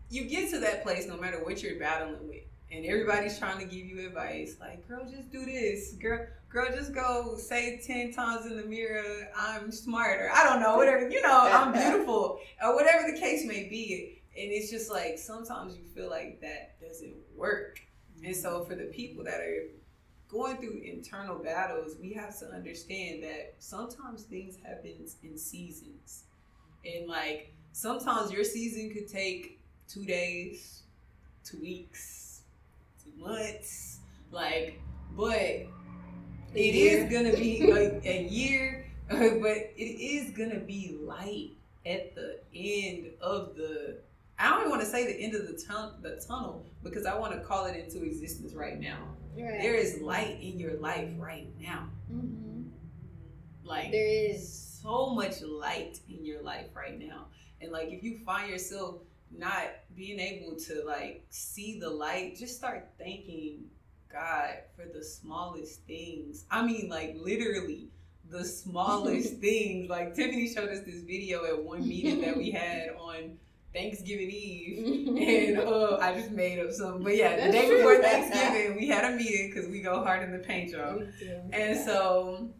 you 0.08 0.24
get 0.24 0.50
to 0.50 0.60
that 0.60 0.82
place 0.82 1.06
no 1.06 1.16
matter 1.18 1.42
what 1.44 1.62
you're 1.62 1.78
battling 1.78 2.26
with, 2.28 2.42
and 2.72 2.84
everybody's 2.86 3.38
trying 3.38 3.58
to 3.58 3.64
give 3.64 3.84
you 3.84 4.06
advice, 4.06 4.56
like, 4.60 4.86
girl, 4.88 5.04
just 5.10 5.30
do 5.32 5.44
this, 5.44 5.92
girl, 6.00 6.26
girl, 6.54 6.68
just 6.72 6.94
go 6.94 7.36
say 7.36 7.80
ten 7.84 8.12
times 8.12 8.46
in 8.46 8.56
the 8.56 8.62
mirror, 8.62 9.28
I'm 9.36 9.72
smarter. 9.72 10.30
I 10.32 10.44
don't 10.44 10.60
know, 10.60 10.76
whatever, 10.76 11.08
you 11.10 11.20
know, 11.20 11.40
I'm 11.52 11.72
beautiful, 11.80 12.38
or 12.62 12.74
whatever 12.76 13.10
the 13.10 13.18
case 13.18 13.44
may 13.44 13.68
be, 13.68 14.22
and 14.38 14.52
it's 14.52 14.70
just 14.70 14.90
like 14.90 15.18
sometimes 15.18 15.76
you 15.76 15.82
feel 15.94 16.08
like 16.08 16.40
that 16.40 16.80
doesn't 16.80 17.16
work, 17.36 17.80
and 18.24 18.34
so 18.34 18.62
for 18.64 18.76
the 18.76 18.84
people 18.84 19.24
that 19.24 19.40
are 19.40 19.64
going 20.28 20.56
through 20.56 20.80
internal 20.84 21.42
battles, 21.42 21.96
we 22.00 22.12
have 22.12 22.38
to 22.38 22.46
understand 22.46 23.24
that 23.24 23.54
sometimes 23.58 24.22
things 24.22 24.56
happen 24.64 24.94
in 25.22 25.36
seasons. 25.36 26.24
And 26.84 27.08
like 27.08 27.52
sometimes 27.72 28.32
your 28.32 28.44
season 28.44 28.90
could 28.92 29.06
take 29.06 29.60
two 29.88 30.04
days, 30.04 30.82
two 31.44 31.60
weeks, 31.60 32.42
two 33.04 33.12
months. 33.16 34.00
Like, 34.32 34.80
but 35.16 35.66
it 36.54 36.74
is 36.74 37.12
gonna 37.12 37.36
be 37.36 37.70
like 37.72 38.02
a 38.04 38.24
year, 38.24 38.86
but 39.08 39.18
it 39.76 40.00
is 40.00 40.30
gonna 40.30 40.60
be 40.60 40.96
light 41.00 41.50
at 41.86 42.14
the 42.14 42.38
end 42.54 43.08
of 43.20 43.54
the 43.56 43.98
I 44.38 44.48
don't 44.50 44.60
even 44.60 44.70
want 44.70 44.82
to 44.82 44.88
say 44.88 45.06
the 45.06 45.16
end 45.20 45.34
of 45.36 45.46
the, 45.46 45.52
tun- 45.52 45.94
the 46.02 46.20
tunnel 46.26 46.66
because 46.82 47.06
I 47.06 47.16
want 47.16 47.34
to 47.34 47.40
call 47.40 47.66
it 47.66 47.76
into 47.76 48.02
existence 48.04 48.52
right 48.52 48.80
now. 48.80 48.98
Right. 49.38 49.60
There 49.62 49.74
is 49.76 50.00
light 50.00 50.38
in 50.42 50.58
your 50.58 50.74
life 50.80 51.08
right 51.18 51.46
now. 51.60 51.88
Mhm. 52.12 52.64
Like 53.62 53.92
There 53.92 54.06
is. 54.08 54.52
so 54.82 55.10
much 55.10 55.40
light 55.42 56.00
in 56.08 56.24
your 56.24 56.42
life 56.42 56.66
right 56.74 56.98
now. 56.98 57.26
And 57.60 57.70
like 57.70 57.88
if 57.90 58.02
you 58.02 58.18
find 58.26 58.50
yourself 58.50 58.96
not 59.30 59.68
being 59.96 60.18
able 60.18 60.56
to 60.56 60.82
like 60.84 61.24
see 61.30 61.78
the 61.78 61.88
light, 61.90 62.36
just 62.36 62.56
start 62.56 62.88
thanking 62.98 63.64
God 64.14 64.54
for 64.76 64.86
the 64.86 65.04
smallest 65.04 65.82
things. 65.86 66.44
I 66.50 66.64
mean 66.64 66.88
like 66.88 67.16
literally 67.18 67.88
the 68.30 68.44
smallest 68.44 69.36
things. 69.40 69.90
Like 69.90 70.14
Tiffany 70.14 70.52
showed 70.52 70.70
us 70.70 70.80
this 70.80 71.02
video 71.02 71.44
at 71.44 71.62
one 71.62 71.86
meeting 71.86 72.20
that 72.22 72.36
we 72.36 72.50
had 72.62 72.90
on 72.98 73.38
Thanksgiving 73.72 74.30
Eve. 74.30 75.08
And 75.24 75.58
uh, 75.58 75.98
I 76.00 76.14
just 76.14 76.30
made 76.30 76.58
up 76.58 76.70
some. 76.72 77.02
But 77.02 77.16
yeah, 77.16 77.46
the 77.46 77.52
day 77.52 77.66
true. 77.66 77.76
before 77.78 77.96
Thanksgiving, 78.02 78.76
we 78.76 78.88
had 78.88 79.12
a 79.12 79.16
meeting 79.16 79.50
because 79.52 79.68
we 79.68 79.80
go 79.80 80.02
hard 80.02 80.22
in 80.22 80.32
the 80.32 80.38
paint, 80.38 80.70
y'all. 80.70 81.02
And 81.52 81.78
so 81.78 82.50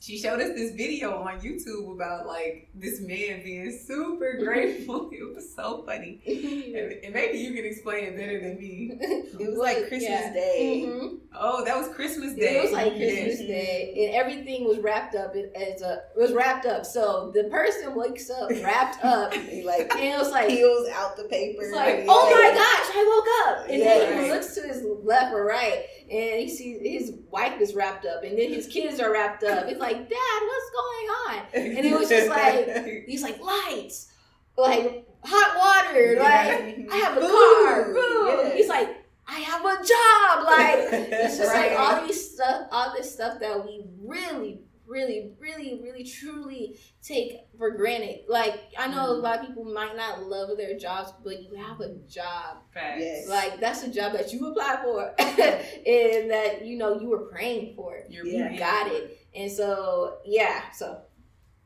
she 0.00 0.16
showed 0.18 0.40
us 0.40 0.50
this 0.54 0.72
video 0.74 1.20
on 1.22 1.38
YouTube 1.40 1.92
about 1.94 2.26
like 2.26 2.70
this 2.74 2.98
man 3.00 3.42
being 3.44 3.70
super 3.86 4.38
grateful. 4.42 5.10
it 5.12 5.34
was 5.34 5.54
so 5.54 5.82
funny. 5.84 6.20
And, 6.78 6.92
and 7.04 7.14
maybe 7.14 7.38
you 7.38 7.52
can 7.54 7.64
explain 7.64 8.04
it 8.04 8.16
better 8.16 8.40
than 8.40 8.58
me. 8.58 8.92
It 9.38 9.46
was 9.48 9.58
like 9.58 9.88
Christmas 9.88 10.32
Day. 10.32 10.84
Mhm. 10.86 11.18
Oh, 11.34 11.64
that 11.64 11.76
was 11.76 11.88
Christmas 11.94 12.34
Day. 12.34 12.56
It 12.58 12.62
was 12.62 12.72
like 12.72 12.92
Yes. 12.96 13.22
Christmas 13.24 13.38
Day, 13.46 13.94
and 14.06 14.14
everything 14.16 14.64
was 14.64 14.78
wrapped 14.78 15.14
up 15.14 15.36
in- 15.36 15.50
as 15.54 15.80
a 15.82 16.02
it 16.16 16.20
was 16.20 16.32
wrapped 16.32 16.66
up. 16.66 16.84
So 16.84 17.30
the 17.34 17.44
person 17.44 17.94
wakes 17.94 18.30
up 18.30 18.50
wrapped 18.50 19.04
up, 19.04 19.32
and 19.32 19.48
He 19.48 19.62
like 19.62 19.90
it 19.94 20.18
was 20.18 20.30
like 20.30 20.48
peels 20.48 20.88
out 20.88 21.16
the 21.16 21.24
paper. 21.24 21.62
it's 21.62 21.72
like, 21.74 22.04
oh 22.08 22.30
my 22.30 22.50
gosh, 22.50 22.96
I 22.96 23.02
woke 23.12 23.58
up, 23.60 23.70
and 23.70 23.82
then 23.82 24.12
he 24.14 24.18
Right. 24.22 24.32
looks 24.32 24.54
to 24.56 24.62
his 24.62 24.82
left 25.04 25.32
or 25.34 25.44
right, 25.44 25.84
and 26.10 26.40
he 26.40 26.48
sees 26.48 26.80
his 26.82 27.14
wife 27.30 27.60
is 27.60 27.74
wrapped 27.74 28.06
up, 28.06 28.22
and 28.24 28.38
then 28.38 28.48
his 28.52 28.66
kids 28.66 29.00
are 29.00 29.12
wrapped 29.12 29.44
up. 29.44 29.66
It's 29.68 29.80
like, 29.80 29.96
Dad, 30.08 30.40
what's 30.42 30.70
going 30.70 31.08
on? 31.28 31.36
And 31.78 31.86
it 31.86 31.98
was 31.98 32.08
just 32.08 32.28
like 32.28 33.04
he's 33.06 33.22
like 33.22 33.40
lights, 33.40 34.10
like 34.56 35.06
hot 35.24 35.56
water, 35.56 36.16
like 36.18 36.88
I 36.90 36.96
have 36.96 37.16
a 37.16 37.20
car, 37.20 37.84
Food, 37.86 37.94
food. 37.94 38.26
yes. 38.44 38.54
He's 38.56 38.68
like, 38.68 39.04
I 39.26 39.40
have 39.40 39.60
a 39.62 39.76
job, 39.76 40.46
like. 40.46 41.10
It's 41.12 41.36
just 41.38 41.52
Right. 41.52 41.72
like 41.72 41.78
all 41.78 42.06
these 42.06 42.32
stuff, 42.34 42.68
all 42.72 42.94
this 42.96 43.12
stuff 43.12 43.38
that 43.40 43.64
we 43.64 43.84
really, 44.02 44.60
really, 44.88 45.32
really, 45.38 45.80
really, 45.82 46.02
truly 46.04 46.76
take 47.02 47.32
for 47.58 47.70
granted. 47.72 48.20
Like 48.28 48.54
I 48.78 48.88
know 48.88 49.12
a 49.12 49.18
Mhm. 49.18 49.22
lot 49.22 49.40
of 49.40 49.46
people 49.46 49.64
might 49.64 49.96
not 49.96 50.22
love 50.24 50.56
their 50.56 50.76
jobs, 50.78 51.12
but 51.22 51.42
you 51.42 51.54
have 51.54 51.80
a 51.80 51.94
job. 52.08 52.58
Facts. 52.72 53.00
Yes. 53.00 53.28
Like 53.28 53.60
that's 53.60 53.82
a 53.82 53.90
job 53.92 54.12
that 54.14 54.32
you 54.32 54.46
applied 54.46 54.80
for, 54.82 55.14
and 55.18 56.30
that 56.30 56.64
you 56.64 56.76
know 56.78 56.98
you 57.00 57.08
were 57.08 57.26
praying 57.26 57.74
for. 57.76 58.02
You're 58.08 58.26
Yeah. 58.26 58.50
You 58.52 58.58
got 58.58 58.90
it. 58.92 59.18
And 59.34 59.50
so 59.52 60.18
yeah, 60.24 60.70
so 60.72 61.02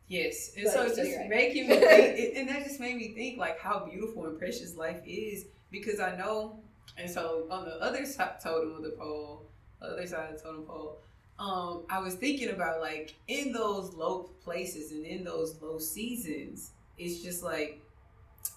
Yes, 0.08 0.52
and 0.56 0.66
Right, 0.66 0.74
so 0.74 0.80
so 0.80 0.86
it's 0.88 0.96
just 0.96 1.16
right. 1.16 1.28
making 1.30 1.68
me 1.68 1.76
think, 1.80 2.18
it- 2.18 2.36
and 2.36 2.48
that 2.50 2.64
just 2.64 2.80
made 2.80 2.96
me 2.96 3.14
think 3.14 3.38
like 3.38 3.58
how 3.58 3.86
beautiful 3.86 4.26
and 4.26 4.38
precious 4.38 4.76
life 4.76 5.00
is 5.06 5.46
because 5.70 6.00
I 6.00 6.16
know, 6.16 6.60
and 6.98 7.10
so 7.10 7.46
on 7.50 7.64
the 7.64 7.76
other 7.76 8.04
side 8.04 8.38
totem 8.42 8.74
of 8.76 8.82
the 8.82 8.90
pole, 8.90 9.46
other 9.80 10.06
side 10.06 10.30
of 10.32 10.36
the 10.36 10.42
totem 10.42 10.64
pole, 10.64 10.98
um, 11.38 11.84
I 11.90 11.98
was 11.98 12.14
thinking 12.14 12.50
about 12.50 12.80
like 12.80 13.14
in 13.28 13.52
those 13.52 13.94
low 13.94 14.30
places 14.44 14.92
and 14.92 15.04
in 15.04 15.24
those 15.24 15.60
low 15.60 15.78
seasons, 15.78 16.70
it's 16.98 17.22
just 17.22 17.42
like 17.42 17.80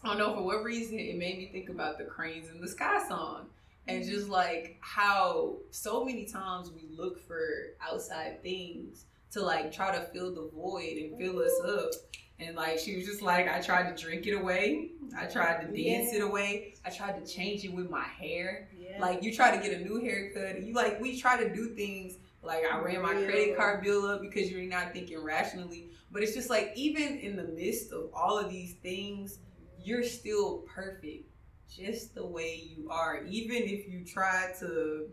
I 0.04 0.10
don't 0.10 0.18
know 0.18 0.36
for 0.36 0.42
what 0.42 0.64
reason 0.64 1.00
it 1.00 1.18
made 1.18 1.38
me 1.38 1.50
think 1.52 1.70
about 1.70 1.98
the 1.98 2.04
cranes 2.04 2.50
in 2.50 2.62
the 2.62 2.68
sky 2.68 3.08
song. 3.08 3.48
And 3.88 4.04
just 4.04 4.30
like 4.30 4.78
how 4.82 5.58
so 5.70 6.04
many 6.04 6.26
times 6.26 6.72
we 6.72 6.88
look 6.96 7.20
for 7.28 7.76
outside 7.82 8.42
things 8.42 9.06
to 9.32 9.42
like 9.44 9.72
try 9.72 9.96
to 9.96 10.02
fill 10.06 10.34
the 10.34 10.50
void 10.56 10.98
and 10.98 11.18
fill 11.20 11.40
us 11.40 11.54
up. 11.64 11.92
And 12.40 12.56
like 12.56 12.80
she 12.80 12.96
was 12.96 13.06
just 13.06 13.22
like, 13.22 13.48
I 13.48 13.62
tried 13.62 13.96
to 13.96 14.04
drink 14.04 14.26
it 14.26 14.34
away. 14.34 14.90
I 15.18 15.26
tried 15.26 15.62
to 15.62 15.68
dance 15.68 16.14
it 16.14 16.22
away. 16.22 16.74
I 16.84 16.90
tried 16.90 17.24
to 17.24 17.32
change 17.32 17.64
it 17.64 17.74
with 17.74 17.90
my 17.90 18.04
hair. 18.04 18.70
Yeah. 18.80 19.00
Like 19.00 19.22
you 19.22 19.34
try 19.34 19.56
to 19.56 19.62
get 19.62 19.80
a 19.80 19.84
new 19.84 20.02
haircut. 20.02 20.64
You 20.64 20.74
like 20.74 21.00
we 21.00 21.20
try 21.20 21.38
to 21.44 21.54
do 21.54 21.70
things 21.76 22.16
like 22.46 22.64
I 22.72 22.80
ran 22.80 23.02
my 23.02 23.14
credit 23.14 23.58
card 23.58 23.84
bill 23.84 24.06
up 24.06 24.22
because 24.22 24.52
you're 24.52 24.64
not 24.64 24.94
thinking 24.94 25.24
rationally. 25.24 25.90
But 26.12 26.24
it's 26.24 26.34
just 26.34 26.50
like 26.50 26.72
even 26.76 27.18
in 27.20 27.36
the 27.36 27.44
midst 27.44 27.92
of 27.92 28.10
all 28.14 28.38
of 28.38 28.50
these 28.50 28.76
things, 28.76 29.40
you're 29.84 30.04
still 30.04 30.60
perfect 30.74 31.30
just 31.70 32.16
the 32.16 32.26
way 32.26 32.64
you 32.76 32.90
are. 32.90 33.24
Even 33.28 33.58
if 33.58 33.88
you 33.88 34.06
try 34.06 34.52
to 34.60 35.08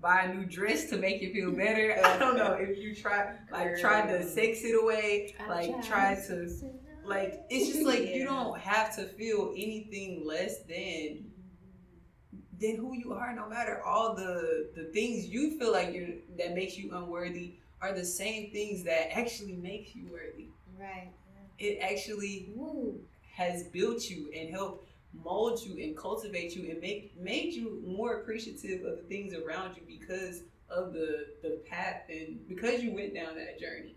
buy 0.00 0.22
a 0.22 0.34
new 0.34 0.44
dress 0.44 0.88
to 0.90 0.96
make 0.96 1.20
you 1.20 1.32
feel 1.32 1.52
better. 1.52 1.98
I 2.04 2.18
don't 2.18 2.36
know 2.36 2.52
if 2.52 2.78
you 2.78 2.94
try 2.94 3.34
like 3.50 3.78
try 3.78 4.06
to 4.06 4.22
sex 4.22 4.60
it 4.62 4.80
away, 4.80 5.34
like 5.48 5.82
try 5.84 6.14
to 6.28 6.48
like 7.04 7.44
it's 7.50 7.72
just 7.72 7.86
like 7.86 8.14
you 8.14 8.24
don't 8.24 8.58
have 8.58 8.94
to 8.96 9.04
feel 9.04 9.52
anything 9.56 10.24
less 10.26 10.62
than 10.64 11.25
than 12.60 12.76
who 12.76 12.94
you 12.94 13.12
are 13.12 13.34
no 13.34 13.48
matter 13.48 13.82
all 13.84 14.14
the 14.14 14.68
the 14.74 14.84
things 14.84 15.26
you 15.26 15.58
feel 15.58 15.72
like 15.72 15.92
you're 15.94 16.08
that 16.38 16.54
makes 16.54 16.76
you 16.76 16.90
unworthy 16.92 17.54
are 17.82 17.92
the 17.92 18.04
same 18.04 18.50
things 18.50 18.82
that 18.84 19.16
actually 19.16 19.52
makes 19.52 19.94
you 19.94 20.04
worthy 20.10 20.48
right. 20.80 21.10
it 21.58 21.78
actually 21.82 22.48
Woo. 22.54 22.98
has 23.34 23.64
built 23.64 24.08
you 24.08 24.30
and 24.36 24.50
helped 24.50 24.88
mold 25.24 25.60
you 25.64 25.82
and 25.82 25.96
cultivate 25.96 26.54
you 26.54 26.70
and 26.70 26.80
make 26.80 27.18
made 27.18 27.52
you 27.52 27.82
more 27.86 28.20
appreciative 28.20 28.84
of 28.84 28.96
the 28.98 29.02
things 29.04 29.34
around 29.34 29.76
you 29.76 29.82
because 29.86 30.42
of 30.68 30.92
the 30.92 31.26
the 31.42 31.60
path 31.68 32.02
and 32.08 32.46
because 32.48 32.82
you 32.82 32.92
went 32.94 33.14
down 33.14 33.34
that 33.36 33.58
journey 33.60 33.96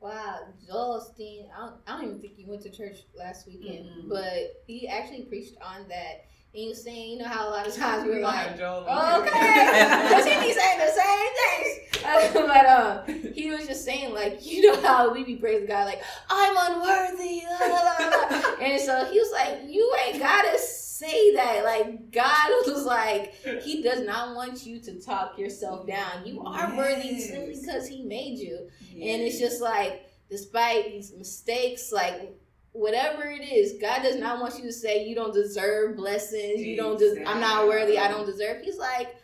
Wow, 0.00 0.46
Joel 0.64 1.00
Osteen. 1.00 1.48
I 1.56 1.60
don't, 1.60 1.74
I 1.86 1.92
don't 1.96 2.04
even 2.04 2.20
think 2.20 2.36
he 2.36 2.44
went 2.44 2.62
to 2.62 2.70
church 2.70 2.98
last 3.16 3.46
weekend, 3.46 3.86
Mm-mm. 3.86 4.08
but 4.08 4.62
he 4.66 4.86
actually 4.86 5.22
preached 5.22 5.54
on 5.60 5.88
that. 5.88 6.26
And 6.54 6.62
he 6.62 6.68
was 6.68 6.82
saying, 6.82 7.10
you 7.10 7.18
know 7.18 7.26
how 7.28 7.48
a 7.48 7.50
lot 7.50 7.66
of 7.66 7.76
times 7.76 8.06
we're 8.06 8.22
like, 8.22 8.58
Oh, 8.60 9.22
okay, 9.22 10.02
because 10.08 10.24
he 10.24 10.34
be 10.40 10.52
saying 10.52 10.78
the 10.78 10.92
same 10.92 11.28
things. 11.36 12.32
but 12.32 12.66
um, 12.66 13.32
he 13.34 13.50
was 13.50 13.66
just 13.66 13.84
saying 13.84 14.14
like, 14.14 14.44
you 14.46 14.62
know 14.62 14.80
how 14.80 15.12
we 15.12 15.24
be 15.24 15.36
praising 15.36 15.66
God 15.66 15.84
like, 15.84 16.02
I'm 16.30 16.56
unworthy, 16.56 17.42
la, 17.60 17.66
la, 17.66 17.82
la, 17.82 18.28
la. 18.30 18.54
and 18.60 18.80
so 18.80 19.04
he 19.10 19.18
was 19.18 19.30
like, 19.32 19.60
you 19.68 19.94
ain't 20.06 20.18
gotta 20.18 20.58
say 20.98 21.34
that. 21.34 21.64
Like 21.64 22.10
God 22.10 22.50
was 22.66 22.84
like, 22.84 23.34
He 23.62 23.82
does 23.82 24.04
not 24.04 24.34
want 24.34 24.66
you 24.66 24.80
to 24.80 25.00
talk 25.00 25.38
yourself 25.38 25.86
down. 25.86 26.26
You 26.26 26.42
are 26.42 26.76
worthy 26.76 27.20
simply 27.20 27.56
because 27.60 27.86
He 27.86 28.02
made 28.02 28.38
you. 28.38 28.68
And 28.92 29.22
it's 29.22 29.38
just 29.38 29.62
like, 29.62 30.06
despite 30.28 30.86
these 30.86 31.12
mistakes, 31.16 31.92
like 31.92 32.34
whatever 32.78 33.24
it 33.24 33.42
is, 33.42 33.80
God 33.80 34.02
does 34.02 34.16
not 34.16 34.40
want 34.40 34.56
you 34.56 34.62
to 34.62 34.72
say 34.72 35.06
you 35.06 35.14
don't 35.14 35.34
deserve 35.34 35.96
blessings. 35.96 36.62
You 36.62 36.76
don't. 36.76 36.98
Des- 36.98 37.24
I'm 37.26 37.40
not 37.40 37.66
worthy. 37.66 37.98
I 37.98 38.08
don't 38.08 38.24
deserve. 38.24 38.62
He's 38.62 38.78
like, 38.78 39.16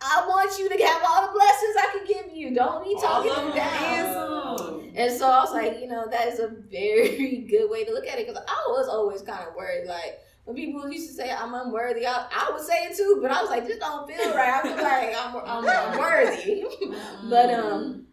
I 0.00 0.24
want 0.28 0.58
you 0.58 0.68
to 0.68 0.84
have 0.84 1.02
all 1.08 1.26
the 1.26 1.32
blessings 1.32 1.76
I 1.76 1.96
can 1.96 2.06
give 2.06 2.36
you. 2.36 2.54
Don't 2.54 2.84
be 2.84 2.94
talking 3.00 3.32
them 3.32 3.56
down. 3.56 4.92
And 4.94 5.12
so 5.16 5.28
I 5.28 5.40
was 5.40 5.52
like, 5.52 5.80
you 5.80 5.88
know, 5.88 6.06
that 6.10 6.28
is 6.28 6.38
a 6.38 6.48
very 6.48 7.38
good 7.50 7.70
way 7.70 7.84
to 7.84 7.92
look 7.92 8.06
at 8.06 8.18
it 8.18 8.26
because 8.26 8.42
I 8.46 8.64
was 8.68 8.88
always 8.88 9.22
kind 9.22 9.46
of 9.48 9.54
worried, 9.54 9.86
like. 9.86 10.20
When 10.44 10.56
people 10.56 10.90
used 10.90 11.08
to 11.08 11.14
say 11.14 11.30
I'm 11.30 11.52
unworthy, 11.52 12.06
I, 12.06 12.26
I 12.34 12.50
would 12.50 12.64
say 12.64 12.72
it 12.84 12.96
too, 12.96 13.18
but 13.20 13.30
I 13.30 13.42
was 13.42 13.50
like, 13.50 13.66
this 13.66 13.78
don't 13.80 14.08
feel 14.08 14.34
right. 14.34 14.64
I 14.64 14.66
was 14.66 14.80
like 14.80 15.14
I'm, 15.14 15.36
I'm, 15.44 15.68
I'm 15.92 15.98
worthy. 15.98 16.64
but 17.28 17.52
um, 17.52 18.06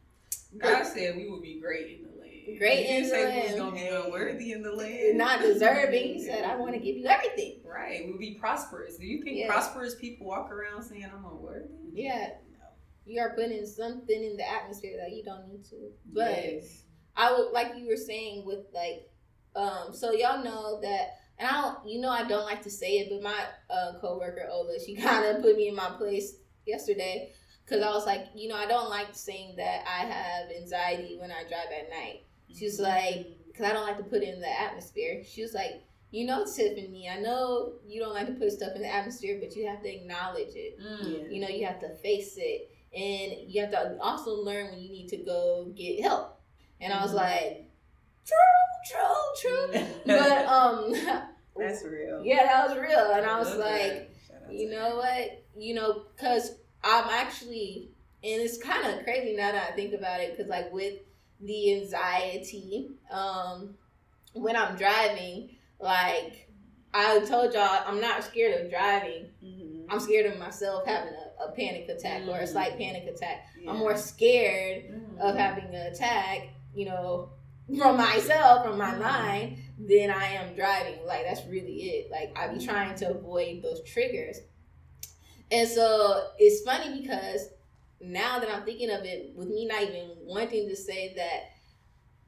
God 0.57 0.83
said 0.83 1.15
we 1.15 1.29
would 1.29 1.41
be 1.41 1.61
great 1.61 2.04
land. 2.47 2.59
Great 2.59 2.85
He 2.85 2.97
in 2.97 3.09
the 3.09 3.15
land. 3.15 3.43
was 3.51 3.59
gonna 3.59 3.75
be 3.75 3.87
unworthy 3.87 4.51
in 4.53 4.61
the 4.63 4.71
land. 4.71 5.17
not 5.17 5.41
deserving. 5.41 6.03
He 6.13 6.23
said, 6.23 6.43
I 6.43 6.55
want 6.55 6.73
to 6.73 6.79
give 6.79 6.95
you 6.97 7.07
everything. 7.07 7.61
Right, 7.65 8.05
we'll 8.07 8.17
be 8.17 8.35
prosperous. 8.39 8.97
Do 8.97 9.05
you 9.05 9.21
think 9.23 9.37
Yeah. 9.37 9.47
prosperous 9.47 9.95
people 9.95 10.27
walk 10.27 10.51
around 10.51 10.83
saying 10.83 11.05
I'm 11.05 11.25
unworthy? 11.25 11.67
Yeah. 11.91 12.29
no. 12.51 12.65
You 13.05 13.21
are 13.21 13.35
putting 13.35 13.65
something 13.65 14.23
in 14.23 14.37
the 14.37 14.49
atmosphere 14.49 14.97
that 15.01 15.15
you 15.15 15.23
don't 15.23 15.47
need 15.47 15.65
to. 15.65 15.91
But 16.11 16.31
Yes. 16.31 16.83
I 17.15 17.31
would, 17.31 17.51
like 17.51 17.73
you 17.77 17.87
were 17.87 17.97
saying, 17.97 18.45
with 18.45 18.65
like, 18.73 19.09
um, 19.55 19.93
so 19.93 20.11
y'all 20.11 20.43
know 20.43 20.79
that, 20.81 21.17
and 21.37 21.47
I 21.47 21.61
don't, 21.61 21.87
you 21.87 22.01
know, 22.01 22.09
I 22.09 22.27
don't 22.27 22.45
like 22.45 22.61
to 22.63 22.69
say 22.69 22.99
it, 22.99 23.09
but 23.09 23.21
my 23.21 23.45
uh, 23.69 23.99
coworker 23.99 24.47
Ola, 24.49 24.77
she 24.79 24.95
kind 25.01 25.25
of 25.25 25.41
put 25.41 25.55
me 25.57 25.67
in 25.69 25.75
my 25.75 25.91
place 25.97 26.35
yesterday 26.65 27.31
because 27.63 27.83
I 27.83 27.89
was 27.89 28.05
like, 28.05 28.27
you 28.35 28.47
know, 28.47 28.55
I 28.55 28.65
don't 28.65 28.89
like 28.89 29.07
saying 29.13 29.55
that 29.57 29.83
I 29.87 30.05
have 30.05 30.49
anxiety 30.51 31.17
when 31.19 31.31
I 31.31 31.41
drive 31.43 31.71
at 31.77 31.89
night. 31.89 32.23
She's 32.53 32.79
like, 32.79 33.27
because 33.47 33.65
I 33.65 33.73
don't 33.73 33.85
like 33.87 33.97
to 33.97 34.03
put 34.03 34.21
it 34.23 34.33
in 34.33 34.39
the 34.41 34.59
atmosphere. 34.61 35.23
She 35.25 35.41
was 35.41 35.53
like, 35.53 35.83
you 36.11 36.25
know, 36.25 36.45
Tiffany, 36.45 37.09
I 37.09 37.19
know 37.19 37.73
you 37.85 37.99
don't 38.01 38.13
like 38.13 38.27
to 38.27 38.33
put 38.33 38.51
stuff 38.51 38.73
in 38.75 38.81
the 38.81 38.93
atmosphere, 38.93 39.37
but 39.41 39.55
you 39.55 39.67
have 39.67 39.81
to 39.81 39.89
acknowledge 39.93 40.53
it. 40.55 40.79
Mm. 40.79 41.31
You 41.33 41.41
know, 41.41 41.47
you 41.49 41.65
have 41.65 41.79
to 41.81 41.89
face 41.95 42.35
it. 42.37 42.71
And 42.95 43.51
you 43.51 43.59
have 43.61 43.71
to 43.71 43.97
also 44.01 44.31
learn 44.31 44.71
when 44.71 44.79
you 44.79 44.89
need 44.89 45.09
to 45.09 45.17
go 45.17 45.71
get 45.75 46.01
help. 46.01 46.39
And 46.79 46.93
I 46.93 47.01
was 47.01 47.11
Mhm. 47.11 47.15
like, 47.15 47.69
true, 48.25 48.91
true, 49.41 49.71
true. 49.73 49.85
But 50.05 50.45
um 50.45 50.93
That's 51.57 51.83
real. 51.83 52.21
yeah, 52.23 52.43
that 52.45 52.67
was 52.69 52.77
real. 52.77 53.11
And 53.13 53.25
I 53.25 53.39
was 53.39 53.49
love 53.49 53.59
like, 53.59 53.81
that. 53.81 54.09
Shout 54.27 54.37
out 54.47 54.53
you 54.53 54.69
know 54.69 54.95
what? 54.97 55.43
You 55.57 55.73
know, 55.73 56.03
because 56.15 56.51
I'm 56.83 57.09
actually, 57.09 57.91
and 58.23 58.41
it's 58.41 58.57
kind 58.61 58.85
of 58.97 59.03
crazy 59.03 59.35
now 59.35 59.51
that 59.51 59.71
I 59.71 59.75
think 59.75 59.93
about 59.93 60.19
it, 60.21 60.31
because 60.31 60.49
like 60.49 60.71
with 60.71 60.95
the 61.39 61.73
anxiety, 61.81 62.89
um, 63.11 63.75
when 64.33 64.55
I'm 64.55 64.75
driving, 64.75 65.55
like 65.79 66.49
I 66.93 67.19
told 67.25 67.53
y'all, 67.53 67.83
I'm 67.85 67.99
not 67.99 68.23
scared 68.23 68.61
of 68.65 68.71
driving. 68.71 69.27
Mhm. 69.43 69.85
I'm 69.89 69.99
scared 69.99 70.31
of 70.31 70.39
myself 70.39 70.85
having 70.85 71.13
a, 71.13 71.43
a 71.45 71.51
panic 71.51 71.89
attack 71.89 72.23
or 72.27 72.39
a 72.39 72.43
Mm. 72.43 72.47
slight 72.47 72.77
panic 72.77 73.03
attack. 73.05 73.47
Yeah. 73.61 73.71
I'm 73.71 73.77
more 73.77 73.97
scared 73.97 74.85
Mm. 74.85 75.19
of 75.19 75.35
having 75.35 75.65
an 75.75 75.87
attack, 75.93 76.47
you 76.73 76.85
know, 76.85 77.29
from 77.77 77.97
myself, 77.97 78.65
from 78.65 78.77
my 78.77 78.95
mind, 78.95 79.57
than 79.77 80.09
I 80.09 80.25
am 80.33 80.55
driving. 80.55 81.05
Like 81.05 81.25
that's 81.25 81.45
really 81.47 81.73
it. 81.83 82.11
Like 82.11 82.31
I 82.37 82.47
be 82.47 82.65
trying 82.65 82.95
to 82.95 83.09
avoid 83.09 83.61
those 83.61 83.81
triggers. 83.83 84.37
And 85.51 85.67
so 85.69 86.29
it's 86.39 86.63
funny 86.63 87.01
because 87.01 87.49
now 88.01 88.39
that 88.39 88.49
I'm 88.49 88.63
thinking 88.63 88.89
of 88.89 89.03
it, 89.03 89.33
with 89.35 89.47
me 89.49 89.65
not 89.65 89.83
even 89.83 90.09
wanting 90.21 90.67
to 90.69 90.75
say 90.75 91.13
that 91.15 91.51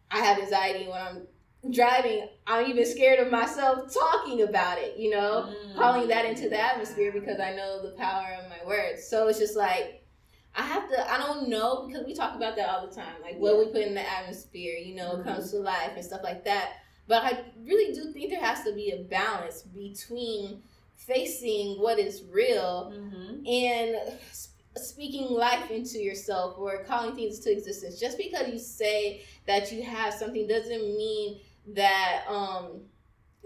I 0.09 0.19
have 0.23 0.39
anxiety 0.39 0.87
when 0.87 1.01
I'm 1.01 1.27
driving, 1.71 2.29
I'm 2.45 2.67
even 2.67 2.85
scared 2.85 3.19
of 3.19 3.31
myself 3.31 3.93
talking 3.93 4.41
about 4.43 4.77
it, 4.77 4.97
you 4.97 5.09
know? 5.09 5.53
Mm. 5.67 5.75
calling 5.75 6.07
that 6.07 6.25
into 6.25 6.49
the 6.49 6.59
atmosphere 6.59 7.11
because 7.11 7.39
I 7.39 7.53
know 7.53 7.81
the 7.83 7.91
power 7.97 8.37
of 8.41 8.49
my 8.49 8.65
words. 8.65 9.05
So 9.07 9.27
it's 9.27 9.39
just 9.39 9.55
like 9.57 10.03
I 10.55 10.63
have 10.63 10.89
to. 10.89 11.11
I 11.13 11.17
don't 11.19 11.49
know 11.49 11.85
because 11.85 12.03
we 12.05 12.15
talk 12.15 12.35
about 12.35 12.55
that 12.55 12.67
all 12.67 12.87
the 12.87 12.95
time, 12.95 13.21
like 13.21 13.37
what 13.37 13.59
we 13.59 13.65
put 13.65 13.81
in 13.83 13.93
the 13.93 14.11
atmosphere, 14.11 14.75
you 14.75 14.95
know, 14.95 15.21
comes 15.23 15.51
to 15.51 15.57
life 15.57 15.91
and 15.95 16.03
stuff 16.03 16.21
like 16.23 16.43
that. 16.45 16.77
But 17.07 17.23
I 17.23 17.43
really 17.63 17.93
do 17.93 18.11
think 18.11 18.31
there 18.31 18.41
has 18.41 18.63
to 18.63 18.73
be 18.73 18.89
a 18.91 19.03
balance 19.03 19.61
between 19.61 20.63
facing 20.95 21.79
what 21.79 21.99
is 21.99 22.23
real 22.31 22.91
Mhm. 22.91 23.47
and 23.47 24.19
speaking 24.77 25.27
life 25.29 25.69
into 25.71 25.99
yourself 25.99 26.55
or 26.57 26.83
calling 26.83 27.15
things 27.15 27.39
to 27.41 27.51
existence. 27.51 27.99
Just 27.99 28.17
because 28.17 28.47
you 28.49 28.59
say 28.59 29.23
that 29.45 29.71
you 29.71 29.83
have 29.83 30.13
something 30.13 30.47
doesn't 30.47 30.81
mean 30.97 31.39
that 31.75 32.23
um 32.29 32.81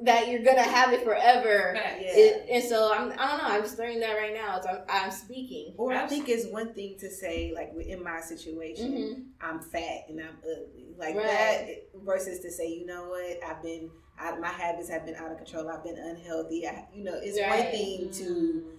that 0.03 0.29
you're 0.29 0.41
gonna 0.43 0.63
have 0.63 0.93
it 0.93 1.03
forever. 1.03 1.73
Yeah. 1.75 1.97
It- 1.99 2.47
and 2.49 2.63
so 2.63 2.91
I'm, 2.91 3.11
I 3.11 3.27
don't 3.27 3.37
know. 3.37 3.49
I'm 3.55 3.61
just 3.61 3.77
learning 3.77 3.99
that 3.99 4.13
right 4.13 4.33
now 4.33 4.57
as 4.57 4.65
I'm, 4.65 4.79
I'm 4.89 5.11
speaking. 5.11 5.73
Or 5.77 5.93
I 5.93 6.07
think 6.07 6.27
it's 6.27 6.47
one 6.47 6.73
thing 6.73 6.97
to 6.99 7.09
say, 7.09 7.51
like 7.53 7.71
in 7.79 8.03
my 8.03 8.19
situation, 8.21 8.91
Mhm. 8.93 9.25
I'm 9.41 9.59
fat 9.59 10.05
and 10.09 10.19
I'm 10.19 10.37
ugly, 10.43 10.95
like 10.97 11.15
Right. 11.15 11.27
that, 11.27 11.67
versus 12.03 12.39
to 12.39 12.51
say, 12.51 12.67
you 12.73 12.85
know 12.87 13.09
what, 13.09 13.43
I've 13.45 13.61
been, 13.61 13.91
I, 14.17 14.35
my 14.39 14.47
habits 14.47 14.89
have 14.89 15.05
been 15.05 15.15
out 15.15 15.31
of 15.31 15.37
control. 15.37 15.69
I've 15.69 15.83
been 15.83 15.97
unhealthy. 15.99 16.67
I, 16.67 16.87
you 16.95 17.03
know, 17.03 17.13
it's 17.21 17.39
one 17.39 17.49
Right. 17.49 17.69
thing 17.71 18.09
to, 18.11 18.71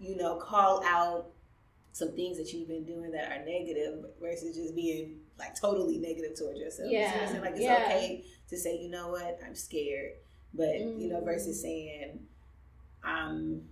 you 0.00 0.16
know, 0.16 0.36
call 0.36 0.82
out 0.86 1.26
some 1.92 2.12
things 2.12 2.38
that 2.38 2.52
you've 2.52 2.68
been 2.68 2.84
doing 2.84 3.10
that 3.12 3.30
are 3.30 3.44
negative 3.44 4.04
versus 4.20 4.56
just 4.56 4.74
being 4.74 5.20
like 5.38 5.54
totally 5.58 5.98
negative 5.98 6.38
towards 6.38 6.58
yourself. 6.58 6.90
You 6.90 6.98
see 6.98 7.04
what 7.04 7.14
I'm 7.14 7.20
Yeah. 7.20 7.28
saying? 7.28 7.42
Like 7.42 7.52
it's 7.52 7.60
Yeah. 7.62 7.84
okay 7.86 8.24
to 8.48 8.56
say, 8.58 8.78
you 8.78 8.90
know 8.90 9.10
what, 9.10 9.38
I'm 9.44 9.54
scared, 9.54 10.12
but 10.54 10.78
you 10.78 11.08
know, 11.08 11.20
Mm. 11.20 11.24
versus 11.24 11.60
saying, 11.60 12.26
I'm. 13.02 13.68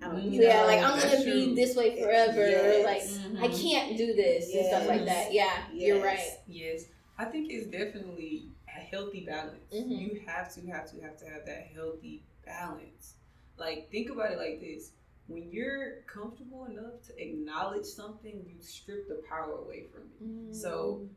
I 0.00 0.06
don't, 0.08 0.16
Mm. 0.22 0.32
you 0.32 0.42
yeah, 0.42 0.60
know, 0.60 0.66
like 0.66 0.80
I'm 0.80 0.98
gonna 1.00 1.24
be 1.24 1.54
this 1.56 1.74
way 1.74 2.00
forever. 2.00 2.48
Yes. 2.48 2.84
Like 2.84 3.02
Mhm. 3.32 3.42
I 3.42 3.48
can't 3.48 3.96
do 3.96 4.14
this 4.14 4.54
and 4.54 4.66
stuff 4.66 4.86
like 4.86 5.04
that. 5.06 5.32
Yeah, 5.32 5.66
you're 5.72 6.00
right. 6.02 6.38
Yes, 6.46 6.84
I 7.18 7.24
think 7.24 7.50
it's 7.50 7.66
definitely 7.66 8.44
a 8.68 8.78
healthy 8.78 9.24
balance. 9.26 9.72
Mhm. 9.74 9.90
You 10.14 10.20
have 10.26 10.54
to, 10.54 10.60
have 10.68 10.88
to, 10.92 11.00
have 11.00 11.16
to 11.18 11.24
have 11.28 11.44
that 11.46 11.66
healthy 11.74 12.22
balance. 12.46 13.14
Like, 13.56 13.90
think 13.90 14.08
about 14.10 14.30
it 14.30 14.38
like 14.38 14.60
this: 14.60 14.92
when 15.28 15.50
you're 15.52 16.02
comfortable 16.06 16.64
enough 16.64 17.02
to 17.06 17.22
acknowledge 17.22 17.84
something, 17.84 18.42
you 18.46 18.60
strip 18.60 19.08
the 19.08 19.22
power 19.28 19.52
away 19.52 19.84
from 19.92 20.02
it. 20.02 20.56
So, 20.56 21.02
mm. 21.02 21.08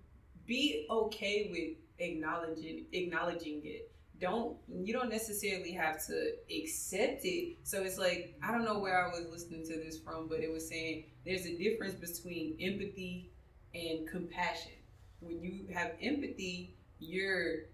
be 0.45 0.85
okay 0.89 1.47
with 1.49 1.77
acknowledging 1.99 2.85
acknowledging 2.91 3.61
it. 3.63 3.91
Don't 4.19 4.57
you 4.69 4.93
don't 4.93 5.09
necessarily 5.09 5.71
have 5.71 6.05
to 6.07 6.33
accept 6.53 7.25
it. 7.25 7.57
So 7.63 7.81
it's 7.81 7.97
like 7.97 8.35
I 8.43 8.51
don't 8.51 8.65
know 8.65 8.79
where 8.79 9.03
I 9.03 9.07
was 9.09 9.27
listening 9.31 9.65
to 9.67 9.77
this 9.77 9.97
from, 9.97 10.27
but 10.27 10.41
it 10.41 10.51
was 10.51 10.67
saying 10.67 11.05
there's 11.25 11.45
a 11.45 11.57
difference 11.57 11.95
between 11.95 12.57
empathy 12.61 13.31
and 13.73 14.07
compassion. 14.07 14.73
When 15.21 15.41
you 15.41 15.73
have 15.73 15.91
empathy, 16.01 16.75
you're 16.99 17.65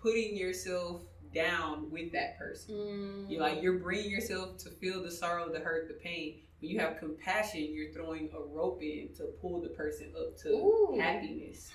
putting 0.00 0.36
yourself 0.36 1.02
down 1.34 1.90
with 1.90 2.12
that 2.12 2.38
person. 2.38 2.74
Mm. 2.74 3.30
You're 3.30 3.40
like 3.40 3.62
you're 3.62 3.78
bringing 3.78 4.10
yourself 4.10 4.58
to 4.58 4.70
feel 4.70 5.02
the 5.02 5.10
sorrow, 5.10 5.48
the 5.52 5.60
hurt, 5.60 5.88
the 5.88 5.94
pain. 5.94 6.40
When 6.60 6.70
you 6.70 6.78
have 6.80 6.98
compassion, 6.98 7.68
you're 7.72 7.92
throwing 7.92 8.28
a 8.36 8.40
rope 8.40 8.82
in 8.82 9.08
to 9.16 9.24
pull 9.40 9.60
the 9.62 9.70
person 9.70 10.12
up 10.18 10.36
to 10.42 10.48
Ooh. 10.50 10.98
happiness 11.00 11.70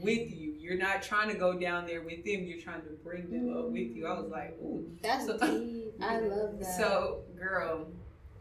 with 0.00 0.30
you. 0.30 0.54
You're 0.58 0.78
not 0.78 1.02
trying 1.02 1.28
to 1.30 1.36
go 1.36 1.58
down 1.58 1.86
there 1.86 2.00
with 2.02 2.24
them. 2.24 2.44
You're 2.44 2.60
trying 2.60 2.82
to 2.82 2.90
bring 3.04 3.30
them 3.30 3.54
up 3.56 3.66
with 3.70 3.94
you. 3.94 4.06
I 4.06 4.18
was 4.18 4.30
like, 4.30 4.56
ooh. 4.62 4.88
That's 5.02 5.26
So- 5.26 5.38
deep. 5.38 5.94
I 6.00 6.18
love 6.20 6.58
that. 6.58 6.76
So, 6.78 7.20
girl, 7.38 7.86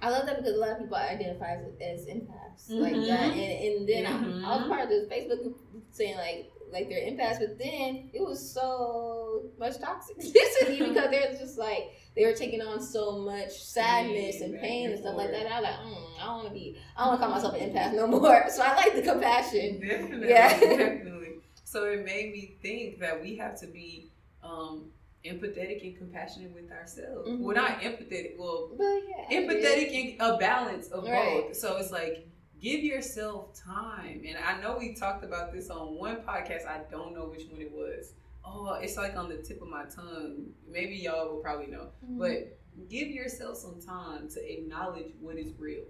I 0.01 0.09
love 0.09 0.25
that 0.25 0.37
because 0.37 0.55
a 0.55 0.59
lot 0.59 0.71
of 0.71 0.79
people 0.79 0.95
identify 0.97 1.53
as, 1.55 1.65
as 1.81 2.05
empaths 2.07 2.69
like 2.69 2.93
Mhm. 2.93 3.07
that, 3.07 3.31
and, 3.33 3.77
and 3.77 3.89
then 3.89 4.05
Mhm. 4.05 4.43
I, 4.45 4.53
I 4.53 4.57
was 4.57 4.67
part 4.67 4.81
of 4.83 4.89
this 4.89 5.07
Facebook 5.09 5.53
saying 5.91 6.17
like 6.17 6.49
like 6.74 6.89
they're 6.89 7.05
empaths, 7.09 7.39
but 7.39 7.57
then 7.59 8.09
it 8.13 8.21
was 8.21 8.39
so 8.51 9.43
much 9.57 9.74
toxicity 9.76 10.80
because 10.89 11.09
they're 11.11 11.32
just 11.39 11.57
like 11.57 11.91
they 12.15 12.26
were 12.26 12.34
taking 12.34 12.61
on 12.61 12.82
so 12.82 13.19
much 13.19 13.51
sadness 13.51 14.41
and 14.41 14.59
pain 14.59 14.86
and 14.86 14.93
and 14.95 15.01
stuff 15.03 15.15
like 15.15 15.32
that. 15.32 15.47
I 15.51 15.61
was 15.61 15.63
like, 15.63 15.80
mm, 15.80 16.21
I 16.21 16.26
don't 16.26 16.36
want 16.36 16.47
to 16.49 16.53
be, 16.53 16.78
I 16.97 17.05
don't 17.05 17.09
want 17.09 17.21
to 17.21 17.26
call 17.26 17.36
myself 17.36 17.55
an 17.55 17.69
empath 17.71 17.95
no 17.95 18.07
more. 18.07 18.43
So 18.49 18.61
I 18.63 18.76
like 18.76 18.93
the 18.95 19.01
compassion. 19.01 19.80
definitely, 19.80 20.30
Yeah. 20.30 20.59
definitely. 20.59 21.30
So 21.63 21.86
it 21.86 22.05
made 22.05 22.32
me 22.34 22.55
think 22.61 22.99
that 22.99 23.21
we 23.21 23.36
have 23.38 23.59
to 23.61 23.67
be 23.67 24.11
um, 24.43 24.86
empathetic 25.26 25.82
and 25.84 25.97
compassionate 25.97 26.53
with 26.53 26.71
ourselves. 26.71 27.28
Mhm. 27.30 27.39
Well, 27.39 27.55
not 27.55 27.82
empathetic. 27.82 28.38
Well, 28.38 28.69
yeah, 28.78 29.38
empathetic 29.39 30.19
and 30.19 30.21
a 30.21 30.38
balance 30.38 30.88
of 30.89 31.05
Right. 31.05 31.45
both. 31.47 31.55
So 31.55 31.78
it's 31.78 31.91
like 31.91 32.28
give 32.64 32.82
yourself 32.84 33.53
time. 33.53 34.24
And 34.28 34.38
I 34.43 34.59
know 34.61 34.78
we 34.80 34.93
talked 34.95 35.24
about 35.24 35.51
this 35.53 35.70
on 35.70 35.95
one 35.99 36.18
podcast. 36.28 36.66
I 36.66 36.82
don't 36.89 37.14
know 37.14 37.26
which 37.26 37.45
one 37.51 37.61
it 37.61 37.72
was. 37.72 38.14
Oh, 38.45 38.74
it's 38.82 38.97
like 38.97 39.16
on 39.16 39.30
the 39.30 39.38
tip 39.38 39.61
of 39.61 39.68
my 39.68 39.84
tongue. 39.86 40.45
Maybe 40.68 40.95
y'all 40.95 41.30
will 41.30 41.41
probably 41.41 41.68
know. 41.68 41.89
Mhm. 42.05 42.18
But 42.18 42.57
give 42.89 43.09
yourself 43.09 43.57
some 43.57 43.80
time 43.82 44.28
to 44.30 44.39
acknowledge 44.53 45.11
what 45.22 45.38
is 45.38 45.51
real. 45.59 45.86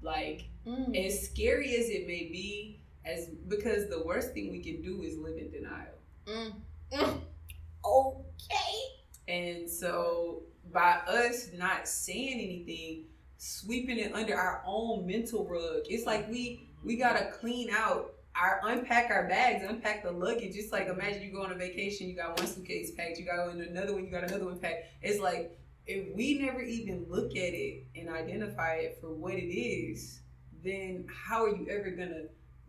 Like 0.00 0.44
Mm. 0.66 0.96
as 1.06 1.28
scary 1.28 1.74
as 1.76 1.88
it 1.90 2.06
may 2.06 2.24
be, 2.28 2.80
as 3.04 3.26
because 3.26 3.88
the 3.88 4.02
worst 4.04 4.32
thing 4.34 4.50
we 4.52 4.60
can 4.62 4.80
do 4.82 5.02
is 5.02 5.16
live 5.18 5.36
in 5.36 5.50
denial. 5.50 5.98
Mm. 6.26 6.52
Mm. 6.92 7.20
Okay. 7.84 8.78
And 9.28 9.68
so 9.70 10.42
by 10.72 10.98
us 11.06 11.50
not 11.54 11.86
saying 11.88 12.34
anything, 12.34 13.04
sweeping 13.38 13.98
it 13.98 14.12
under 14.12 14.36
our 14.36 14.62
own 14.66 15.06
mental 15.06 15.46
rug, 15.46 15.82
it's 15.88 16.04
like 16.04 16.28
we 16.28 16.68
we 16.84 16.96
gotta 16.96 17.30
clean 17.40 17.70
out 17.70 18.14
our 18.36 18.60
unpack 18.64 19.10
our 19.10 19.26
bags, 19.28 19.64
unpack 19.66 20.02
the 20.02 20.10
luggage. 20.10 20.54
Just 20.54 20.72
like 20.72 20.88
imagine 20.88 21.22
you 21.22 21.32
go 21.32 21.42
on 21.42 21.52
a 21.52 21.54
vacation, 21.54 22.08
you 22.08 22.16
got 22.16 22.38
one 22.38 22.46
suitcase 22.46 22.90
packed, 22.92 23.18
you 23.18 23.24
got 23.24 23.48
another 23.48 23.94
one, 23.94 24.04
you 24.04 24.10
got 24.10 24.24
another 24.24 24.44
one 24.44 24.58
packed. 24.58 24.84
It's 25.02 25.20
like 25.20 25.58
if 25.86 26.14
we 26.14 26.38
never 26.38 26.60
even 26.60 27.06
look 27.08 27.30
at 27.30 27.54
it 27.54 27.84
and 27.96 28.10
identify 28.10 28.74
it 28.74 28.98
for 29.00 29.12
what 29.12 29.34
it 29.34 29.54
is, 29.54 30.20
then 30.62 31.06
how 31.08 31.44
are 31.44 31.56
you 31.56 31.66
ever 31.70 31.90
gonna 31.90 32.24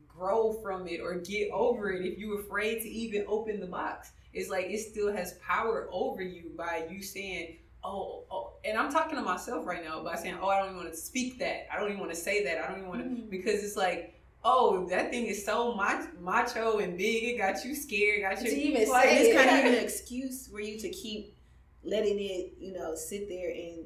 grow 0.07 0.53
from 0.61 0.87
it 0.87 1.01
or 1.01 1.15
get 1.15 1.49
over 1.51 1.91
it 1.91 2.05
if 2.05 2.17
you're 2.17 2.39
afraid 2.39 2.81
to 2.81 2.87
even 2.87 3.25
open 3.27 3.59
the 3.59 3.67
box? 3.67 4.11
It's 4.33 4.49
like 4.49 4.67
it 4.67 4.79
still 4.79 5.11
has 5.11 5.33
power 5.45 5.89
over 5.91 6.21
you 6.21 6.51
by 6.55 6.87
you 6.89 7.01
saying, 7.01 7.57
oh, 7.83 8.23
oh, 8.31 8.53
and 8.65 8.77
I'm 8.77 8.91
talking 8.91 9.15
to 9.15 9.21
myself 9.21 9.65
right 9.65 9.83
now 9.83 10.03
by 10.03 10.15
saying, 10.15 10.37
oh, 10.41 10.47
I 10.49 10.57
don't 10.59 10.67
even 10.71 10.77
want 10.77 10.89
to 10.91 10.97
speak 10.97 11.39
that. 11.39 11.67
I 11.73 11.79
don't 11.79 11.87
even 11.89 11.99
want 11.99 12.11
to 12.11 12.17
say 12.17 12.43
that. 12.43 12.57
I 12.63 12.67
don't 12.67 12.77
even 12.79 12.89
want 12.89 13.01
to, 13.03 13.09
Mhm. 13.09 13.29
because 13.29 13.63
it's 13.63 13.77
like, 13.77 14.15
oh, 14.43 14.85
that 14.89 15.11
thing 15.11 15.25
is 15.27 15.45
so 15.45 15.73
mach- 15.75 16.19
macho 16.21 16.79
and 16.79 16.97
big. 16.97 17.23
It 17.23 17.37
got 17.37 17.63
you 17.65 17.75
scared. 17.75 18.21
Got 18.21 18.43
you. 18.43 18.49
To 18.51 18.55
even 18.61 18.89
like, 18.89 19.03
say 19.09 19.17
it's 19.19 19.29
it. 19.29 19.35
kind 19.37 19.49
of 19.49 19.65
even 19.65 19.77
an 19.79 19.83
excuse 19.83 20.47
for 20.47 20.59
you 20.59 20.77
to 20.79 20.89
keep 20.89 21.35
letting 21.83 22.19
it, 22.19 22.53
you 22.59 22.73
know, 22.73 22.95
sit 22.95 23.29
there 23.29 23.49
and 23.51 23.85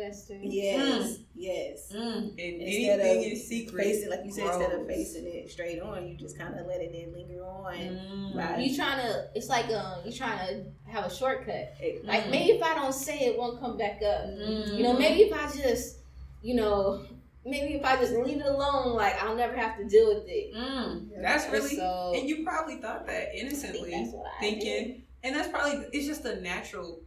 Fester. 0.00 0.38
yes, 0.42 1.18
yes. 1.34 1.92
Mm, 1.94 2.30
and 2.30 2.38
Instead 2.38 3.00
anything 3.00 3.18
of 3.26 3.32
in 3.32 3.36
secret. 3.38 3.84
facing, 3.84 4.10
like 4.10 4.24
you 4.24 4.32
said, 4.32 4.46
instead 4.46 4.72
of 4.72 4.86
facing 4.86 5.26
it 5.26 5.50
straight 5.50 5.80
on, 5.80 6.06
you 6.08 6.14
just 6.16 6.38
kind 6.38 6.54
of 6.58 6.66
letting 6.66 6.94
it 6.94 7.12
linger 7.12 7.44
on. 7.44 7.74
Mm. 7.74 8.34
Right. 8.34 8.60
You 8.60 8.74
trying 8.76 8.98
to? 9.06 9.28
It's 9.34 9.48
like 9.48 9.66
um, 9.70 10.00
you 10.04 10.12
trying 10.12 10.38
to 10.64 10.90
have 10.90 11.04
a 11.04 11.14
shortcut. 11.14 11.74
It- 11.80 12.04
Like 12.06 12.24
Mhm. 12.24 12.30
maybe 12.30 12.52
if 12.58 12.62
I 12.62 12.74
don't 12.74 12.94
say 12.94 13.18
it, 13.20 13.32
it 13.32 13.38
won't 13.38 13.60
come 13.60 13.76
back 13.76 14.02
up. 14.02 14.26
Mhm. 14.26 14.76
You 14.76 14.82
know, 14.84 14.94
maybe 14.94 15.22
if 15.22 15.32
I 15.32 15.50
just, 15.56 15.98
you 16.42 16.54
know, 16.54 17.04
maybe 17.44 17.74
if 17.74 17.84
I 17.84 17.96
just 17.96 18.12
leave 18.12 18.38
it 18.40 18.46
alone, 18.46 18.94
like 18.96 19.22
I'll 19.22 19.36
never 19.36 19.54
have 19.56 19.76
to 19.78 19.84
deal 19.84 20.14
with 20.14 20.24
it. 20.28 20.54
Mm, 20.54 21.22
that's 21.22 21.48
really, 21.50 21.76
so. 21.76 22.12
and 22.14 22.28
you 22.28 22.44
probably 22.44 22.76
thought 22.76 23.06
that 23.06 23.28
I 23.28 23.30
think 23.32 23.42
innocently. 23.44 23.90
that's 23.90 24.12
what 24.12 24.26
I 24.26 24.40
thinking, 24.40 25.02
and 25.22 25.34
that's 25.36 25.48
probably 25.48 25.86
it's 25.92 26.06
just 26.06 26.24
a 26.24 26.40
natural. 26.40 27.00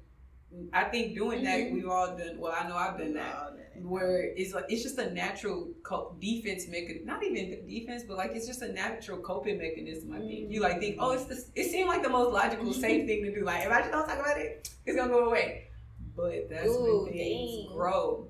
I 0.71 0.83
think 0.85 1.15
doing 1.15 1.43
that 1.43 1.59
Mhm. 1.59 1.73
we've 1.73 1.87
all 1.87 2.15
done. 2.17 2.37
Well, 2.39 2.53
I 2.57 2.67
know 2.67 2.75
I've 2.75 2.97
done 2.97 3.13
that. 3.13 3.55
That- 3.57 3.81
Where 3.81 4.21
it's 4.21 4.53
like 4.53 4.65
it's 4.69 4.83
just 4.83 4.99
a 4.99 5.11
natural 5.11 5.73
co- 5.83 6.15
defense 6.21 6.67
mechanism. 6.67 7.05
Not 7.07 7.23
even 7.23 7.65
defense, 7.67 8.03
but 8.07 8.17
like 8.17 8.31
it's 8.35 8.45
just 8.45 8.61
a 8.61 8.71
natural 8.71 9.17
coping 9.17 9.57
mechanism. 9.57 10.13
I 10.13 10.19
think 10.19 10.51
you 10.51 10.61
like 10.61 10.79
think, 10.79 10.97
oh, 10.99 11.11
it's 11.11 11.25
the. 11.25 11.43
It 11.59 11.71
seemed 11.71 11.87
like 11.87 12.03
the 12.03 12.09
most 12.09 12.31
logical, 12.31 12.71
safe 12.71 13.07
thing 13.07 13.23
to 13.23 13.33
do. 13.33 13.43
Like 13.43 13.65
if 13.65 13.71
I 13.71 13.79
just 13.79 13.91
don't 13.91 14.07
talk 14.07 14.19
about 14.19 14.37
it, 14.39 14.69
it's 14.85 14.95
gonna 14.95 15.11
go 15.11 15.25
away. 15.27 15.69
But 16.15 16.49
that's 16.51 16.69
Ooh, 16.69 17.03
when 17.05 17.13
things 17.13 17.65
dang. 17.67 17.75
grow. 17.75 18.27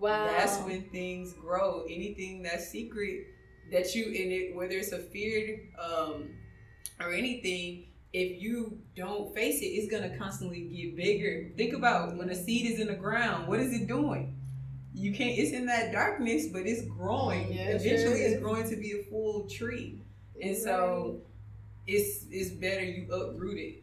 Wow. 0.00 0.26
That's 0.26 0.58
when 0.60 0.82
things 0.90 1.32
grow. 1.32 1.82
Anything 1.90 2.42
that's 2.44 2.68
secret 2.68 3.26
that 3.72 3.92
you 3.96 4.04
in 4.04 4.30
it, 4.30 4.54
whether 4.54 4.76
it's 4.76 4.92
a 4.92 4.98
fear 5.00 5.68
um, 5.76 6.30
or 7.00 7.10
anything, 7.12 7.87
if 8.12 8.40
you 8.40 8.78
don't 8.96 9.34
face 9.34 9.60
it, 9.60 9.66
it's 9.66 9.90
gonna 9.90 10.16
constantly 10.16 10.60
get 10.62 10.96
bigger. 10.96 11.50
Think 11.56 11.74
about 11.74 12.16
when 12.16 12.30
a 12.30 12.34
seed 12.34 12.70
is 12.70 12.80
in 12.80 12.88
the 12.88 12.94
ground. 12.94 13.48
What 13.48 13.60
is 13.60 13.72
it 13.72 13.86
doing? 13.86 14.34
You 14.94 15.12
can't. 15.12 15.38
It's 15.38 15.52
in 15.52 15.66
that 15.66 15.92
darkness, 15.92 16.46
but 16.46 16.62
it's 16.66 16.82
growing. 16.82 17.52
Yeah, 17.52 17.70
Eventually, 17.76 17.98
sure 17.98 18.16
it's 18.16 18.40
growing 18.40 18.68
to 18.70 18.76
be 18.76 18.92
a 19.00 19.02
full 19.10 19.46
tree. 19.48 20.00
And 20.42 20.56
so, 20.56 21.20
it's 21.86 22.26
it's 22.30 22.50
better 22.50 22.82
you 22.84 23.12
uproot 23.12 23.58
it. 23.58 23.82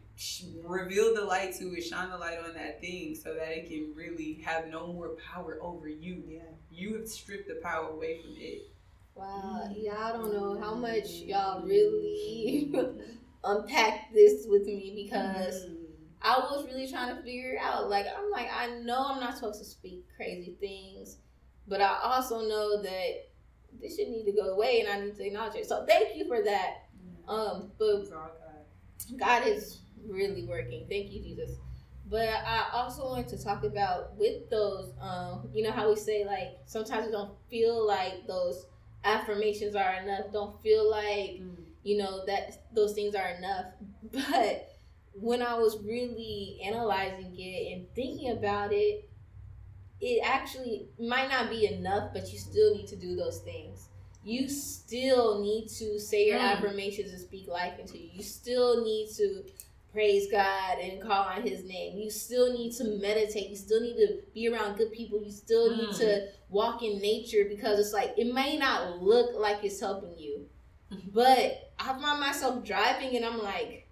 Reveal 0.64 1.14
the 1.14 1.22
light 1.22 1.54
to 1.56 1.74
it. 1.76 1.82
Shine 1.82 2.10
the 2.10 2.16
light 2.18 2.38
on 2.46 2.54
that 2.54 2.80
thing 2.80 3.14
so 3.14 3.34
that 3.34 3.48
it 3.56 3.68
can 3.68 3.92
really 3.94 4.40
have 4.44 4.68
no 4.68 4.86
more 4.88 5.10
power 5.32 5.58
over 5.62 5.88
you. 5.88 6.22
yeah. 6.26 6.40
You 6.70 6.94
have 6.98 7.08
stripped 7.08 7.48
the 7.48 7.56
power 7.62 7.88
away 7.90 8.20
from 8.20 8.32
it. 8.38 8.70
Wow, 9.14 9.70
y'all 9.74 10.12
don't 10.12 10.32
know 10.32 10.60
how 10.60 10.74
much 10.74 11.08
y'all 11.24 11.62
really 11.62 12.70
unpacked 13.44 14.12
this 14.14 14.46
with 14.48 14.64
me 14.66 14.92
because 15.10 15.64
Mm. 15.66 15.76
I 16.22 16.38
was 16.38 16.66
really 16.66 16.90
trying 16.90 17.14
to 17.14 17.22
figure 17.22 17.52
it 17.52 17.58
out. 17.60 17.88
Like 17.88 18.06
I'm 18.06 18.30
like, 18.30 18.48
I 18.52 18.78
know 18.80 19.04
I'm 19.08 19.20
not 19.20 19.34
supposed 19.34 19.60
to 19.60 19.64
speak 19.64 20.06
crazy 20.16 20.56
things, 20.60 21.18
but 21.68 21.80
I 21.80 21.98
also 22.02 22.40
know 22.48 22.82
that 22.82 23.28
this 23.80 23.96
should 23.96 24.08
need 24.08 24.24
to 24.24 24.32
go 24.32 24.54
away 24.54 24.80
and 24.80 24.88
I 24.88 25.04
need 25.04 25.14
to 25.16 25.26
acknowledge 25.26 25.54
it. 25.56 25.66
So 25.68 25.84
thank 25.86 26.16
you 26.16 26.26
for 26.26 26.42
that. 26.42 26.88
Um, 27.28 27.70
but 27.78 28.08
God. 28.10 28.30
God 29.16 29.46
is 29.46 29.80
really 30.08 30.44
working. 30.46 30.86
Thank 30.88 31.12
you, 31.12 31.20
Jesus. 31.20 31.50
But 32.08 32.28
I 32.28 32.66
also 32.72 33.04
wanted 33.04 33.28
to 33.28 33.42
talk 33.42 33.64
about 33.64 34.16
with 34.16 34.48
those, 34.48 34.92
um, 35.00 35.48
you 35.52 35.62
know 35.62 35.72
how 35.72 35.88
we 35.88 35.96
say 35.96 36.24
like 36.24 36.58
sometimes 36.64 37.06
we 37.06 37.12
don't 37.12 37.32
feel 37.50 37.84
like 37.86 38.26
those 38.26 38.66
affirmations 39.04 39.74
are 39.76 39.94
enough. 39.94 40.32
Don't 40.32 40.60
feel 40.62 40.88
like 40.90 41.40
Mm. 41.42 41.56
You 41.86 41.96
know 41.98 42.24
that 42.26 42.44
those 42.74 42.92
things 42.94 43.14
are 43.14 43.28
enough. 43.38 43.66
But 44.12 44.68
when 45.14 45.40
I 45.42 45.54
was 45.58 45.82
really 45.82 46.60
analyzing 46.64 47.32
it 47.38 47.72
and 47.72 47.86
thinking 47.94 48.30
about 48.32 48.72
it, 48.72 49.08
it 50.00 50.20
actually 50.24 50.88
might 50.98 51.30
not 51.30 51.48
be 51.50 51.66
enough, 51.66 52.12
but 52.12 52.30
you 52.32 52.38
still 52.38 52.74
need 52.76 52.86
to 52.88 52.96
do 52.96 53.16
those 53.16 53.38
things. 53.40 53.88
You 54.24 54.48
still 54.48 55.40
need 55.40 55.68
to 55.78 55.98
say 56.00 56.26
your 56.26 56.38
Mm. 56.38 56.52
affirmations 56.56 57.12
and 57.12 57.20
speak 57.20 57.46
life 57.48 57.78
into 57.78 57.96
you. 57.98 58.10
You 58.14 58.22
still 58.22 58.84
need 58.84 59.08
to 59.16 59.44
praise 59.92 60.30
God 60.30 60.78
and 60.78 61.00
call 61.00 61.24
on 61.24 61.42
His 61.42 61.64
name. 61.64 61.96
You 61.98 62.10
still 62.10 62.52
need 62.52 62.72
to 62.78 62.84
meditate. 62.84 63.48
You 63.48 63.56
still 63.56 63.80
need 63.80 63.96
to 63.96 64.08
be 64.34 64.48
around 64.48 64.76
good 64.76 64.92
people. 64.92 65.22
You 65.22 65.30
still 65.32 65.74
need 65.76 65.88
Mm. 65.90 65.98
to 65.98 66.28
walk 66.50 66.82
in 66.82 66.98
nature 67.00 67.44
because 67.48 67.78
it's 67.78 67.94
like 67.94 68.12
it 68.18 68.34
may 68.34 68.58
not 68.58 69.00
look 69.02 69.28
like 69.38 69.64
it's 69.64 69.80
helping 69.80 70.18
you, 70.18 70.46
but 71.12 71.72
I 71.78 71.98
find 72.00 72.20
myself 72.20 72.64
driving 72.64 73.16
and 73.16 73.24
I'm 73.24 73.42
like, 73.42 73.86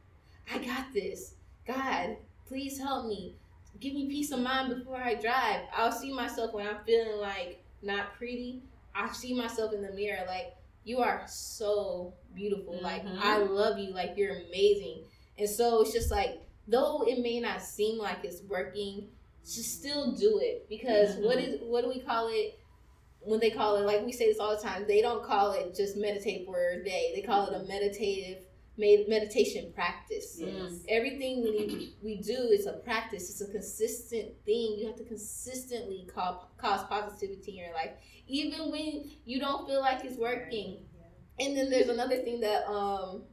I 0.52 0.58
got 0.58 0.92
this. 0.92 1.34
God, 1.66 2.16
please 2.46 2.78
help 2.78 3.06
me. 3.06 3.36
Give 3.80 3.94
me 3.94 4.08
peace 4.08 4.30
of 4.30 4.40
mind 4.40 4.74
before 4.74 4.96
I 4.96 5.14
drive. 5.14 5.62
I'll 5.74 5.92
see 5.92 6.12
myself 6.12 6.52
when 6.54 6.66
I'm 6.66 6.84
feeling 6.86 7.18
like 7.18 7.62
not 7.82 8.14
pretty. 8.14 8.62
I 8.94 9.10
see 9.12 9.34
myself 9.34 9.72
in 9.72 9.82
the 9.82 9.92
mirror 9.92 10.24
like 10.28 10.54
you 10.84 10.98
are 11.00 11.22
so 11.26 12.12
beautiful. 12.34 12.78
Like 12.80 13.04
Mhm. 13.04 13.18
I 13.20 13.38
love 13.38 13.78
you. 13.78 13.92
Like 13.92 14.14
you're 14.16 14.36
amazing. 14.36 15.04
And 15.38 15.48
so 15.48 15.80
it's 15.82 15.92
just 15.92 16.10
like 16.10 16.40
though 16.68 17.02
it 17.06 17.18
may 17.20 17.40
not 17.40 17.62
seem 17.62 17.98
like 17.98 18.18
it's 18.24 18.42
working, 18.42 19.08
just 19.44 19.78
still 19.78 20.12
do 20.12 20.38
it 20.42 20.68
because 20.68 21.16
what 21.16 21.38
is 21.38 21.60
what 21.62 21.82
do 21.82 21.88
we 21.88 22.00
call 22.00 22.28
it? 22.28 22.58
When 23.24 23.40
they 23.40 23.50
call 23.50 23.76
it 23.76 23.86
like 23.86 24.04
we 24.04 24.12
say 24.12 24.26
this 24.26 24.38
all 24.38 24.54
the 24.56 24.62
time 24.62 24.84
they 24.86 25.00
don't 25.00 25.24
call 25.24 25.52
it 25.52 25.74
just 25.74 25.96
meditate 25.96 26.46
for 26.46 26.70
a 26.70 26.84
day. 26.84 27.12
They 27.14 27.22
call 27.22 27.46
it 27.46 27.54
a 27.54 27.66
meditative 27.66 28.44
med- 28.76 29.08
meditation 29.08 29.72
practice. 29.74 30.36
Yes. 30.38 30.80
everything 30.88 31.42
we, 31.42 31.94
we 32.02 32.16
do 32.16 32.32
is 32.32 32.66
a 32.66 32.74
practice. 32.74 33.30
It's 33.30 33.40
a 33.40 33.50
consistent 33.50 34.32
thing. 34.44 34.76
You 34.78 34.86
have 34.86 34.96
to 34.96 35.04
consistently 35.04 36.08
call, 36.12 36.50
cause 36.56 36.84
positivity 36.88 37.52
in 37.52 37.64
your 37.64 37.74
life 37.74 37.90
even 38.26 38.70
when 38.70 39.10
you 39.24 39.40
don't 39.40 39.66
feel 39.66 39.80
like 39.80 40.04
it's 40.04 40.18
working. 40.18 40.78
And 41.38 41.56
then 41.56 41.68
there's 41.68 41.88
another 41.88 42.16
thing 42.18 42.40
that 42.40 42.66
um, 42.68 43.24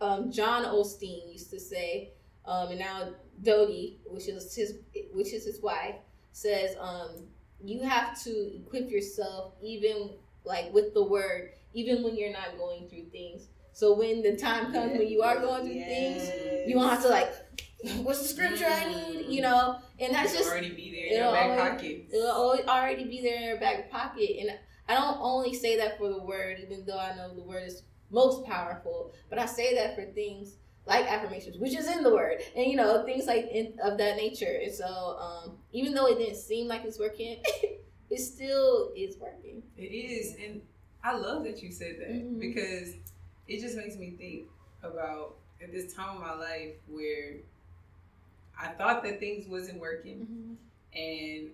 um, 0.00 0.30
John 0.30 0.64
Osteen 0.64 1.32
used 1.32 1.50
to 1.50 1.58
say, 1.58 2.12
um, 2.46 2.68
and 2.68 2.78
now 2.78 3.10
Dodie, 3.42 3.98
which 4.06 4.28
is 4.28 4.54
his, 4.54 4.78
which 5.12 5.32
is 5.32 5.44
his 5.44 5.60
wife, 5.60 5.96
says, 6.32 6.76
um, 6.78 7.26
you 7.62 7.82
have 7.82 8.20
to 8.22 8.56
equip 8.56 8.90
yourself 8.90 9.54
even 9.62 10.10
like 10.44 10.72
with 10.72 10.94
the 10.94 11.02
word, 11.02 11.50
even 11.74 12.02
when 12.02 12.16
you're 12.16 12.32
not 12.32 12.56
going 12.58 12.88
through 12.88 13.06
things. 13.10 13.48
So 13.72 13.94
when 13.94 14.22
the 14.22 14.36
time 14.36 14.72
comes 14.72 14.98
when 14.98 15.08
you 15.08 15.22
are 15.22 15.38
going 15.38 15.62
through 15.64 15.84
things, 15.84 16.28
you 16.66 16.76
won't 16.76 16.90
have 16.90 17.02
to 17.02 17.08
like, 17.08 17.32
what's 18.02 18.20
the 18.20 18.28
scripture 18.28 18.66
I 18.66 18.88
need, 18.88 19.22
mm-hmm. 19.22 19.30
you 19.30 19.42
know? 19.42 19.78
And 19.98 20.14
that's 20.14 20.32
It'll 20.32 20.42
just 20.42 20.50
already 20.52 20.70
be 20.70 20.90
there 20.90 21.06
in 21.06 21.22
your 21.22 21.32
back 21.32 21.50
always- 21.50 21.70
pocket. 21.72 22.06
it'll 22.12 22.30
always 22.30 22.66
already 22.66 23.04
be 23.04 23.22
there 23.22 23.36
in 23.36 23.42
your 23.42 23.60
back 23.60 23.90
pocket. 23.90 24.30
And 24.40 24.50
I 24.88 24.94
don't 24.94 25.18
only 25.20 25.54
say 25.54 25.76
that 25.76 25.98
for 25.98 26.08
the 26.08 26.22
word, 26.22 26.58
even 26.60 26.84
though 26.86 26.98
I 26.98 27.14
know 27.14 27.34
the 27.34 27.42
word 27.44 27.64
is 27.66 27.82
most 28.10 28.44
powerful, 28.44 29.12
but 29.28 29.38
I 29.38 29.46
say 29.46 29.74
that 29.76 29.94
for 29.94 30.04
things 30.04 30.56
like 30.90 31.06
affirmations, 31.06 31.56
which 31.58 31.74
is 31.74 31.88
in 31.88 32.02
the 32.02 32.12
word, 32.12 32.42
and 32.56 32.66
you 32.70 32.76
know 32.76 33.04
things 33.04 33.26
like 33.26 33.46
in, 33.50 33.72
of 33.82 33.96
that 33.98 34.16
nature. 34.16 34.60
And 34.62 34.72
so, 34.74 34.84
um, 34.86 35.56
even 35.72 35.94
though 35.94 36.06
it 36.06 36.18
didn't 36.18 36.36
seem 36.36 36.68
like 36.68 36.84
it's 36.84 36.98
working, 36.98 37.38
it 38.10 38.18
still 38.18 38.92
is 38.96 39.16
working. 39.18 39.62
It 39.78 39.82
is, 39.94 40.36
and 40.44 40.60
I 41.02 41.16
love 41.16 41.44
that 41.44 41.62
you 41.62 41.70
said 41.72 41.96
that 42.00 42.10
Mhm. 42.10 42.38
because 42.40 42.94
it 43.48 43.60
just 43.60 43.76
makes 43.76 43.96
me 43.96 44.10
think 44.18 44.48
about 44.82 45.36
at 45.62 45.72
this 45.72 45.94
time 45.94 46.16
of 46.16 46.20
my 46.20 46.34
life 46.34 46.74
where 46.88 47.36
I 48.58 48.68
thought 48.68 49.02
that 49.04 49.20
things 49.20 49.46
wasn't 49.48 49.80
working, 49.80 50.58
and 50.94 51.50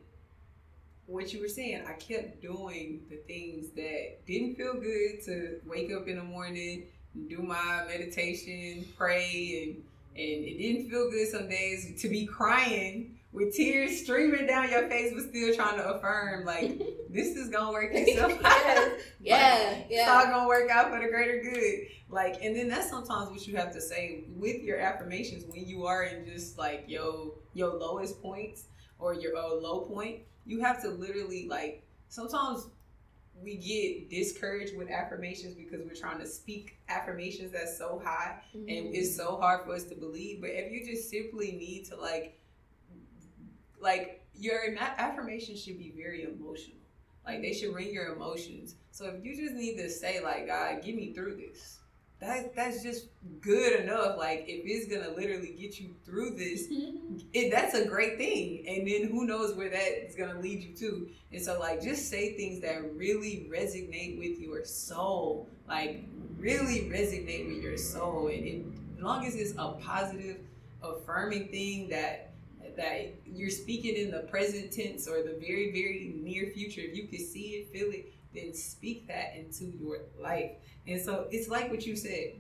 what 1.07 1.33
you 1.33 1.41
were 1.41 1.49
saying, 1.49 1.85
I 1.87 1.93
kept 1.93 2.43
doing 2.43 3.03
the 3.09 3.17
things 3.29 3.69
that 3.77 4.27
didn't 4.27 4.57
feel 4.57 4.75
good 4.75 5.23
to 5.27 5.61
wake 5.65 5.93
up 5.93 6.09
in 6.09 6.17
the 6.17 6.25
morning, 6.25 6.87
do 7.29 7.39
my 7.39 7.85
meditation, 7.89 8.85
pray, 8.97 9.63
and 9.65 9.83
and 10.19 10.45
it 10.47 10.59
didn't 10.59 10.89
feel 10.89 11.11
good 11.11 11.29
some 11.29 11.49
days 11.49 12.01
to 12.01 12.09
be 12.09 12.25
crying 12.27 13.17
with 13.33 13.55
tears 13.55 14.01
streaming 14.01 14.47
down 14.47 14.71
your 14.71 14.89
face, 14.89 15.13
but 15.15 15.25
still 15.29 15.55
trying 15.55 15.77
to 15.77 15.87
affirm 15.95 16.47
like 16.47 16.79
this 17.11 17.37
is 17.37 17.51
gonna 17.51 17.71
work 17.73 17.91
itself 17.95 18.33
out. 18.33 18.43
Yes. 18.45 18.99
Yeah, 19.21 19.71
It's 19.81 19.91
yeah. 19.91 20.11
all 20.11 20.25
gonna 20.25 20.49
work 20.49 20.71
out 20.71 20.91
for 20.91 21.01
the 21.01 21.09
greater 21.09 21.41
good. 21.43 21.87
Like, 22.09 22.43
and 22.43 22.55
then 22.57 22.69
that's 22.69 22.89
sometimes 22.89 23.31
what 23.31 23.47
you 23.47 23.57
have 23.57 23.73
to 23.75 23.81
say 23.81 24.25
with 24.37 24.63
your 24.63 24.79
affirmations 24.79 25.45
when 25.49 25.67
you 25.67 25.85
are 25.87 26.05
in 26.05 26.25
just 26.25 26.57
like 26.57 26.85
your 26.87 27.33
your 27.53 27.75
lowest 27.75 28.23
points 28.23 28.67
or 28.99 29.13
your 29.15 29.37
uh, 29.37 29.53
low 29.55 29.81
point. 29.81 30.21
You 30.47 30.61
have 30.61 30.81
to 30.83 30.89
literally 30.89 31.47
like 31.49 31.83
sometimes 32.09 32.69
we 33.43 33.57
get 33.57 34.11
discouraged 34.11 34.77
with 34.77 34.91
affirmations 34.91 35.55
because 35.55 35.81
we're 35.85 35.95
trying 35.95 36.19
to 36.21 36.27
speak 36.27 36.79
affirmations 36.89 37.53
that's 37.53 37.77
so 37.77 38.01
high 38.05 38.41
and 38.55 38.67
mm-hmm. 38.67 38.95
it's 38.95 39.17
so 39.17 39.37
hard 39.37 39.65
for 39.65 39.75
us 39.75 39.85
to 39.85 39.95
believe. 39.95 40.41
But 40.41 40.51
if 40.51 40.73
you 40.73 40.85
just 40.87 41.11
simply 41.11 41.53
need 41.53 41.85
to 41.87 41.97
like, 41.97 42.41
like 43.81 44.25
your 44.35 44.61
affirmation 44.79 45.57
should 45.57 45.79
be 45.79 45.93
very 45.97 46.25
emotional. 46.25 46.79
Like 47.25 47.43
they 47.43 47.53
should 47.53 47.75
ring 47.75 47.93
your 47.93 48.15
emotions. 48.15 48.77
So 48.91 49.07
if 49.07 49.25
you 49.25 49.37
just 49.37 49.55
need 49.55 49.77
to 49.77 49.91
say 49.91 50.21
like, 50.21 50.47
God, 50.47 50.83
get 50.83 50.97
me 50.97 51.13
through 51.13 51.37
this. 51.37 51.79
That 52.19 52.57
that's 52.57 52.83
just 52.83 53.09
good 53.43 53.81
enough. 53.81 54.17
Like 54.17 54.45
if 54.49 54.63
it's 54.65 54.93
gonna 54.93 55.15
literally 55.15 55.55
get 55.59 55.79
you 55.79 55.95
through 56.05 56.31
this, 56.31 56.67
it 57.35 57.51
that's 57.51 57.75
a 57.75 57.85
great 57.85 58.17
thing. 58.17 58.65
And 58.67 58.89
then 58.89 59.11
who 59.11 59.27
knows 59.27 59.55
where 59.55 59.69
that 59.69 60.09
is 60.09 60.15
gonna 60.15 60.41
lead 60.41 60.63
you 60.63 60.75
to. 60.77 61.09
And 61.33 61.43
so 61.43 61.59
like 61.59 61.83
just 61.83 62.09
say 62.09 62.35
things 62.35 62.61
that 62.63 62.95
really 62.95 63.47
resonate 63.53 64.19
with 64.19 64.39
your 64.39 64.65
soul. 64.65 65.49
Like 65.69 66.05
really 66.39 66.91
resonate 66.91 67.49
with 67.49 67.63
your 67.63 67.77
soul. 67.77 68.29
And 68.29 68.47
it, 68.47 68.65
as 68.97 69.03
long 69.03 69.27
as 69.27 69.35
it's 69.35 69.53
a 69.59 69.73
positive, 69.73 70.39
affirming 70.83 71.49
thing 71.49 71.89
that 71.91 72.33
that 72.77 73.15
you're 73.27 73.51
speaking 73.51 73.97
in 73.97 74.11
the 74.11 74.21
present 74.21 74.71
tense 74.73 75.09
or 75.09 75.23
the 75.23 75.39
very, 75.41 75.71
very 75.73 76.15
near 76.23 76.51
future, 76.53 76.83
if 76.83 76.97
you 76.97 77.09
can 77.09 77.19
see 77.19 77.55
it, 77.55 77.73
feel 77.73 77.91
it, 77.91 78.13
then 78.35 78.53
speak 78.55 79.09
that 79.09 79.35
into 79.37 79.65
your 79.79 80.01
life. 80.21 80.53
And 80.87 81.01
so 81.01 81.27
it's 81.31 81.49
like 81.49 81.71
what 81.71 81.87
you 81.87 81.97
said. 81.97 82.35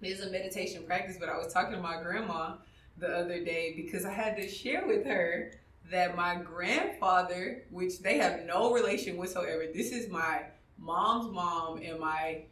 There's 0.00 0.20
a 0.20 0.30
meditation 0.30 0.84
practice, 0.84 1.16
but 1.18 1.28
I 1.28 1.36
was 1.36 1.52
talking 1.52 1.72
to 1.72 1.80
my 1.80 2.00
grandma 2.02 2.56
the 2.98 3.08
other 3.08 3.44
day 3.44 3.74
because 3.76 4.04
I 4.04 4.12
had 4.12 4.36
to 4.36 4.48
share 4.48 4.86
with 4.86 5.04
her 5.06 5.52
that 5.90 6.16
my 6.16 6.36
grandfather, 6.36 7.64
which 7.70 8.00
they 8.00 8.18
have 8.18 8.44
no 8.44 8.72
relation 8.72 9.16
whatsoever, 9.16 9.64
this 9.72 9.92
is 9.92 10.08
my 10.08 10.42
mom's 10.76 11.32
mom 11.32 11.80
and 11.82 11.98
my, 11.98 12.44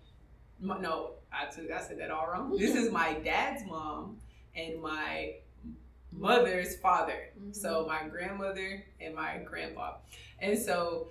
my 0.61 0.79
no, 0.79 1.13
I 1.33 1.47
took 1.47 1.71
I 1.71 1.81
said 1.81 2.01
that 2.01 2.11
all 2.11 2.27
wrong. 2.27 2.57
This 2.57 2.75
is 2.75 2.91
my 2.91 3.15
dad's 3.15 3.65
mom 3.67 4.19
and 4.55 4.81
my 4.81 5.35
mother's 6.13 6.77
father. 6.77 7.31
So 7.53 7.69
mm-hmm. 7.69 7.89
my 7.89 8.09
grandmother 8.09 8.85
and 9.01 9.15
my 9.15 9.39
grandpa. 9.45 9.97
And 10.41 10.59
so 10.59 11.09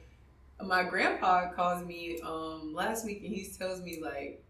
my 0.64 0.84
grandpa 0.84 1.52
calls 1.52 1.86
me 1.86 2.20
um 2.22 2.74
last 2.74 3.06
week 3.06 3.24
and 3.24 3.34
he 3.34 3.46
tells 3.58 3.82
me 3.82 4.00
like 4.02 4.44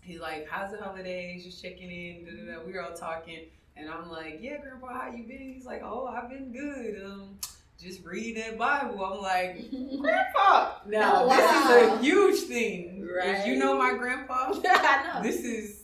he's 0.00 0.20
like, 0.20 0.48
How's 0.48 0.72
the 0.72 0.82
holidays? 0.82 1.44
Just 1.44 1.62
checking 1.62 1.90
in, 1.90 2.24
da, 2.24 2.30
da, 2.30 2.58
da. 2.58 2.66
we 2.66 2.72
were 2.72 2.82
all 2.82 2.94
talking 2.94 3.40
and 3.76 3.88
I'm 3.88 4.10
like, 4.10 4.38
Yeah, 4.40 4.58
grandpa, 4.58 4.88
how 4.88 5.10
you 5.10 5.24
been? 5.24 5.52
He's 5.54 5.66
like, 5.66 5.82
Oh, 5.82 6.06
I've 6.06 6.30
been 6.30 6.52
good. 6.52 7.02
Um 7.04 7.38
just 7.82 8.04
read 8.04 8.36
that 8.36 8.56
Bible. 8.56 9.04
I'm 9.04 9.20
like, 9.20 9.70
Grandpa. 10.00 10.76
Now 10.86 11.26
this 11.28 11.50
is 11.50 11.92
a 11.92 11.98
huge 11.98 12.40
thing. 12.44 13.06
If 13.22 13.46
you 13.46 13.56
know 13.56 13.76
my 13.76 13.92
grandpa, 13.94 14.52
I 14.66 15.12
know. 15.14 15.22
this 15.22 15.40
is 15.40 15.82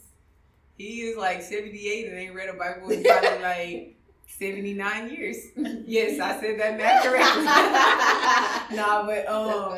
he 0.79 1.03
is 1.03 1.17
like 1.19 1.43
78 1.43 2.07
and 2.07 2.19
ain't 2.19 2.35
read 2.35 2.49
a 2.49 2.55
Bible 2.55 2.91
in 2.91 3.03
probably 3.05 3.39
like 3.43 3.97
79 4.39 5.11
years. 5.11 5.37
Yes, 5.87 6.21
I 6.21 6.41
said 6.41 6.61
that 6.61 6.79
math 6.79 7.05
correctly. 7.05 7.45
nah, 8.77 9.05
but 9.05 9.27
um 9.29 9.77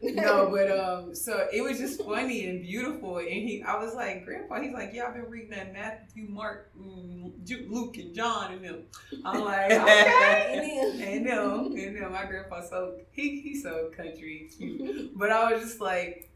no, 0.00 0.48
but 0.50 0.70
um 0.70 1.14
so 1.14 1.48
it 1.52 1.62
was 1.62 1.78
just 1.78 2.02
funny 2.02 2.46
and 2.46 2.62
beautiful 2.62 3.18
and 3.18 3.28
he 3.28 3.62
I 3.66 3.76
was 3.82 3.94
like, 3.94 4.24
Grandpa, 4.24 4.60
he's 4.60 4.72
like, 4.72 4.90
Yeah, 4.92 5.06
I've 5.06 5.14
been 5.14 5.28
reading 5.28 5.50
that 5.50 5.72
Matthew, 5.72 6.26
Mark, 6.28 6.70
mm, 6.78 7.32
Luke 7.68 7.96
and 7.96 8.14
John 8.14 8.52
and 8.52 8.64
them. 8.64 8.82
I'm 9.24 9.40
like, 9.44 9.70
okay. 9.72 10.86
and 11.16 11.26
them, 11.26 11.76
and 11.76 11.96
them, 11.96 12.12
my 12.12 12.24
grandpa 12.26 12.62
so 12.62 12.94
he 13.10 13.40
he's 13.40 13.62
so 13.62 13.90
country 13.96 14.48
cute. 14.56 15.18
But 15.18 15.32
I 15.32 15.52
was 15.52 15.62
just 15.62 15.80
like, 15.80 16.30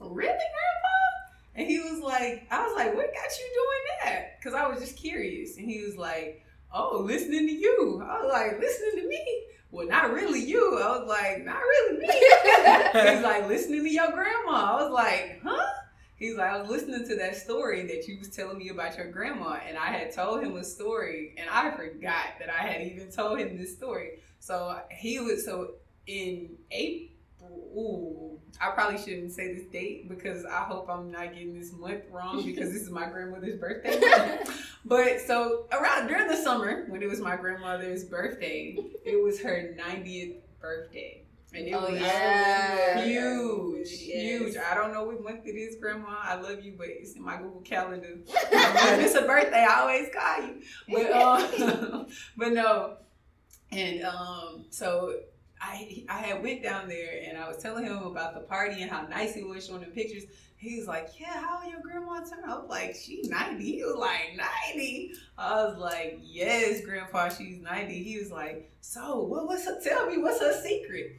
really, 0.00 0.26
grandpa? 0.26 0.96
And 1.54 1.66
he 1.66 1.78
was 1.80 2.00
like, 2.00 2.46
I 2.50 2.66
was 2.66 2.74
like, 2.76 2.94
what 2.94 3.06
got 3.14 3.38
you 3.38 3.46
doing 3.54 3.96
that? 4.04 4.38
Because 4.38 4.54
I 4.54 4.68
was 4.68 4.78
just 4.78 4.96
curious. 4.96 5.56
And 5.56 5.68
he 5.68 5.82
was 5.82 5.96
like, 5.96 6.45
oh, 6.76 7.02
listening 7.04 7.46
to 7.46 7.52
you. 7.52 8.02
I 8.06 8.22
was 8.22 8.32
like, 8.32 8.60
listening 8.60 9.02
to 9.02 9.08
me? 9.08 9.42
Well, 9.70 9.86
not 9.86 10.12
really 10.12 10.44
you. 10.44 10.78
I 10.78 10.98
was 10.98 11.08
like, 11.08 11.44
not 11.44 11.58
really 11.58 11.98
me. 11.98 12.06
He's 13.12 13.22
like, 13.22 13.48
listening 13.48 13.82
to 13.84 13.90
your 13.90 14.12
grandma. 14.12 14.76
I 14.76 14.82
was 14.82 14.92
like, 14.92 15.40
huh? 15.42 15.66
He's 16.16 16.36
like, 16.36 16.50
I 16.50 16.60
was 16.60 16.70
listening 16.70 17.06
to 17.08 17.16
that 17.16 17.36
story 17.36 17.86
that 17.86 18.06
you 18.08 18.18
was 18.18 18.30
telling 18.30 18.56
me 18.56 18.70
about 18.70 18.96
your 18.96 19.10
grandma, 19.10 19.58
and 19.66 19.76
I 19.76 19.88
had 19.88 20.12
told 20.12 20.42
him 20.42 20.56
a 20.56 20.64
story, 20.64 21.34
and 21.36 21.48
I 21.50 21.70
forgot 21.72 22.38
that 22.38 22.48
I 22.48 22.66
had 22.66 22.80
even 22.82 23.10
told 23.10 23.38
him 23.38 23.58
this 23.58 23.76
story. 23.76 24.20
So 24.38 24.80
he 24.90 25.20
was 25.20 25.44
so 25.44 25.74
in 26.06 26.56
April. 26.70 27.15
Ooh, 27.76 28.38
I 28.60 28.70
probably 28.70 28.98
shouldn't 28.98 29.32
say 29.32 29.52
this 29.54 29.66
date 29.66 30.08
because 30.08 30.44
I 30.46 30.64
hope 30.64 30.88
I'm 30.88 31.10
not 31.10 31.32
getting 31.34 31.52
this 31.58 31.72
month 31.72 32.04
wrong 32.10 32.42
because 32.44 32.72
this 32.72 32.82
is 32.82 32.90
my 32.90 33.06
grandmother's 33.06 33.58
birthday. 33.60 34.00
but 34.84 35.20
so 35.20 35.66
around 35.72 36.06
during 36.08 36.26
the 36.26 36.36
summer 36.36 36.86
when 36.88 37.02
it 37.02 37.08
was 37.08 37.20
my 37.20 37.36
grandmother's 37.36 38.04
birthday, 38.04 38.78
it 39.04 39.22
was 39.22 39.40
her 39.42 39.74
90th 39.78 40.36
birthday. 40.60 41.22
And 41.54 41.68
it 41.68 41.72
Oh, 41.74 41.90
was 41.90 42.00
yeah. 42.00 43.04
huge, 43.04 43.88
Yes. 43.88 44.00
huge. 44.00 44.56
I 44.56 44.74
don't 44.74 44.92
know 44.92 45.04
what 45.04 45.22
month 45.22 45.46
it 45.46 45.52
is, 45.56 45.76
Grandma. 45.76 46.16
I 46.22 46.34
love 46.40 46.62
you, 46.62 46.74
but 46.76 46.88
it's 46.88 47.14
in 47.14 47.22
my 47.22 47.36
Google 47.36 47.60
Calendar. 47.60 48.08
if 48.26 49.00
it's 49.04 49.14
a 49.14 49.22
birthday, 49.22 49.64
I 49.64 49.80
always 49.80 50.08
call 50.12 50.42
you. 50.42 50.62
But 50.88 51.12
um, 51.92 52.06
but 52.36 52.52
no, 52.52 52.96
and 53.70 54.02
um, 54.04 54.64
so 54.70 55.14
I 55.60 56.04
I 56.08 56.18
had 56.18 56.42
went 56.42 56.62
down 56.62 56.88
there 56.88 57.22
and 57.26 57.38
I 57.38 57.48
was 57.48 57.58
telling 57.58 57.84
him 57.84 57.98
about 57.98 58.34
the 58.34 58.40
party 58.40 58.82
and 58.82 58.90
how 58.90 59.06
nice 59.06 59.34
he 59.34 59.42
was, 59.42 59.66
showing 59.66 59.80
the 59.80 59.86
pictures. 59.86 60.24
He 60.56 60.78
was 60.78 60.86
like, 60.86 61.10
"Yeah, 61.18 61.40
how 61.40 61.62
old 61.62 61.70
your 61.70 61.80
grandma 61.80 62.20
turn?" 62.20 62.44
I 62.44 62.58
was 62.58 62.68
like, 62.68 62.94
"She 62.94 63.22
90." 63.22 63.64
He 63.64 63.82
was 63.82 63.96
like, 63.96 64.36
"90." 64.36 65.12
I 65.38 65.64
was 65.64 65.78
like, 65.78 66.20
"Yes, 66.22 66.80
Grandpa, 66.84 67.28
she's 67.28 67.60
90." 67.60 68.02
He 68.02 68.18
was 68.18 68.30
like, 68.30 68.70
"So 68.80 69.22
what? 69.22 69.46
was 69.46 69.64
her? 69.64 69.80
Tell 69.80 70.06
me 70.06 70.18
what's 70.18 70.40
her 70.40 70.60
secret?" 70.62 71.16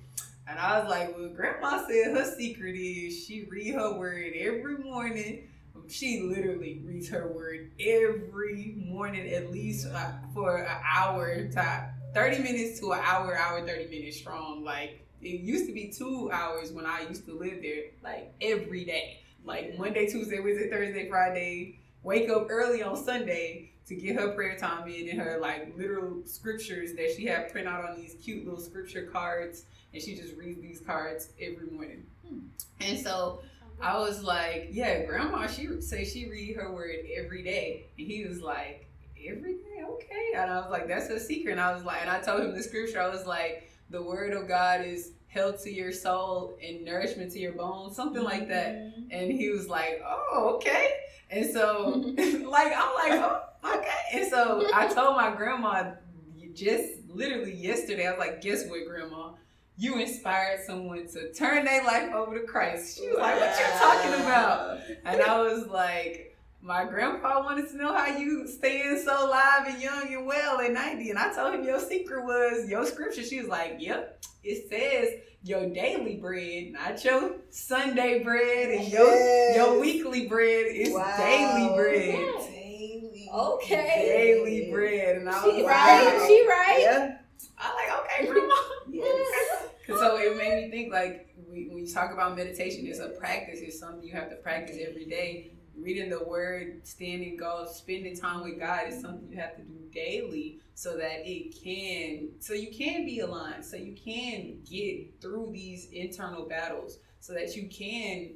And 0.47 0.57
I 0.59 0.79
was 0.79 0.89
like, 0.89 1.17
"Well, 1.17 1.29
Grandma 1.29 1.85
said 1.87 2.15
her 2.15 2.25
secret 2.25 2.75
is 2.75 3.25
she 3.25 3.45
read 3.45 3.75
her 3.75 3.93
word 3.93 4.33
every 4.35 4.77
morning." 4.77 5.49
She 5.89 6.21
literally 6.21 6.81
reads 6.83 7.07
her 7.09 7.27
word 7.27 7.71
every 7.79 8.75
morning, 8.77 9.31
at 9.31 9.51
least 9.51 9.87
uh, 9.87 10.11
for 10.33 10.57
an 10.57 10.67
hour, 10.83 11.47
to 11.47 11.93
30 12.17 12.39
minutes 12.39 12.79
to 12.79 12.93
an 12.93 12.99
hour, 13.03 13.37
hour, 13.37 13.61
30 13.61 13.89
minutes 13.91 14.17
strong. 14.17 14.63
Like, 14.63 15.05
it 15.21 15.39
used 15.41 15.67
to 15.67 15.71
be 15.71 15.93
two 15.95 16.31
hours 16.31 16.71
when 16.71 16.87
I 16.87 17.01
used 17.07 17.27
to 17.27 17.37
live 17.37 17.61
there, 17.61 17.83
like 18.03 18.33
every 18.41 18.85
day. 18.85 19.19
Like 19.45 19.77
Monday, 19.77 20.07
Tuesday, 20.07 20.39
Wednesday, 20.39 20.67
Thursday, 20.67 21.07
Friday. 21.07 21.79
Wake 22.01 22.27
up 22.31 22.47
early 22.49 22.81
on 22.81 22.95
Sunday 22.95 23.71
to 23.87 23.95
get 23.95 24.15
her 24.15 24.29
prayer 24.31 24.57
time 24.57 24.89
in 24.89 25.09
and 25.09 25.21
her 25.21 25.37
like 25.39 25.77
literal 25.77 26.23
scriptures 26.25 26.93
that 26.95 27.13
she 27.15 27.25
had 27.25 27.51
print 27.51 27.67
out 27.67 27.87
on 27.87 27.95
these 27.95 28.15
cute 28.15 28.45
little 28.45 28.59
scripture 28.59 29.03
cards. 29.13 29.65
And 29.93 30.01
she 30.01 30.15
just 30.15 30.35
reads 30.35 30.59
these 30.59 30.79
cards 30.79 31.29
every 31.39 31.69
morning. 31.69 32.03
Hmm. 32.27 32.39
And 32.81 32.97
so 32.97 33.41
I 33.79 33.99
was 33.99 34.23
like, 34.23 34.69
yeah, 34.71 35.03
grandma, 35.03 35.45
she 35.45 35.81
say 35.81 36.03
she 36.03 36.27
read 36.27 36.55
her 36.55 36.73
word 36.73 36.95
every 37.15 37.43
day. 37.43 37.85
And 37.95 38.07
he 38.07 38.25
was 38.25 38.41
like, 38.41 38.86
every 39.27 39.55
day? 39.55 39.83
Okay. 39.87 40.31
And 40.35 40.51
I 40.51 40.59
was 40.59 40.69
like, 40.69 40.87
that's 40.87 41.09
a 41.09 41.19
secret. 41.19 41.53
And 41.53 41.61
I 41.61 41.73
was 41.73 41.83
like, 41.83 42.01
and 42.01 42.09
I 42.09 42.19
told 42.19 42.41
him 42.41 42.55
the 42.55 42.63
scripture. 42.63 43.01
I 43.01 43.09
was 43.09 43.25
like, 43.25 43.69
the 43.89 44.01
word 44.01 44.33
of 44.33 44.47
God 44.47 44.85
is 44.85 45.11
health 45.27 45.63
to 45.63 45.71
your 45.71 45.91
soul 45.91 46.57
and 46.63 46.83
nourishment 46.83 47.31
to 47.33 47.39
your 47.39 47.53
bones, 47.53 47.95
something 47.95 48.23
like 48.23 48.47
that. 48.47 48.75
Mm-hmm. 48.75 49.01
And 49.11 49.31
he 49.31 49.49
was 49.49 49.67
like, 49.69 50.01
oh, 50.05 50.53
okay. 50.55 50.89
And 51.29 51.49
so, 51.49 51.89
like, 52.17 52.73
I'm 52.75 52.93
like, 52.95 53.11
oh, 53.11 53.41
okay. 53.63 54.01
And 54.13 54.29
so 54.29 54.69
I 54.73 54.87
told 54.87 55.15
my 55.15 55.35
grandma 55.35 55.91
just 56.53 57.07
literally 57.09 57.53
yesterday, 57.53 58.07
I 58.07 58.11
was 58.11 58.19
like, 58.19 58.41
guess 58.41 58.65
what, 58.67 58.85
grandma? 58.87 59.31
You 59.77 59.99
inspired 59.99 60.61
someone 60.65 61.07
to 61.09 61.31
turn 61.33 61.65
their 61.65 61.83
life 61.83 62.11
over 62.13 62.39
to 62.39 62.47
Christ. 62.47 62.97
She 62.97 63.07
was 63.07 63.19
like, 63.19 63.39
what 63.39 63.59
you 63.59 63.65
talking 63.77 64.25
about? 64.25 64.79
And 65.05 65.21
I 65.21 65.39
was 65.39 65.67
like, 65.67 66.35
my 66.67 66.83
grandpa 66.83 67.41
wanted 67.43 67.69
to 67.69 67.77
know 67.77 67.93
how 67.93 68.07
you 68.17 68.45
staying 68.45 69.01
so 69.03 69.29
live 69.31 69.67
and 69.73 69.81
young 69.81 70.13
and 70.13 70.25
well 70.25 70.59
at 70.59 70.73
90. 70.73 71.09
And 71.11 71.17
I 71.17 71.33
told 71.33 71.53
him 71.55 71.63
your 71.63 71.79
secret 71.79 72.25
was 72.25 72.67
your 72.69 72.85
scripture. 72.85 73.23
She 73.23 73.39
was 73.39 73.47
like, 73.47 73.77
yep, 73.79 74.21
it 74.43 74.69
says 74.69 75.21
your 75.43 75.69
daily 75.69 76.17
bread, 76.17 76.73
not 76.73 77.03
your 77.05 77.35
Sunday 77.51 78.21
bread, 78.21 78.69
and 78.69 78.87
your, 78.91 79.05
Yes. 79.09 79.55
your 79.55 79.79
weekly 79.79 80.27
bread 80.27 80.65
is 80.67 80.93
Wow. 80.93 81.15
daily 81.17 81.75
bread. 81.75 82.33
Daily. 82.51 83.29
Okay. 83.33 84.03
Daily 84.45 84.69
bread. 84.69 85.15
And 85.17 85.29
I 85.29 85.45
was 85.45 85.55
She 85.55 85.63
like, 85.63 85.71
right. 85.71 86.25
She 86.27 86.47
right. 86.47 86.79
Yeah. 86.81 87.17
I 87.57 87.73
like, 87.75 88.05
okay, 88.05 88.27
grandma. 88.27 88.53
Yes. 88.89 89.63
Cause 89.87 89.99
so 89.99 90.17
it 90.17 90.35
made 90.35 90.65
me 90.65 90.69
think 90.71 90.91
like 90.91 91.33
we, 91.49 91.67
when 91.69 91.85
you 91.85 91.93
talk 91.93 92.11
about 92.11 92.35
meditation, 92.35 92.85
it's 92.87 92.99
a 92.99 93.09
practice. 93.09 93.59
It's 93.61 93.79
something 93.79 94.03
you 94.05 94.13
have 94.13 94.29
to 94.31 94.35
practice 94.37 94.77
every 94.85 95.05
day. 95.05 95.51
Reading 95.79 96.09
the 96.09 96.23
word, 96.23 96.85
standing 96.87 97.37
God, 97.37 97.69
spending 97.69 98.15
time 98.15 98.43
with 98.43 98.59
God 98.59 98.87
is 98.87 98.99
something 98.99 99.29
you 99.29 99.37
have 99.37 99.55
to 99.55 99.61
do 99.61 99.77
daily 99.93 100.59
so 100.73 100.97
that 100.97 101.27
it 101.27 101.55
can, 101.63 102.29
so 102.39 102.53
you 102.53 102.71
can 102.71 103.05
be 103.05 103.19
aligned, 103.19 103.63
so 103.63 103.77
you 103.77 103.93
can 103.93 104.57
get 104.69 105.21
through 105.21 105.51
these 105.51 105.87
internal 105.91 106.45
battles, 106.45 106.99
so 107.19 107.33
that 107.33 107.55
you 107.55 107.67
can 107.67 108.31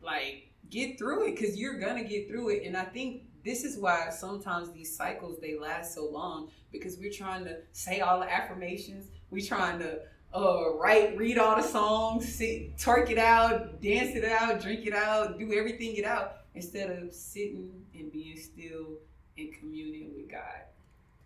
like 0.00 0.50
get 0.70 0.98
through 0.98 1.28
it 1.28 1.36
because 1.36 1.56
you're 1.56 1.78
gonna 1.78 2.04
get 2.04 2.28
through 2.28 2.50
it. 2.50 2.62
And 2.64 2.76
I 2.76 2.84
think 2.84 3.22
this 3.44 3.64
is 3.64 3.76
why 3.76 4.08
sometimes 4.10 4.72
these 4.72 4.96
cycles 4.96 5.38
they 5.40 5.58
last 5.58 5.94
so 5.94 6.06
long 6.06 6.48
because 6.72 6.96
we're 6.98 7.12
trying 7.12 7.44
to 7.44 7.58
say 7.72 8.00
all 8.00 8.20
the 8.20 8.32
affirmations, 8.32 9.06
we're 9.30 9.46
trying 9.46 9.78
to 9.80 10.00
uh, 10.34 10.74
write, 10.74 11.16
read 11.16 11.38
all 11.38 11.56
the 11.56 11.62
songs, 11.62 12.34
sit, 12.34 12.76
twerk 12.76 13.10
it 13.10 13.18
out, 13.18 13.80
dance 13.80 14.16
it 14.16 14.24
out, 14.24 14.60
drink 14.60 14.86
it 14.86 14.94
out, 14.94 15.38
do 15.38 15.52
everything 15.52 15.94
it 15.96 16.04
out, 16.04 16.43
instead 16.54 16.90
of 16.90 17.12
sitting 17.12 17.70
and 17.94 18.12
being 18.12 18.36
still 18.36 18.98
and 19.36 19.52
communing 19.58 20.12
with 20.14 20.30
God. 20.30 20.62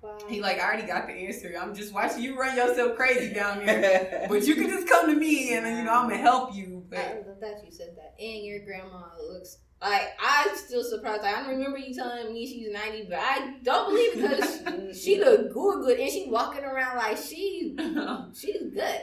Wow. 0.00 0.18
He 0.28 0.40
like, 0.40 0.60
I 0.60 0.64
already 0.64 0.86
got 0.86 1.06
the 1.06 1.12
answer. 1.12 1.52
I'm 1.60 1.74
just 1.74 1.92
watching 1.92 2.22
you 2.22 2.38
run 2.38 2.56
yourself 2.56 2.96
crazy 2.96 3.34
down 3.34 3.58
there. 3.66 4.26
But 4.28 4.46
you 4.46 4.54
can 4.54 4.68
just 4.68 4.88
come 4.88 5.06
to 5.12 5.16
me 5.16 5.54
and 5.54 5.66
then 5.66 5.78
you 5.78 5.84
know 5.84 5.92
I'm 5.92 6.08
gonna 6.08 6.20
help 6.20 6.54
you. 6.54 6.84
I 6.96 7.14
love 7.26 7.40
that 7.40 7.62
you 7.64 7.72
said 7.72 7.96
that. 7.96 8.14
And 8.22 8.44
your 8.44 8.64
grandma 8.64 9.06
looks 9.28 9.58
like 9.80 10.02
I'm 10.20 10.56
still 10.56 10.82
surprised. 10.82 11.22
Like, 11.22 11.34
I 11.34 11.40
don't 11.42 11.50
remember 11.50 11.78
you 11.78 11.94
telling 11.94 12.32
me 12.32 12.46
she's 12.46 12.72
90, 12.72 13.06
but 13.08 13.18
I 13.20 13.56
don't 13.62 13.90
believe 13.90 14.24
it 14.24 14.64
because 14.64 15.02
she 15.02 15.18
look 15.18 15.52
good, 15.52 15.84
good, 15.84 16.00
and 16.00 16.10
she 16.10 16.28
walking 16.28 16.64
around 16.64 16.96
like 16.96 17.16
she 17.16 17.76
she's 18.34 18.72
good. 18.72 19.00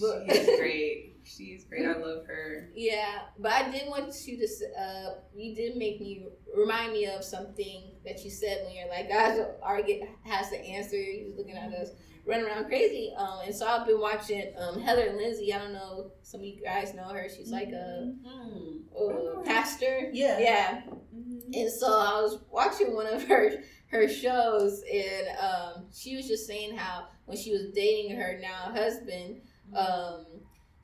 But 0.00 0.24
she's 0.30 0.58
great. 0.58 1.07
She's 1.28 1.64
great. 1.64 1.84
I 1.86 1.96
love 1.96 2.24
her. 2.26 2.70
yeah, 2.74 3.20
but 3.38 3.52
I 3.52 3.70
did 3.70 3.88
want 3.88 4.14
you 4.26 4.36
to. 4.38 4.44
s- 4.44 4.62
Uh, 4.78 5.14
you 5.36 5.54
did 5.54 5.76
make 5.76 6.00
me 6.00 6.26
remind 6.56 6.92
me 6.92 7.06
of 7.06 7.22
something 7.22 7.92
that 8.04 8.24
you 8.24 8.30
said 8.30 8.64
when 8.64 8.74
you're 8.74 8.88
like, 8.88 9.08
guys 9.08 9.38
already 9.62 9.98
get, 9.98 10.08
has 10.24 10.50
the 10.50 10.58
answer. 10.58 10.96
He's 10.96 11.34
looking 11.36 11.56
at 11.56 11.72
us 11.72 11.90
running 12.26 12.46
around 12.46 12.64
crazy. 12.66 13.12
Um, 13.16 13.40
and 13.44 13.54
so 13.54 13.66
I've 13.66 13.86
been 13.86 14.00
watching 14.00 14.52
um 14.58 14.80
Heather 14.80 15.12
Lindsey. 15.16 15.52
I 15.52 15.58
don't 15.58 15.72
know. 15.72 16.12
Some 16.22 16.40
of 16.40 16.46
you 16.46 16.62
guys 16.62 16.94
know 16.94 17.04
her. 17.08 17.28
She's 17.28 17.50
like 17.50 17.68
a, 17.68 18.12
Mm. 18.26 18.80
a 18.96 19.42
pastor. 19.44 20.10
Yeah. 20.12 20.38
Yeah. 20.38 20.82
Mhm. 21.14 21.42
And 21.54 21.70
so 21.70 21.86
I 21.86 22.20
was 22.20 22.38
watching 22.50 22.94
one 22.94 23.06
of 23.06 23.22
her 23.24 23.52
her 23.90 24.06
shows, 24.06 24.82
and 24.92 25.28
um, 25.38 25.86
she 25.94 26.14
was 26.16 26.28
just 26.28 26.46
saying 26.46 26.76
how 26.76 27.06
when 27.24 27.38
she 27.38 27.50
was 27.52 27.66
dating 27.74 28.16
her 28.18 28.38
now 28.40 28.70
husband, 28.72 29.40
um, 29.74 30.26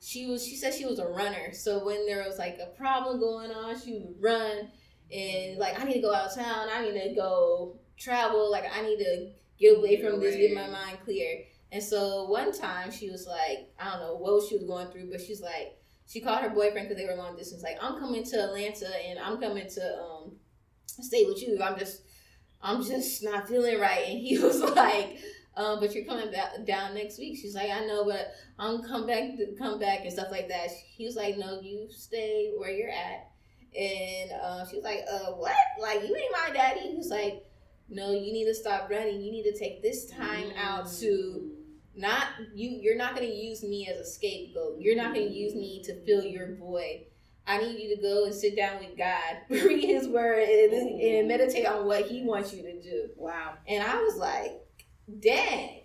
she 0.01 0.25
was 0.27 0.45
she 0.45 0.55
said 0.55 0.73
she 0.73 0.85
was 0.85 0.99
a 0.99 1.07
runner. 1.07 1.53
So 1.53 1.85
when 1.85 2.05
there 2.05 2.23
was 2.27 2.37
like 2.37 2.59
a 2.61 2.75
problem 2.77 3.19
going 3.19 3.51
on, 3.51 3.79
she 3.79 3.93
would 3.93 4.15
run 4.21 4.69
and 5.11 5.57
like 5.57 5.79
I 5.79 5.83
need 5.85 5.95
to 5.95 6.01
go 6.01 6.13
out 6.13 6.27
of 6.27 6.35
town. 6.35 6.67
I 6.71 6.81
need 6.83 7.09
to 7.09 7.15
go 7.15 7.79
travel. 7.97 8.51
Like 8.51 8.65
I 8.73 8.81
need 8.81 8.97
to 8.97 9.31
get 9.59 9.77
away 9.77 10.01
from 10.01 10.19
this, 10.19 10.35
get 10.35 10.53
my 10.53 10.67
mind 10.67 10.99
clear. 11.03 11.43
And 11.71 11.83
so 11.83 12.25
one 12.25 12.57
time 12.57 12.91
she 12.91 13.09
was 13.09 13.27
like, 13.27 13.73
I 13.79 13.91
don't 13.91 13.99
know 14.01 14.15
what 14.15 14.47
she 14.47 14.55
was 14.55 14.65
going 14.65 14.87
through, 14.91 15.09
but 15.11 15.21
she's 15.21 15.41
like, 15.41 15.77
she 16.07 16.21
called 16.21 16.41
her 16.41 16.49
boyfriend 16.49 16.87
because 16.87 17.01
they 17.01 17.07
were 17.09 17.15
long 17.15 17.35
distance. 17.35 17.63
Like 17.63 17.77
I'm 17.81 17.99
coming 17.99 18.23
to 18.23 18.43
Atlanta 18.43 18.89
and 19.07 19.19
I'm 19.19 19.39
coming 19.39 19.67
to 19.69 19.99
um 19.99 20.31
stay 20.85 21.25
with 21.25 21.41
you. 21.41 21.59
I'm 21.61 21.77
just 21.77 22.01
I'm 22.61 22.83
just 22.83 23.23
not 23.23 23.47
feeling 23.47 23.79
right. 23.79 24.05
And 24.07 24.19
he 24.19 24.37
was 24.43 24.61
like, 24.61 25.19
um, 25.57 25.79
but 25.79 25.93
you're 25.95 26.05
coming 26.05 26.31
back 26.31 26.65
down 26.65 26.93
next 26.93 27.17
week. 27.17 27.37
She's 27.41 27.55
like, 27.55 27.69
I 27.69 27.85
know, 27.85 28.05
but 28.05 28.33
I'm 28.59 28.81
come 28.83 29.05
back 29.07 29.37
to 29.37 29.55
come 29.57 29.79
back 29.79 30.01
and 30.01 30.11
stuff 30.11 30.27
like 30.31 30.47
that. 30.49 30.69
He 30.69 31.05
was 31.05 31.15
like, 31.15 31.37
No, 31.37 31.59
you 31.61 31.87
stay 31.89 32.51
where 32.57 32.71
you're 32.71 32.89
at. 32.89 33.29
And 33.77 34.31
uh, 34.31 34.65
she 34.67 34.75
was 34.75 34.83
like, 34.85 35.05
Uh, 35.11 35.31
what? 35.33 35.55
Like 35.81 36.01
you 36.07 36.15
ain't 36.15 36.31
my 36.31 36.53
daddy. 36.53 36.81
He 36.81 36.95
was 36.95 37.09
like, 37.09 37.45
No, 37.89 38.11
you 38.11 38.33
need 38.33 38.45
to 38.45 38.55
stop 38.55 38.89
running. 38.89 39.21
You 39.21 39.31
need 39.31 39.43
to 39.43 39.57
take 39.57 39.81
this 39.81 40.09
time 40.09 40.51
out 40.57 40.91
to 40.99 41.51
not 41.95 42.27
you 42.53 42.69
you're 42.81 42.97
not 42.97 43.15
going 43.15 43.27
to 43.27 43.33
use 43.33 43.63
me 43.63 43.87
as 43.87 43.97
a 43.97 44.05
scapegoat 44.05 44.75
you're 44.79 44.97
not 44.97 45.13
going 45.13 45.27
to 45.27 45.33
use 45.33 45.55
me 45.55 45.81
to 45.81 45.95
fill 46.05 46.23
your 46.23 46.55
void 46.55 47.05
i 47.47 47.57
need 47.57 47.79
you 47.79 47.95
to 47.95 48.01
go 48.01 48.25
and 48.25 48.35
sit 48.35 48.53
down 48.55 48.79
with 48.79 48.97
god 48.97 49.37
read 49.49 49.85
his 49.85 50.07
word 50.07 50.43
and, 50.47 50.99
and 50.99 51.27
meditate 51.27 51.65
on 51.65 51.85
what 51.85 52.05
he 52.05 52.21
wants 52.23 52.53
you 52.53 52.61
to 52.63 52.81
do 52.81 53.09
Wow. 53.15 53.53
and 53.67 53.81
i 53.81 53.95
was 54.01 54.17
like 54.17 54.61
dang. 55.19 55.81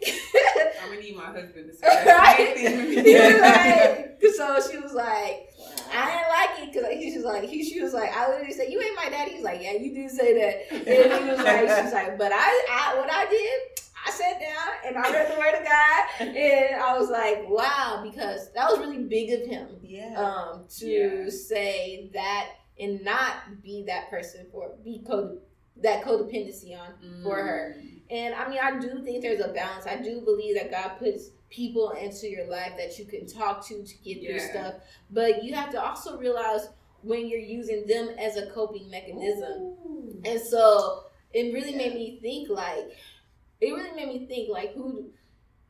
I'm 0.83 0.89
gonna 0.89 1.01
need 1.01 1.17
my 1.17 1.25
husband 1.27 1.67
to 1.71 1.73
say 1.75 1.81
that 1.83 2.07
right? 2.07 2.57
same 2.57 2.87
He 2.91 3.03
thing. 3.03 3.33
was 3.33 3.41
like, 3.41 4.23
so 4.37 4.71
she 4.71 4.79
was 4.79 4.93
like, 4.95 5.49
I 5.93 6.07
didn't 6.11 6.29
like 6.29 6.69
it 6.69 6.73
because 6.73 7.03
he 7.05 7.17
was 7.17 7.25
like, 7.25 7.49
he, 7.49 7.65
she 7.65 7.81
was 7.83 7.93
like, 7.93 8.15
I 8.17 8.29
literally 8.31 8.53
said, 8.53 8.69
you 8.71 8.81
ain't 8.81 8.97
my 8.97 9.09
daddy. 9.09 9.33
He's 9.33 9.45
like, 9.45 9.61
yeah, 9.63 9.73
you 9.73 9.93
did 9.95 10.11
say 10.11 10.35
that. 10.35 10.73
And 10.73 11.25
he 11.25 11.31
was 11.31 11.39
like, 11.41 11.83
she's 11.83 11.93
like, 11.93 12.17
but 12.19 12.33
I, 12.33 12.67
I, 12.71 12.99
what 12.99 13.11
I 13.13 13.27
did, 13.29 13.61
I 14.07 14.11
sat 14.11 14.41
down 14.41 14.69
and 14.87 14.97
I 14.97 15.13
read 15.13 15.35
the 15.35 15.39
word 15.39 15.55
of 15.55 15.65
God, 15.65 16.37
and 16.37 16.81
I 16.83 16.99
was 16.99 17.11
like, 17.11 17.45
wow, 17.49 18.01
because 18.03 18.51
that 18.55 18.71
was 18.71 18.79
really 18.79 19.03
big 19.05 19.31
of 19.43 19.47
him, 19.49 19.69
Yeah. 19.83 20.15
um, 20.17 20.65
to 20.79 20.87
Yeah. 20.87 21.29
say 21.31 22.11
that 22.15 22.47
and 22.79 23.05
not 23.05 23.63
be 23.63 23.85
that 23.89 24.09
person 24.09 24.47
for 24.51 24.71
be 24.83 25.05
code 25.07 25.41
that 25.83 26.03
codependency 26.03 26.79
on 26.79 27.23
for 27.23 27.37
her. 27.37 27.77
And 28.11 28.35
I 28.35 28.49
mean, 28.49 28.59
I 28.61 28.79
do 28.79 29.03
think 29.05 29.23
there's 29.23 29.41
a 29.41 29.49
balance. 29.49 29.87
I 29.87 29.97
do 29.97 30.21
believe 30.21 30.57
that 30.57 30.71
God 30.71 30.99
puts 30.99 31.31
people 31.49 31.91
into 31.91 32.29
your 32.29 32.47
life 32.47 32.73
that 32.77 32.99
you 32.99 33.05
can 33.05 33.27
talk 33.27 33.67
to 33.69 33.85
to 33.85 33.95
get 34.05 34.21
through 34.25 34.39
stuff. 34.41 34.75
But 35.11 35.45
you 35.45 35.55
have 35.55 35.71
to 35.73 35.83
also 35.83 36.19
realize 36.19 36.69
when 37.03 37.29
you're 37.29 37.41
using 37.41 37.87
them 37.87 38.11
as 38.19 38.37
a 38.37 38.51
coping 38.51 38.91
mechanism. 38.91 39.53
Ooh. 39.53 40.21
And 40.25 40.41
so 40.41 41.05
it 41.33 41.53
really 41.55 41.75
made 41.75 41.95
me 41.95 42.19
think 42.21 42.51
like, 42.51 42.91
it 43.61 43.73
really 43.73 43.93
made 43.95 44.09
me 44.09 44.27
think 44.27 44.51
like, 44.51 44.75
who, 44.75 45.11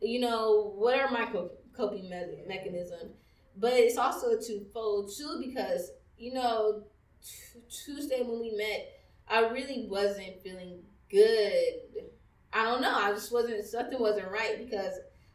you 0.00 0.20
know, 0.20 0.72
what 0.76 0.98
are 0.98 1.10
my 1.10 1.28
coping 1.76 2.08
me- 2.08 2.42
mechanisms? 2.46 3.12
But 3.56 3.74
it's 3.74 3.98
also 3.98 4.30
a 4.30 4.42
twofold 4.42 5.12
too 5.16 5.42
because, 5.44 5.90
you 6.16 6.32
know, 6.32 6.84
t- 7.22 7.60
Tuesday 7.68 8.22
when 8.22 8.40
we 8.40 8.52
met, 8.56 8.88
I 9.28 9.48
really 9.48 9.86
wasn't 9.88 10.42
feeling 10.42 10.80
good. 11.10 12.10
I 12.52 12.64
don't 12.64 12.82
know. 12.82 12.94
I 12.94 13.12
just 13.12 13.32
wasn't, 13.32 13.64
something 13.64 14.00
wasn't 14.00 14.30
right 14.30 14.58
because 14.58 14.94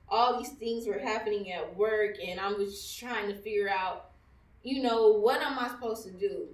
all 0.09 0.37
these 0.37 0.51
things 0.51 0.87
were 0.87 0.99
happening 0.99 1.51
at 1.51 1.75
work 1.75 2.17
and 2.25 2.39
I 2.39 2.51
was 2.51 2.73
just 2.73 2.99
trying 2.99 3.27
to 3.27 3.35
figure 3.35 3.69
out, 3.69 4.11
you 4.63 4.81
know, 4.81 5.13
what 5.13 5.41
am 5.41 5.57
I 5.59 5.67
supposed 5.67 6.03
to 6.05 6.11
do? 6.11 6.47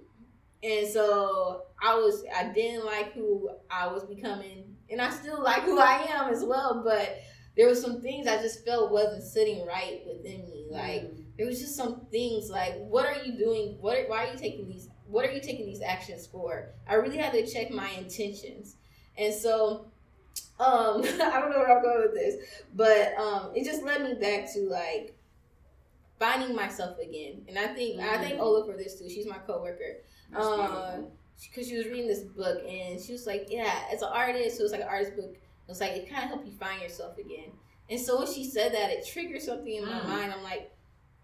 And 0.62 0.86
so 0.86 1.62
I 1.82 1.96
was, 1.96 2.24
I 2.34 2.52
didn't 2.52 2.86
like 2.86 3.14
who 3.14 3.50
I 3.68 3.88
was 3.88 4.04
becoming, 4.04 4.76
and 4.90 5.00
I 5.00 5.10
still 5.10 5.42
like 5.42 5.62
who 5.62 5.80
I 5.80 6.06
am 6.08 6.32
as 6.32 6.44
well. 6.44 6.82
But 6.84 7.18
there 7.56 7.66
was 7.66 7.80
some 7.82 8.00
things 8.00 8.28
I 8.28 8.40
just 8.40 8.64
felt 8.64 8.92
wasn't 8.92 9.24
sitting 9.24 9.66
right 9.66 10.02
within 10.06 10.46
me. 10.46 10.66
Mm-hmm. 10.66 10.74
Like 10.74 11.12
there 11.36 11.46
was 11.46 11.60
just 11.60 11.74
some 11.74 12.06
things 12.12 12.48
like, 12.48 12.74
what 12.76 13.06
are 13.06 13.24
you 13.24 13.36
doing? 13.36 13.76
What? 13.80 14.08
Why 14.08 14.26
are 14.26 14.32
you 14.32 14.38
taking 14.38 14.68
these? 14.68 14.88
What 15.08 15.26
are 15.26 15.32
you 15.32 15.40
taking 15.40 15.66
these 15.66 15.82
actions 15.82 16.28
for? 16.28 16.68
I 16.86 16.94
really 16.94 17.18
had 17.18 17.32
to 17.32 17.44
check 17.44 17.70
my 17.72 17.90
intentions, 17.90 18.76
and 19.18 19.34
so. 19.34 19.86
Um, 20.60 21.02
I 21.04 21.40
don't 21.40 21.50
know 21.50 21.58
where 21.58 21.76
I'm 21.76 21.82
going 21.82 22.02
with 22.02 22.14
this, 22.14 22.36
but 22.74 23.14
um, 23.18 23.50
it 23.54 23.64
just 23.64 23.82
led 23.82 24.02
me 24.02 24.14
back 24.14 24.52
to 24.54 24.60
like 24.68 25.16
finding 26.18 26.54
myself 26.54 26.98
again. 26.98 27.42
And 27.48 27.58
I 27.58 27.68
think 27.68 28.00
I 28.00 28.18
thank 28.18 28.34
Mm. 28.36 28.40
Ola 28.42 28.64
for 28.64 28.76
this 28.76 28.98
too. 28.98 29.08
She's 29.08 29.26
my 29.26 29.38
coworker 29.38 29.98
That's 30.30 30.44
uh, 30.46 31.00
because 31.42 31.68
she 31.68 31.76
was 31.76 31.86
reading 31.86 32.06
this 32.06 32.20
book 32.22 32.62
and 32.68 33.00
she 33.00 33.12
was 33.12 33.26
like, 33.26 33.46
"Yeah, 33.50 33.72
as 33.92 34.02
an 34.02 34.08
artist, 34.12 34.56
so 34.58 34.62
it's 34.64 34.72
like 34.72 34.82
an 34.82 34.88
artist 34.88 35.16
book. 35.16 35.32
It 35.34 35.68
was 35.68 35.80
like 35.80 35.92
it 35.92 36.08
kind 36.10 36.24
of 36.24 36.28
helped 36.30 36.46
you 36.46 36.52
find 36.52 36.80
yourself 36.80 37.18
again." 37.18 37.50
And 37.90 38.00
so 38.00 38.18
when 38.18 38.32
she 38.32 38.44
said 38.48 38.72
that, 38.72 38.90
it 38.90 39.06
triggered 39.06 39.42
something 39.42 39.74
in 39.74 39.84
my 39.84 40.00
Mm. 40.00 40.08
mind. 40.08 40.32
I'm 40.32 40.42
like, 40.44 40.70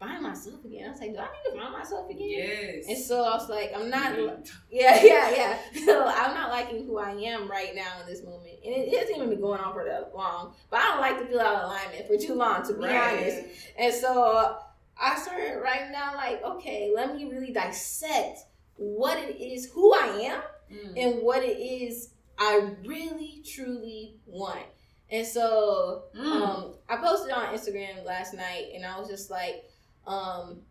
"Find 0.01 0.23
myself 0.23 0.65
again." 0.65 0.89
I 0.89 0.91
was 0.91 1.01
like, 1.01 1.13
"Do 1.13 1.19
I 1.19 1.25
need 1.27 1.51
to 1.51 1.57
find 1.61 1.73
myself 1.73 2.11
again?" 2.11 2.29
Yes. 2.29 2.85
And 2.89 2.99
so 2.99 3.23
I 3.25 3.37
was 3.37 3.49
like, 3.49 3.73
"I'm 3.77 3.89
not." 3.91 4.13
Mhm. 4.15 4.51
Yeah, 4.71 5.01
yeah, 5.03 5.31
yeah. 5.31 5.59
So 5.87 6.05
I'm 6.07 6.35
not 6.35 6.51
liking 6.51 6.85
who 6.87 6.99
I 6.99 7.13
am 7.13 7.49
right 7.49 7.75
now 7.75 8.01
in 8.01 8.07
this 8.07 8.23
moment, 8.25 8.38
and 8.65 8.75
it, 8.75 8.99
hasn't 8.99 9.17
even 9.17 9.31
been 9.31 9.41
going 9.41 9.61
on 9.61 9.73
for 9.73 9.85
that 9.85 10.15
long. 10.15 10.55
But 10.71 10.81
I 10.81 10.85
don't 10.85 11.01
like 11.01 11.19
to 11.21 11.27
feel 11.27 11.41
out 11.41 11.57
of 11.57 11.71
alignment 11.71 12.07
for 12.07 12.17
too 12.17 12.35
long, 12.35 12.67
to 12.67 12.73
be 12.75 12.85
Right. 12.85 13.19
honest. 13.21 13.39
And 13.79 13.95
so 13.95 14.59
I 15.01 15.17
started 15.19 15.61
writing 15.63 15.93
down, 15.93 16.15
like, 16.17 16.43
okay, 16.43 16.93
let 16.95 17.15
me 17.15 17.25
really 17.31 17.53
dissect 17.53 18.41
what 18.77 19.19
it 19.19 19.37
is, 19.41 19.71
who 19.73 19.95
I 19.95 20.21
am, 20.23 20.43
Mm. 20.71 20.93
and 21.03 21.23
what 21.23 21.43
it 21.43 21.59
is 21.59 22.11
I 22.37 22.75
really, 22.85 23.43
truly 23.45 24.17
want. 24.27 24.67
And 25.11 25.27
so 25.27 26.05
Mm. 26.15 26.33
um, 26.33 26.75
I 26.89 26.97
posted 26.97 27.31
on 27.33 27.55
Instagram 27.55 28.05
last 28.05 28.35
night, 28.35 28.73
and 28.75 28.85
I 28.85 28.99
was 28.99 29.09
just 29.09 29.31
like, 29.31 29.65
um, 30.07 30.63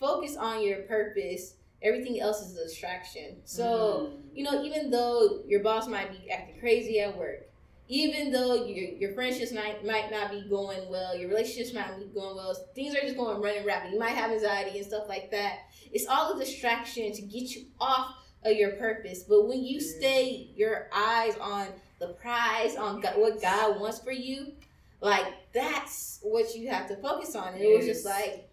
focus 0.00 0.36
on 0.36 0.62
your 0.62 0.82
purpose. 0.82 1.55
Everything 1.82 2.20
else 2.20 2.40
is 2.42 2.56
a 2.56 2.64
distraction. 2.64 3.36
So 3.44 4.10
Mm. 4.12 4.36
you 4.36 4.44
know, 4.44 4.62
even 4.64 4.90
though 4.90 5.42
your 5.46 5.60
boss 5.60 5.86
might 5.88 6.10
be 6.10 6.30
acting 6.30 6.58
crazy 6.60 7.00
at 7.00 7.16
work, 7.16 7.48
even 7.88 8.32
though 8.32 8.64
your 8.66 8.90
your 8.90 9.12
friendships 9.12 9.52
might 9.52 9.84
might 9.84 10.10
not 10.10 10.30
be 10.30 10.42
going 10.48 10.88
well, 10.90 11.16
your 11.16 11.28
relationships 11.28 11.72
might 11.72 11.88
not 11.88 11.98
be 11.98 12.06
going 12.06 12.36
well, 12.36 12.54
things 12.74 12.94
are 12.94 13.00
just 13.00 13.16
going 13.16 13.40
running 13.40 13.64
rapid. 13.64 13.92
You 13.92 13.98
might 13.98 14.10
have 14.10 14.30
anxiety 14.30 14.78
and 14.78 14.86
stuff 14.86 15.08
like 15.08 15.30
that. 15.30 15.60
It's 15.92 16.06
all 16.06 16.34
a 16.34 16.38
distraction 16.38 17.12
to 17.12 17.22
get 17.22 17.54
you 17.54 17.66
off 17.80 18.14
of 18.42 18.56
your 18.56 18.72
purpose. 18.72 19.22
But 19.22 19.46
when 19.48 19.64
you 19.64 19.78
Yes. 19.80 19.96
stay 19.96 20.50
your 20.56 20.88
eyes 20.92 21.36
on 21.38 21.68
the 21.98 22.08
prize, 22.08 22.76
on 22.76 23.00
God, 23.00 23.16
what 23.18 23.40
God 23.40 23.80
wants 23.80 24.00
for 24.00 24.12
you, 24.12 24.52
like 25.00 25.26
that's 25.52 26.18
what 26.22 26.54
you 26.54 26.68
have 26.68 26.88
to 26.88 26.96
focus 26.96 27.34
on. 27.36 27.54
And 27.54 27.62
it 27.62 27.74
was 27.76 27.86
just 27.86 28.04
like, 28.04 28.48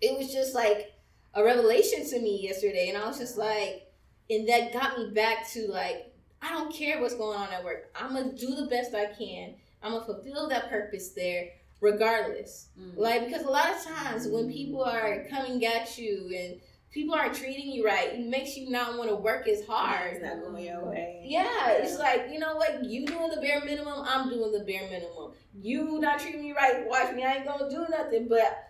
it 0.00 0.16
was 0.16 0.32
just 0.32 0.54
like 0.54 0.92
a 1.38 1.44
revelation 1.44 2.04
to 2.10 2.20
me 2.20 2.42
yesterday, 2.42 2.88
and 2.88 2.98
I 2.98 3.06
was 3.06 3.18
just 3.18 3.38
like, 3.38 3.92
and 4.28 4.48
that 4.48 4.72
got 4.72 4.98
me 4.98 5.10
back 5.10 5.48
to 5.50 5.68
like, 5.68 6.12
I 6.42 6.50
don't 6.50 6.72
care 6.74 7.00
what's 7.00 7.14
going 7.14 7.38
on 7.38 7.52
at 7.52 7.64
work. 7.64 7.90
I'm 7.94 8.14
gonna 8.14 8.32
do 8.32 8.54
the 8.54 8.66
best 8.66 8.94
I 8.94 9.06
can. 9.06 9.54
I'm 9.82 9.92
gonna 9.92 10.04
fulfill 10.04 10.48
that 10.48 10.68
purpose 10.68 11.10
there, 11.10 11.50
regardless. 11.80 12.68
Mm. 12.78 12.96
Like 12.96 13.26
because 13.26 13.42
a 13.42 13.50
lot 13.50 13.70
of 13.70 13.82
times 13.84 14.26
when 14.26 14.50
people 14.50 14.82
are 14.82 15.26
coming 15.30 15.64
at 15.64 15.96
you 15.96 16.30
and 16.36 16.60
people 16.90 17.14
aren't 17.14 17.34
treating 17.34 17.70
you 17.70 17.84
right, 17.84 18.14
it 18.14 18.26
makes 18.26 18.56
you 18.56 18.70
not 18.70 18.98
want 18.98 19.08
to 19.08 19.16
work 19.16 19.46
as 19.46 19.64
hard. 19.64 20.14
It's 20.14 20.24
not 20.24 20.40
going 20.40 20.64
your 20.64 20.84
way. 20.84 21.22
Yeah, 21.24 21.70
it's 21.70 21.98
like 21.98 22.28
you 22.30 22.40
know 22.40 22.56
what 22.56 22.84
you 22.84 23.06
doing 23.06 23.30
the 23.30 23.40
bare 23.40 23.64
minimum, 23.64 24.04
I'm 24.04 24.28
doing 24.28 24.52
the 24.52 24.64
bare 24.64 24.88
minimum. 24.90 25.32
You 25.54 25.98
not 26.00 26.18
treating 26.18 26.42
me 26.42 26.52
right, 26.52 26.84
watch 26.86 27.14
me. 27.14 27.24
I 27.24 27.34
ain't 27.34 27.46
gonna 27.46 27.70
do 27.70 27.86
nothing, 27.90 28.26
but 28.28 28.64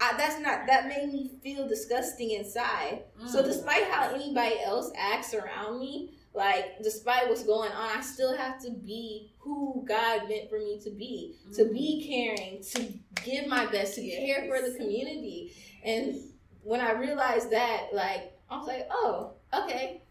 I, 0.00 0.16
that's 0.16 0.40
not 0.40 0.66
that 0.66 0.88
made 0.88 1.12
me 1.12 1.30
feel 1.42 1.68
disgusting 1.68 2.30
inside. 2.32 3.04
So 3.26 3.42
Mm. 3.42 3.46
despite 3.46 3.84
how 3.84 4.14
anybody 4.14 4.56
else 4.60 4.90
acts 4.96 5.34
around 5.34 5.78
me, 5.80 6.14
like 6.34 6.82
despite 6.82 7.28
what's 7.28 7.44
going 7.44 7.70
on, 7.72 7.98
I 7.98 8.00
still 8.02 8.36
have 8.36 8.60
to 8.62 8.70
be 8.70 9.32
who 9.38 9.84
God 9.86 10.28
meant 10.28 10.50
for 10.50 10.58
me 10.58 10.80
to 10.82 10.90
be. 10.90 11.36
To 11.54 11.66
be 11.66 12.06
caring, 12.08 12.62
to 12.72 12.92
give 13.24 13.46
my 13.46 13.66
best, 13.66 13.94
to 13.94 14.02
care 14.02 14.46
for 14.48 14.60
the 14.68 14.76
community. 14.76 15.52
And 15.84 16.16
when 16.62 16.80
I 16.80 16.92
realized 16.92 17.50
that, 17.52 17.88
like 17.92 18.32
I 18.50 18.58
was 18.58 18.66
like, 18.66 18.88
oh, 18.90 19.34
okay. 19.54 20.02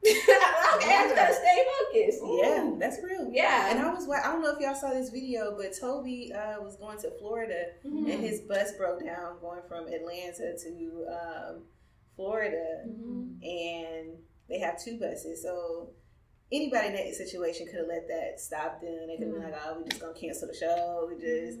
okay, 0.06 0.94
I 0.94 1.04
just 1.04 1.16
gotta 1.16 1.34
stay 1.34 1.64
focused. 1.92 2.20
Yeah, 2.40 2.70
that's 2.78 2.98
real. 3.02 3.28
Yeah. 3.32 3.70
And 3.70 3.80
I 3.80 3.92
was, 3.92 4.06
wa- 4.06 4.20
I 4.22 4.32
don't 4.32 4.42
know 4.42 4.54
if 4.54 4.60
y'all 4.60 4.74
saw 4.74 4.90
this 4.92 5.10
video, 5.10 5.56
but 5.56 5.72
Toby 5.78 6.32
uh, 6.32 6.60
was 6.62 6.76
going 6.76 6.98
to 7.00 7.10
Florida 7.18 7.66
Mhm. 7.84 8.12
and 8.12 8.22
his 8.22 8.40
bus 8.42 8.72
broke 8.72 9.04
down 9.04 9.38
going 9.40 9.60
from 9.68 9.88
Atlanta 9.88 10.56
to 10.56 11.06
um, 11.10 11.62
Florida. 12.16 12.84
Mhm. 12.86 13.42
and 13.42 14.16
they 14.48 14.58
have 14.60 14.82
two 14.82 14.98
buses. 14.98 15.42
So 15.42 15.90
anybody 16.50 16.88
in 16.88 16.94
that 16.94 17.14
situation 17.14 17.66
could 17.66 17.80
have 17.80 17.88
let 17.88 18.08
that 18.08 18.40
stop 18.40 18.80
them. 18.80 19.06
They 19.08 19.16
could 19.16 19.26
have 19.26 19.34
been 19.34 19.42
like, 19.50 19.60
"Oh, 19.66 19.78
we 19.82 19.88
just 19.88 20.00
gonna 20.00 20.14
cancel 20.14 20.48
the 20.48 20.54
show." 20.54 21.06
We 21.10 21.20
just. 21.20 21.58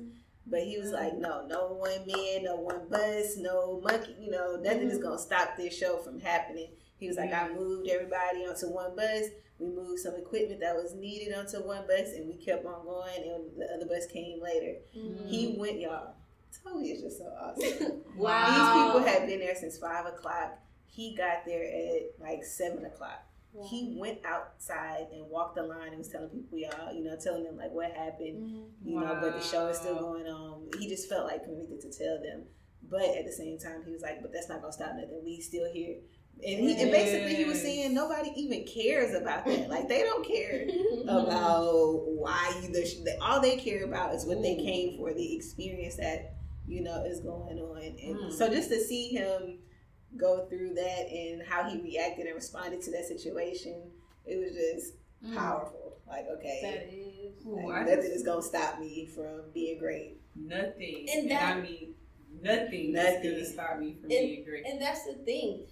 But 0.50 0.62
he 0.62 0.78
was 0.78 0.92
like, 0.92 1.14
"No, 1.18 1.46
no 1.46 1.74
one 1.74 2.06
man, 2.06 2.44
no 2.44 2.56
one 2.56 2.88
bus, 2.88 3.36
no 3.36 3.80
monkey. 3.82 4.16
You 4.18 4.30
know, 4.30 4.56
nothing 4.56 4.88
is 4.90 4.98
Mhm. 4.98 5.02
gonna 5.02 5.18
stop 5.18 5.56
this 5.58 5.76
show 5.76 5.98
from 5.98 6.20
happening." 6.20 6.70
He 6.98 7.06
was 7.08 7.16
like, 7.16 7.32
"I 7.32 7.52
moved 7.52 7.88
everybody 7.88 8.44
onto 8.46 8.68
one 8.68 8.94
bus. 8.96 9.24
We 9.58 9.68
moved 9.68 10.00
some 10.00 10.14
equipment 10.16 10.60
that 10.60 10.74
was 10.76 10.94
needed 10.94 11.34
onto 11.34 11.58
one 11.62 11.86
bus, 11.86 12.10
and 12.14 12.28
we 12.28 12.34
kept 12.36 12.64
on 12.66 12.84
going. 12.84 13.22
And 13.24 13.56
the 13.60 13.66
other 13.74 13.86
bus 13.86 14.06
came 14.06 14.40
later. 14.42 14.78
Mhm. 14.96 15.26
He 15.28 15.56
went, 15.58 15.80
y'all. 15.80 16.14
Toby 16.64 16.90
is 16.90 17.02
just 17.02 17.18
so 17.18 17.24
awesome." 17.26 18.02
wow. 18.16 18.46
These 18.48 18.84
people 18.84 19.06
had 19.12 19.26
been 19.26 19.40
there 19.40 19.54
since 19.54 19.78
five 19.78 20.06
o'clock. 20.06 20.58
He 20.86 21.14
got 21.16 21.44
there 21.46 21.64
at 21.64 22.20
like 22.20 22.44
seven 22.44 22.84
o'clock. 22.84 23.24
He 23.68 23.96
went 23.98 24.18
outside 24.24 25.06
and 25.12 25.28
walked 25.30 25.56
the 25.56 25.62
line 25.64 25.88
and 25.88 25.98
was 25.98 26.08
telling 26.08 26.28
people, 26.28 26.58
y'all, 26.58 26.92
you 26.92 27.02
know, 27.02 27.16
telling 27.16 27.42
them 27.44 27.56
like 27.56 27.72
what 27.72 27.90
happened, 27.90 28.38
Mhm. 28.44 28.66
you 28.84 29.00
know, 29.00 29.18
but 29.20 29.32
the 29.34 29.40
show 29.40 29.66
is 29.68 29.78
still 29.78 29.96
going 29.98 30.26
on. 30.28 30.68
He 30.78 30.86
just 30.88 31.08
felt 31.08 31.26
like 31.26 31.42
convicted 31.44 31.80
to 31.80 31.90
tell 31.90 32.20
them. 32.22 32.44
But 32.82 33.02
at 33.16 33.24
the 33.24 33.32
same 33.32 33.58
time, 33.58 33.82
he 33.84 33.90
was 33.90 34.02
like, 34.02 34.22
but 34.22 34.32
that's 34.32 34.48
not 34.48 34.60
gonna 34.60 34.72
stop 34.72 34.94
nothing. 34.94 35.24
We 35.24 35.40
still 35.40 35.68
here. 35.72 35.96
And 36.46 36.60
he 36.60 36.80
and 36.80 36.90
basically 36.92 37.34
he 37.34 37.44
was 37.44 37.60
saying 37.60 37.92
nobody 37.94 38.30
even 38.36 38.64
cares 38.64 39.14
about 39.14 39.44
that. 39.46 39.68
Like 39.68 39.88
they 39.88 40.02
don't 40.02 40.26
care 40.26 40.66
Mm-hmm. 40.68 41.08
about 41.08 42.04
why 42.06 42.60
you 42.62 42.68
the, 42.72 42.82
the 43.04 43.16
all 43.22 43.40
they 43.40 43.56
care 43.56 43.84
about 43.84 44.14
is 44.14 44.26
what 44.26 44.42
they 44.42 44.56
came 44.56 44.96
for 44.98 45.12
the 45.14 45.34
experience 45.36 45.96
that 45.96 46.34
you 46.66 46.82
know 46.82 47.02
is 47.04 47.20
going 47.20 47.58
on 47.58 47.78
and 47.82 48.16
Mm. 48.16 48.32
so 48.32 48.48
just 48.48 48.68
to 48.68 48.78
see 48.80 49.08
him 49.08 49.58
go 50.16 50.46
through 50.50 50.74
that 50.74 51.08
and 51.10 51.42
how 51.48 51.68
he 51.68 51.80
reacted 51.80 52.26
and 52.26 52.34
responded 52.34 52.82
to 52.82 52.90
that 52.92 53.06
situation 53.06 53.90
it 54.26 54.36
was 54.38 54.52
just 54.52 54.94
Mm. 55.24 55.34
powerful 55.36 55.96
Like, 56.06 56.26
okay, 56.38 56.60
That 56.62 56.94
is. 56.94 57.44
Like, 57.46 57.86
nothing 57.86 57.96
just- 58.02 58.08
is 58.16 58.22
gonna 58.22 58.42
stop 58.42 58.78
me 58.80 59.06
from 59.06 59.42
being 59.52 59.78
great. 59.78 60.20
Nothing. 60.36 61.06
And 61.12 61.30
And, 61.30 61.38
I 61.38 61.60
mean, 61.60 61.94
nothing, 62.42 62.92
Nothing. 62.92 63.32
is 63.32 63.52
gonna 63.52 63.66
stop 63.66 63.78
me 63.80 63.94
from 63.94 64.02
And- 64.04 64.10
being 64.10 64.44
great. 64.44 64.64
And 64.66 64.80
that's 64.80 65.04
the 65.06 65.14
thing. 65.24 65.66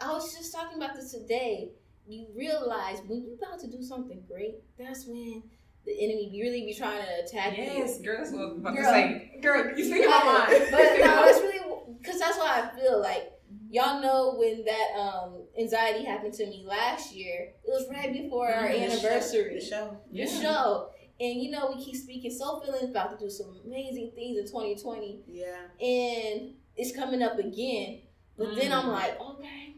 I 0.00 0.12
was 0.12 0.34
just 0.34 0.52
talking 0.52 0.76
about 0.76 0.94
this 0.96 1.12
today. 1.12 1.72
You 2.06 2.26
realize 2.36 2.98
when 3.06 3.22
you're 3.24 3.34
about 3.34 3.60
to 3.60 3.68
do 3.68 3.82
something 3.82 4.22
great, 4.28 4.56
that's 4.78 5.06
when 5.06 5.42
the 5.84 5.92
enemy 6.04 6.30
really 6.40 6.64
be 6.66 6.74
trying 6.74 7.02
to 7.02 7.24
attack 7.24 7.56
you. 7.56 7.64
yes, 7.64 8.00
girl, 8.00 8.18
that's 8.18 8.32
what 8.32 8.42
I 8.42 8.46
was 8.46 8.58
about 8.58 8.74
Girl. 8.76 8.84
to 8.84 8.90
say. 8.90 9.38
Girl, 9.42 9.78
you 9.78 9.84
speak 9.84 10.08
my 10.08 10.24
mind. 10.48 10.66
But 10.70 10.82
no, 10.98 11.24
that's 11.26 11.40
really 11.40 11.60
because 12.00 12.18
that's 12.20 12.38
why 12.38 12.62
I 12.72 12.78
feel 12.78 13.00
like 13.00 13.32
y'all 13.70 14.00
know 14.00 14.34
when 14.38 14.64
that 14.64 14.98
um 14.98 15.42
anxiety 15.58 16.04
happened 16.04 16.34
to 16.34 16.46
me 16.46 16.64
last 16.66 17.14
year. 17.14 17.52
It 17.64 17.68
was 17.70 17.86
right 17.90 18.12
before 18.12 18.48
our 18.52 18.62
Mhm. 18.68 18.72
The 18.72 18.78
show- 18.78 19.08
anniversary. 19.08 19.54
The 19.54 19.64
show. 19.64 19.96
The 20.10 20.18
Yeah. 20.18 20.26
show. 20.26 20.88
And 21.20 21.40
you 21.42 21.50
know, 21.52 21.72
we 21.74 21.84
keep 21.84 21.94
speaking 21.96 22.30
Soul 22.32 22.60
Filling's 22.60 22.90
about 22.90 23.16
to 23.16 23.24
do 23.24 23.30
some 23.30 23.60
amazing 23.64 24.10
things 24.14 24.38
in 24.38 24.46
2020 24.46 25.22
Yeah. 25.28 25.56
and 25.80 26.54
it's 26.76 26.94
coming 26.96 27.22
up 27.22 27.38
again. 27.38 28.00
But 28.36 28.56
then 28.56 28.72
I'm 28.72 28.86
Mm. 28.86 28.92
like, 28.92 29.20
okay. 29.20 29.76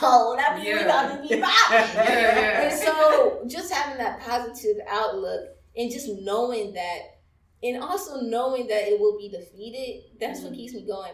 Oh, 0.00 0.34
that 0.36 0.54
means 0.56 0.66
we 0.66 0.72
Yeah. 0.74 0.84
about 0.84 1.22
to 1.22 1.28
be. 1.28 1.34
Yeah. 1.36 2.62
And 2.62 2.80
so 2.80 3.42
just 3.46 3.72
having 3.72 3.98
that 3.98 4.20
positive 4.20 4.76
outlook 4.88 5.48
and 5.76 5.90
just 5.90 6.08
knowing 6.20 6.72
that 6.74 6.98
and 7.62 7.82
also 7.82 8.20
knowing 8.20 8.66
that 8.66 8.88
it 8.88 8.98
will 8.98 9.16
be 9.18 9.28
defeated, 9.28 10.18
that's 10.20 10.40
what 10.42 10.52
Mhm. 10.52 10.56
keeps 10.56 10.74
me 10.74 10.82
going. 10.86 11.12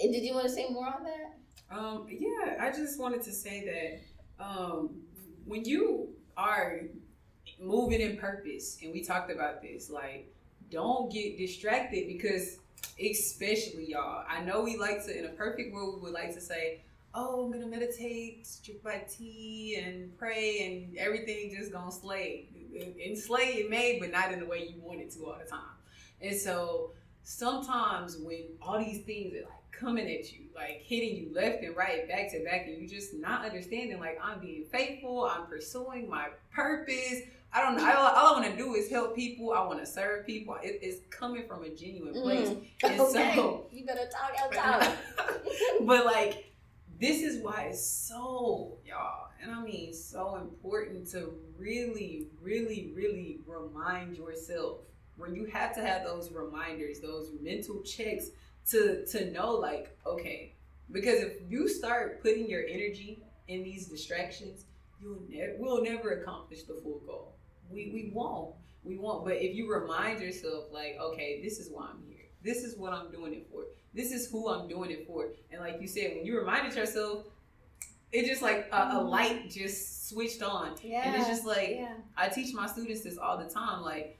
And 0.00 0.12
did 0.12 0.22
you 0.24 0.34
want 0.34 0.46
to 0.46 0.52
say 0.52 0.68
more 0.70 0.86
on 0.86 1.04
that? 1.04 1.76
Um, 1.76 2.06
yeah, 2.10 2.56
I 2.60 2.70
just 2.70 2.98
wanted 2.98 3.22
to 3.22 3.32
say 3.32 3.64
that 4.38 4.44
um, 4.44 5.00
when 5.44 5.64
you 5.64 6.08
are 6.36 6.80
moving 7.60 8.00
in 8.00 8.16
purpose, 8.16 8.78
and 8.82 8.92
we 8.92 9.04
talked 9.04 9.30
about 9.30 9.62
this, 9.62 9.88
like, 9.90 10.32
don't 10.70 11.12
get 11.12 11.38
distracted 11.38 12.08
because, 12.08 12.58
especially 13.00 13.90
y'all, 13.90 14.24
I 14.28 14.42
know 14.42 14.62
we 14.62 14.76
like 14.76 15.04
to, 15.06 15.16
in 15.16 15.26
a 15.26 15.28
perfect 15.30 15.72
world, 15.72 15.96
we 15.96 16.00
would 16.02 16.12
like 16.12 16.34
to 16.34 16.40
say, 16.40 16.82
oh, 17.14 17.44
I'm 17.44 17.52
gonna 17.52 17.66
meditate, 17.66 18.48
drink 18.64 18.84
my 18.84 19.02
tea, 19.08 19.80
and 19.82 20.16
pray, 20.18 20.66
and 20.88 20.98
everything 20.98 21.54
just 21.56 21.72
gonna 21.72 21.92
slay. 21.92 22.48
And 23.04 23.16
slay 23.16 23.60
it 23.60 23.70
may, 23.70 23.98
but 24.00 24.10
not 24.10 24.32
in 24.32 24.40
the 24.40 24.46
way 24.46 24.68
you 24.74 24.82
want 24.82 25.00
it 25.00 25.12
to 25.12 25.26
all 25.26 25.36
the 25.42 25.48
time. 25.48 25.60
And 26.20 26.36
so 26.36 26.90
sometimes 27.22 28.16
when 28.16 28.44
all 28.60 28.78
these 28.78 29.02
things 29.02 29.32
are 29.34 29.42
like 29.42 29.70
coming 29.70 30.08
at 30.08 30.32
you, 30.32 30.40
like 30.56 30.82
hitting 30.84 31.16
you 31.16 31.30
left 31.32 31.62
and 31.62 31.76
right, 31.76 32.08
back 32.08 32.32
to 32.32 32.42
back, 32.44 32.66
and 32.66 32.80
you 32.80 32.88
just 32.88 33.14
not 33.14 33.44
understanding, 33.44 34.00
like 34.00 34.18
I'm 34.22 34.40
being 34.40 34.64
faithful, 34.64 35.24
I'm 35.24 35.46
pursuing 35.46 36.08
my 36.08 36.28
purpose. 36.52 37.20
I 37.52 37.62
don't 37.62 37.76
know. 37.76 37.84
All, 37.84 38.06
all 38.08 38.34
I 38.34 38.40
want 38.40 38.50
to 38.50 38.56
do 38.56 38.74
is 38.74 38.90
help 38.90 39.14
people. 39.14 39.52
I 39.52 39.64
want 39.64 39.78
to 39.78 39.86
serve 39.86 40.26
people. 40.26 40.56
It, 40.60 40.80
it's 40.82 40.98
coming 41.10 41.46
from 41.46 41.62
a 41.62 41.68
genuine 41.68 42.12
place. 42.12 42.48
Mm. 42.48 42.64
And 42.82 43.00
okay. 43.00 43.32
so- 43.36 43.66
you 43.70 43.86
better 43.86 44.08
talk 44.10 44.32
out 44.40 44.56
loud. 44.56 44.92
but 45.86 46.04
like 46.04 46.53
this 47.00 47.22
is 47.22 47.42
why 47.42 47.68
it's 47.70 47.84
so 47.84 48.78
y'all 48.86 49.28
and 49.42 49.50
i 49.52 49.62
mean 49.62 49.92
so 49.92 50.36
important 50.36 51.08
to 51.08 51.34
really 51.58 52.28
really 52.40 52.92
really 52.94 53.40
remind 53.46 54.16
yourself 54.16 54.78
where 55.16 55.30
you 55.30 55.44
have 55.46 55.74
to 55.74 55.80
have 55.80 56.04
those 56.04 56.30
reminders 56.32 57.00
those 57.00 57.30
mental 57.40 57.82
checks 57.82 58.26
to 58.68 59.04
to 59.06 59.30
know 59.30 59.52
like 59.52 59.96
okay 60.06 60.54
because 60.92 61.20
if 61.20 61.32
you 61.48 61.68
start 61.68 62.22
putting 62.22 62.48
your 62.48 62.64
energy 62.68 63.22
in 63.48 63.62
these 63.62 63.86
distractions 63.86 64.66
you'll 65.00 65.22
never 65.28 65.52
we'll 65.58 65.82
never 65.82 66.20
accomplish 66.20 66.62
the 66.62 66.74
full 66.82 67.00
goal. 67.06 67.34
We 67.70 67.90
we 67.92 68.10
won't 68.12 68.54
we 68.82 68.98
won't 68.98 69.24
but 69.24 69.36
if 69.36 69.54
you 69.54 69.72
remind 69.72 70.20
yourself 70.20 70.64
like 70.72 70.96
okay 71.00 71.40
this 71.42 71.58
is 71.58 71.70
why 71.70 71.88
i'm 71.90 72.02
here 72.06 72.26
this 72.42 72.64
is 72.64 72.76
what 72.76 72.92
i'm 72.92 73.10
doing 73.10 73.32
it 73.32 73.46
for 73.50 73.64
this 73.94 74.12
is 74.12 74.28
who 74.30 74.48
I'm 74.48 74.68
doing 74.68 74.90
it 74.90 75.06
for. 75.06 75.28
And 75.50 75.60
like 75.60 75.80
you 75.80 75.86
said, 75.88 76.16
when 76.16 76.26
you 76.26 76.38
reminded 76.38 76.74
yourself, 76.74 77.24
it 78.12 78.26
just 78.26 78.42
like 78.42 78.68
a, 78.72 78.90
a 78.96 79.00
light 79.02 79.50
just 79.50 80.08
switched 80.08 80.42
on. 80.42 80.74
Yeah. 80.82 81.02
And 81.08 81.16
it's 81.16 81.28
just 81.28 81.44
like 81.46 81.70
yeah. 81.70 81.94
I 82.16 82.28
teach 82.28 82.54
my 82.54 82.66
students 82.66 83.02
this 83.02 83.18
all 83.18 83.38
the 83.38 83.48
time. 83.48 83.82
Like, 83.82 84.18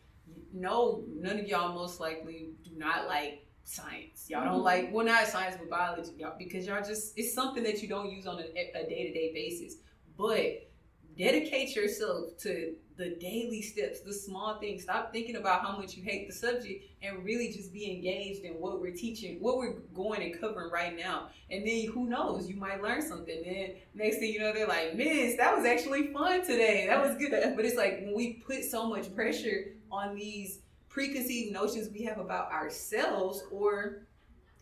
no, 0.53 1.05
none 1.14 1.39
of 1.39 1.47
y'all 1.47 1.75
most 1.75 2.01
likely 2.01 2.51
do 2.64 2.70
not 2.77 3.07
like 3.07 3.47
science. 3.64 4.27
Y'all 4.29 4.45
don't 4.45 4.61
Mhm. 4.61 4.64
like 4.64 4.91
well 4.93 5.07
not 5.07 5.27
science 5.27 5.57
but 5.59 5.68
biology, 5.70 6.12
y'all 6.18 6.35
because 6.39 6.66
y'all 6.66 6.83
just 6.85 7.18
it's 7.18 7.33
something 7.33 7.62
that 7.64 7.83
you 7.83 7.89
don't 7.89 8.11
use 8.11 8.27
on 8.27 8.39
a 8.39 8.43
day 8.53 8.70
to 8.72 9.12
day 9.12 9.33
basis. 9.33 9.77
But 10.16 10.68
dedicate 11.16 11.74
yourself 11.76 12.36
to 12.38 12.74
the 12.96 13.16
daily 13.20 13.60
steps, 13.60 14.00
the 14.00 14.12
small 14.12 14.58
things. 14.58 14.82
Stop 14.82 15.12
thinking 15.12 15.36
about 15.36 15.62
how 15.62 15.76
much 15.76 15.96
you 15.96 16.02
hate 16.02 16.28
the 16.28 16.32
subject 16.32 16.84
and 17.02 17.24
really 17.24 17.52
just 17.52 17.72
be 17.72 17.90
engaged 17.90 18.44
in 18.44 18.52
what 18.52 18.80
we're 18.80 18.92
teaching, 18.92 19.38
what 19.40 19.58
we're 19.58 19.74
going 19.94 20.22
and 20.22 20.40
covering 20.40 20.70
right 20.70 20.96
now. 20.96 21.28
And 21.50 21.66
then 21.66 21.88
who 21.88 22.06
knows, 22.06 22.48
you 22.48 22.56
might 22.56 22.82
learn 22.82 23.02
something. 23.02 23.42
Then 23.44 23.72
next 23.94 24.18
thing 24.18 24.32
you 24.32 24.38
know, 24.38 24.52
they're 24.52 24.68
like, 24.68 24.94
Miss, 24.94 25.36
that 25.36 25.56
was 25.56 25.66
actually 25.66 26.12
fun 26.12 26.42
today. 26.42 26.86
That 26.88 27.02
was 27.02 27.16
good. 27.16 27.32
But 27.56 27.64
it's 27.64 27.76
like 27.76 28.00
when 28.04 28.14
we 28.14 28.34
put 28.46 28.64
so 28.64 28.88
much 28.88 29.12
pressure 29.14 29.72
on 29.90 30.14
these 30.14 30.60
preconceived 30.88 31.52
notions 31.52 31.88
we 31.92 32.04
have 32.04 32.18
about 32.18 32.52
ourselves 32.52 33.42
or 33.50 34.06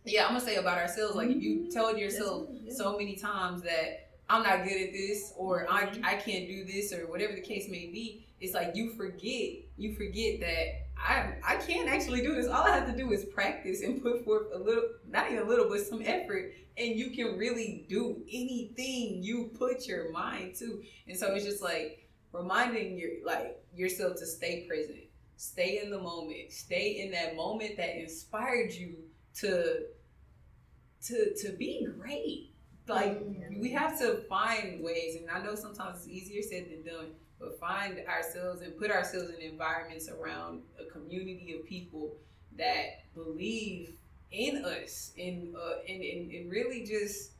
yeah, 0.05 0.25
I'm 0.25 0.31
gonna 0.31 0.41
say 0.41 0.57
about 0.57 0.79
ourselves. 0.79 1.15
Like 1.15 1.31
if 1.31 1.41
you 1.43 1.71
told 1.71 1.99
yourself 1.99 2.49
so 2.71 2.97
many 2.97 3.15
times 3.15 3.63
that 3.63 4.02
I'm 4.33 4.43
not 4.43 4.65
good 4.65 4.81
at 4.81 4.93
this 4.95 5.35
or 5.37 5.67
I, 5.71 5.85
mm-hmm. 5.85 6.05
I 6.07 6.15
can't 6.15 6.49
do 6.49 6.65
this 6.65 6.91
or 6.91 7.07
whatever 7.07 7.35
the 7.35 7.43
case 7.43 7.69
may 7.69 7.91
be, 7.93 8.27
it's 8.41 8.55
like 8.55 8.75
you 8.75 8.95
forget 8.95 9.51
you 9.77 9.95
forget 9.95 10.41
that 10.41 10.87
I 10.97 11.35
I 11.47 11.57
can't 11.57 11.87
actually 11.87 12.23
do 12.23 12.35
this. 12.35 12.47
All 12.47 12.65
I 12.65 12.71
have 12.71 12.87
to 12.87 12.97
do 12.97 13.13
is 13.13 13.27
practice 13.27 13.83
and 13.83 14.03
put 14.03 14.25
forth 14.25 14.47
a 14.55 14.59
little 14.59 14.85
not 15.07 15.31
even 15.31 15.45
a 15.45 15.47
little 15.47 15.69
but 15.69 15.81
some 15.81 16.01
effort 16.03 16.55
and 16.79 16.99
you 16.99 17.11
can 17.11 17.37
really 17.37 17.85
do 17.91 18.23
anything 18.27 19.23
you 19.23 19.51
put 19.59 19.87
your 19.87 20.11
mind 20.13 20.55
to. 20.57 20.83
And 21.07 21.17
so 21.17 21.35
it's 21.35 21.45
just 21.45 21.63
like 21.63 22.09
reminding 22.33 22.97
your 22.97 23.11
like 23.27 23.63
yourself 23.75 24.17
to 24.17 24.27
stay 24.27 24.65
present. 24.67 25.05
Stay 25.37 25.81
in 25.83 25.91
the 25.91 26.01
moment. 26.01 26.53
Stay 26.53 27.03
in 27.03 27.11
that 27.11 27.37
moment 27.37 27.77
that 27.77 28.01
inspired 28.01 28.73
you 28.73 28.95
to 29.41 29.83
to 31.09 31.35
to 31.35 31.53
be 31.59 31.87
great. 31.99 32.52
Like 32.89 33.23
we 33.57 33.71
have 33.73 33.99
to 34.01 34.23
find 34.29 34.83
ways, 34.83 35.17
and 35.17 35.31
I 35.31 35.43
know 35.43 35.55
sometimes 35.55 35.99
it's 35.99 36.09
easier 36.09 36.43
said 36.43 36.67
than 36.71 36.83
done, 36.83 37.07
but 37.39 37.59
find 37.61 37.99
ourselves 38.09 38.61
and 38.63 38.77
put 38.77 38.91
ourselves 38.91 39.31
in 39.31 39.41
environments 39.41 40.09
around 40.09 40.63
a 40.81 40.91
community 40.91 41.55
of 41.59 41.67
people 41.67 42.17
that 42.59 43.05
believe 43.15 43.95
in 44.33 44.65
us 44.65 45.13
and 45.19 45.55
uh, 45.55 45.79
and, 45.89 46.03
and 46.03 46.33
and 46.33 46.51
really 46.51 46.85
just 46.85 47.33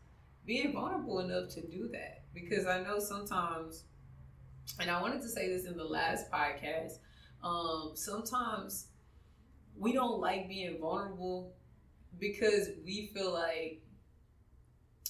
being 0.47 0.73
vulnerable 0.73 1.21
enough 1.21 1.49
to 1.51 1.61
do 1.67 1.89
that. 1.93 2.23
Because 2.35 2.67
I 2.67 2.81
know 2.83 2.99
sometimes, 3.01 3.85
and 4.81 4.91
I 4.91 5.01
wanted 5.03 5.23
to 5.23 5.29
say 5.29 5.49
this 5.49 5.67
in 5.67 5.77
the 5.77 5.85
last 5.85 6.31
podcast, 6.31 6.95
um, 7.43 7.93
sometimes 7.95 8.87
we 9.77 9.93
don't 9.93 10.21
like 10.21 10.49
being 10.49 10.79
vulnerable 10.81 11.53
because 12.19 12.69
we 12.85 13.11
feel 13.15 13.33
like 13.33 13.83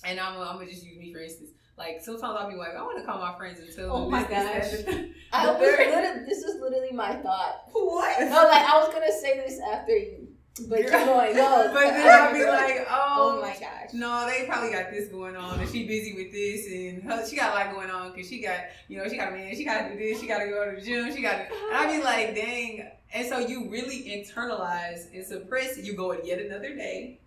and 0.04 0.20
I'm, 0.20 0.38
I'm 0.40 0.56
gonna 0.56 0.70
just 0.70 0.84
use 0.84 0.98
me 0.98 1.12
for 1.12 1.20
instance. 1.20 1.50
Like 1.78 2.00
sometimes 2.02 2.36
I'll 2.38 2.50
be 2.50 2.56
like, 2.56 2.76
I 2.76 2.82
want 2.82 2.98
to 2.98 3.04
call 3.04 3.18
my 3.18 3.34
friends 3.36 3.58
and 3.60 3.74
tell 3.74 3.90
Oh 3.90 4.02
them 4.02 4.10
my 4.10 4.22
this, 4.24 4.70
this, 4.70 4.84
that. 4.84 5.10
I 5.32 5.50
was 5.50 5.60
literally, 5.60 6.24
this 6.26 6.38
is 6.38 6.60
literally 6.60 6.92
my 6.92 7.14
thought. 7.16 7.62
what? 7.72 8.20
No, 8.20 8.44
like 8.44 8.62
I 8.62 8.78
was 8.78 8.92
gonna 8.92 9.12
say 9.12 9.38
this 9.38 9.58
after 9.72 9.96
you, 9.96 10.28
but 10.68 10.80
keep 10.80 10.90
going. 10.90 11.34
Go. 11.34 11.70
But 11.72 11.80
then 11.80 12.22
I'll 12.22 12.32
be 12.32 12.44
like, 12.46 12.86
oh 12.90 13.38
oh, 13.38 13.40
my 13.40 13.52
gosh. 13.58 13.92
No, 13.94 14.26
they 14.26 14.46
probably 14.46 14.70
got 14.70 14.90
this 14.90 15.08
going 15.08 15.36
on, 15.36 15.60
and 15.60 15.68
she 15.68 15.86
busy 15.86 16.14
with 16.14 16.32
this, 16.32 16.66
and 16.66 17.02
her, 17.04 17.26
she 17.26 17.36
got 17.36 17.52
a 17.52 17.54
lot 17.54 17.74
going 17.74 17.90
on 17.90 18.12
because 18.12 18.28
she 18.28 18.42
got, 18.42 18.58
you 18.88 18.98
know, 18.98 19.08
she 19.08 19.16
got 19.16 19.28
a 19.28 19.32
man, 19.32 19.54
she 19.54 19.64
got 19.64 19.88
to 19.88 19.92
do 19.94 19.98
this, 19.98 20.20
she 20.20 20.26
got 20.26 20.38
to 20.38 20.46
go 20.48 20.70
to 20.70 20.76
the 20.76 20.82
gym, 20.84 21.14
she 21.14 21.22
got 21.22 21.32
to, 21.36 21.44
and 21.44 21.74
I 21.76 21.96
be 21.96 22.02
like, 22.02 22.34
dang, 22.34 22.90
and 23.14 23.28
so 23.28 23.38
you 23.38 23.70
really 23.70 24.02
internalize 24.04 25.12
and 25.14 25.24
suppress 25.24 25.76
it. 25.78 25.84
You 25.84 25.94
go 25.94 26.12
yet 26.22 26.38
another 26.40 26.74
day, 26.74 27.20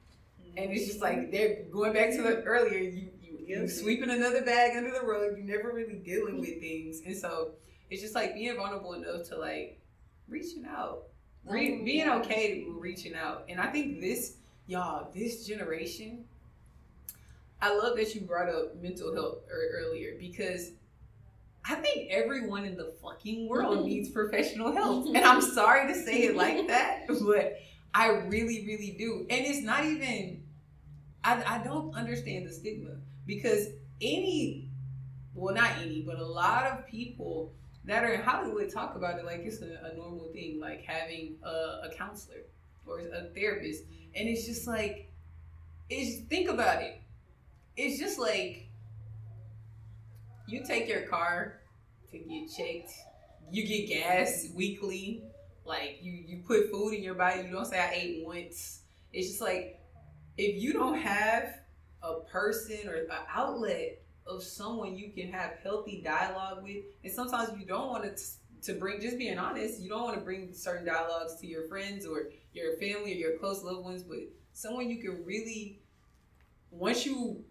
and 0.57 0.71
it's 0.71 0.87
just 0.87 1.01
like 1.01 1.31
they're 1.31 1.63
going 1.71 1.93
back 1.93 2.11
to 2.11 2.21
the 2.21 2.41
earlier. 2.43 2.79
You 2.79 3.09
you, 3.21 3.39
you 3.47 3.67
sweeping 3.67 4.09
another 4.09 4.41
bag 4.43 4.75
under 4.77 4.91
the 4.91 5.05
rug. 5.05 5.37
You're 5.37 5.45
never 5.57 5.71
really 5.73 5.95
dealing 5.95 6.39
with 6.39 6.59
things, 6.59 7.01
and 7.05 7.15
so 7.15 7.51
it's 7.89 8.01
just 8.01 8.15
like 8.15 8.33
being 8.33 8.55
vulnerable 8.55 8.93
enough 8.93 9.27
to 9.29 9.37
like 9.37 9.79
reaching 10.27 10.65
out, 10.65 11.03
Re- 11.45 11.79
Oh, 11.79 11.85
being 11.85 12.09
okay 12.09 12.63
with 12.67 12.77
reaching 12.81 13.15
out. 13.15 13.45
And 13.49 13.59
I 13.59 13.67
think 13.67 14.01
this 14.01 14.37
y'all, 14.67 15.11
this 15.13 15.45
generation. 15.45 16.25
I 17.61 17.75
love 17.75 17.95
that 17.97 18.13
you 18.13 18.21
brought 18.21 18.49
up 18.49 18.75
mental 18.81 19.13
health 19.13 19.37
er- 19.49 19.79
earlier 19.79 20.15
because 20.19 20.71
I 21.67 21.75
think 21.75 22.11
everyone 22.11 22.65
in 22.65 22.75
the 22.77 22.93
fucking 23.01 23.47
world 23.47 23.79
Mhm. 23.79 23.85
needs 23.85 24.09
professional 24.09 24.71
help. 24.71 25.07
And 25.07 25.17
I'm 25.17 25.41
sorry 25.41 25.87
to 25.91 25.95
say 25.95 26.23
it 26.23 26.35
like 26.35 26.67
that, 26.67 27.07
but 27.07 27.57
I 27.93 28.07
really, 28.09 28.65
really 28.67 28.95
do. 28.99 29.25
And 29.29 29.45
it's 29.47 29.61
not 29.63 29.85
even, 29.85 30.43
I, 31.25 31.55
I 31.55 31.63
don't 31.63 31.93
understand 31.95 32.47
the 32.47 32.51
stigma 32.51 32.91
because 33.25 33.69
any, 33.99 34.69
well, 35.33 35.55
not 35.55 35.71
any, 35.81 36.01
but 36.01 36.19
a 36.19 36.25
lot 36.25 36.65
of 36.65 36.85
people 36.85 37.51
that 37.85 38.03
are 38.03 38.13
in 38.13 38.21
Hollywood 38.21 38.71
talk 38.71 38.95
about 38.95 39.17
it 39.17 39.25
like 39.25 39.41
it's 39.43 39.61
a, 39.61 39.91
a 39.91 39.95
normal 39.97 40.29
thing, 40.33 40.59
like 40.59 40.83
having 40.83 41.35
a, 41.43 41.87
a 41.87 41.89
counselor 41.97 42.43
or 42.85 42.99
a 42.99 43.23
therapist, 43.33 43.83
and 44.15 44.29
it's 44.29 44.45
just 44.45 44.67
like, 44.67 45.09
it's 45.89 46.19
think 46.27 46.47
about 46.47 46.83
it. 46.83 47.01
It's 47.75 47.99
just 47.99 48.19
like 48.19 48.67
you 50.47 50.63
take 50.63 50.87
your 50.87 51.01
car 51.01 51.59
to 52.11 52.19
get 52.19 52.47
checked, 52.55 52.91
you 53.51 53.65
get 53.65 53.87
gas 53.87 54.47
weekly, 54.53 55.23
like 55.65 55.97
you 56.01 56.11
you 56.11 56.43
put 56.47 56.71
food 56.71 56.93
in 56.93 57.03
your 57.03 57.15
body. 57.15 57.41
You 57.41 57.51
don't 57.51 57.65
say 57.65 57.79
I 57.79 57.91
ate 57.93 58.25
once. 58.25 58.81
It's 59.11 59.27
just 59.27 59.41
like 59.41 59.79
if 60.37 60.61
you 60.61 60.73
don't 60.73 60.97
have 60.97 61.59
a 62.03 62.21
person 62.31 62.87
or 62.87 62.95
an 62.95 63.07
outlet 63.33 64.01
of 64.27 64.43
someone 64.43 64.95
you 64.95 65.11
can 65.11 65.31
have 65.31 65.53
healthy 65.63 66.01
dialogue 66.03 66.63
with, 66.63 66.83
and 67.03 67.11
sometimes 67.11 67.49
you 67.59 67.65
don't 67.65 67.89
want 67.89 68.03
to 68.03 68.23
to 68.63 68.73
bring 68.73 68.99
just 68.99 69.17
being 69.17 69.37
honest, 69.37 69.79
you 69.79 69.89
don't 69.89 70.01
want 70.01 70.15
to 70.15 70.23
bring 70.23 70.51
certain 70.51 70.85
dialogues 70.85 71.35
to 71.35 71.45
your 71.45 71.67
friends 71.67 72.05
or 72.05 72.29
your 72.51 72.75
family 72.77 73.13
or 73.13 73.15
your 73.15 73.37
close 73.37 73.63
loved 73.63 73.83
ones, 73.83 74.01
but 74.01 74.17
someone 74.53 74.89
you 74.89 74.97
can 74.97 75.23
really 75.23 75.79
once 76.71 77.05
you 77.05 77.43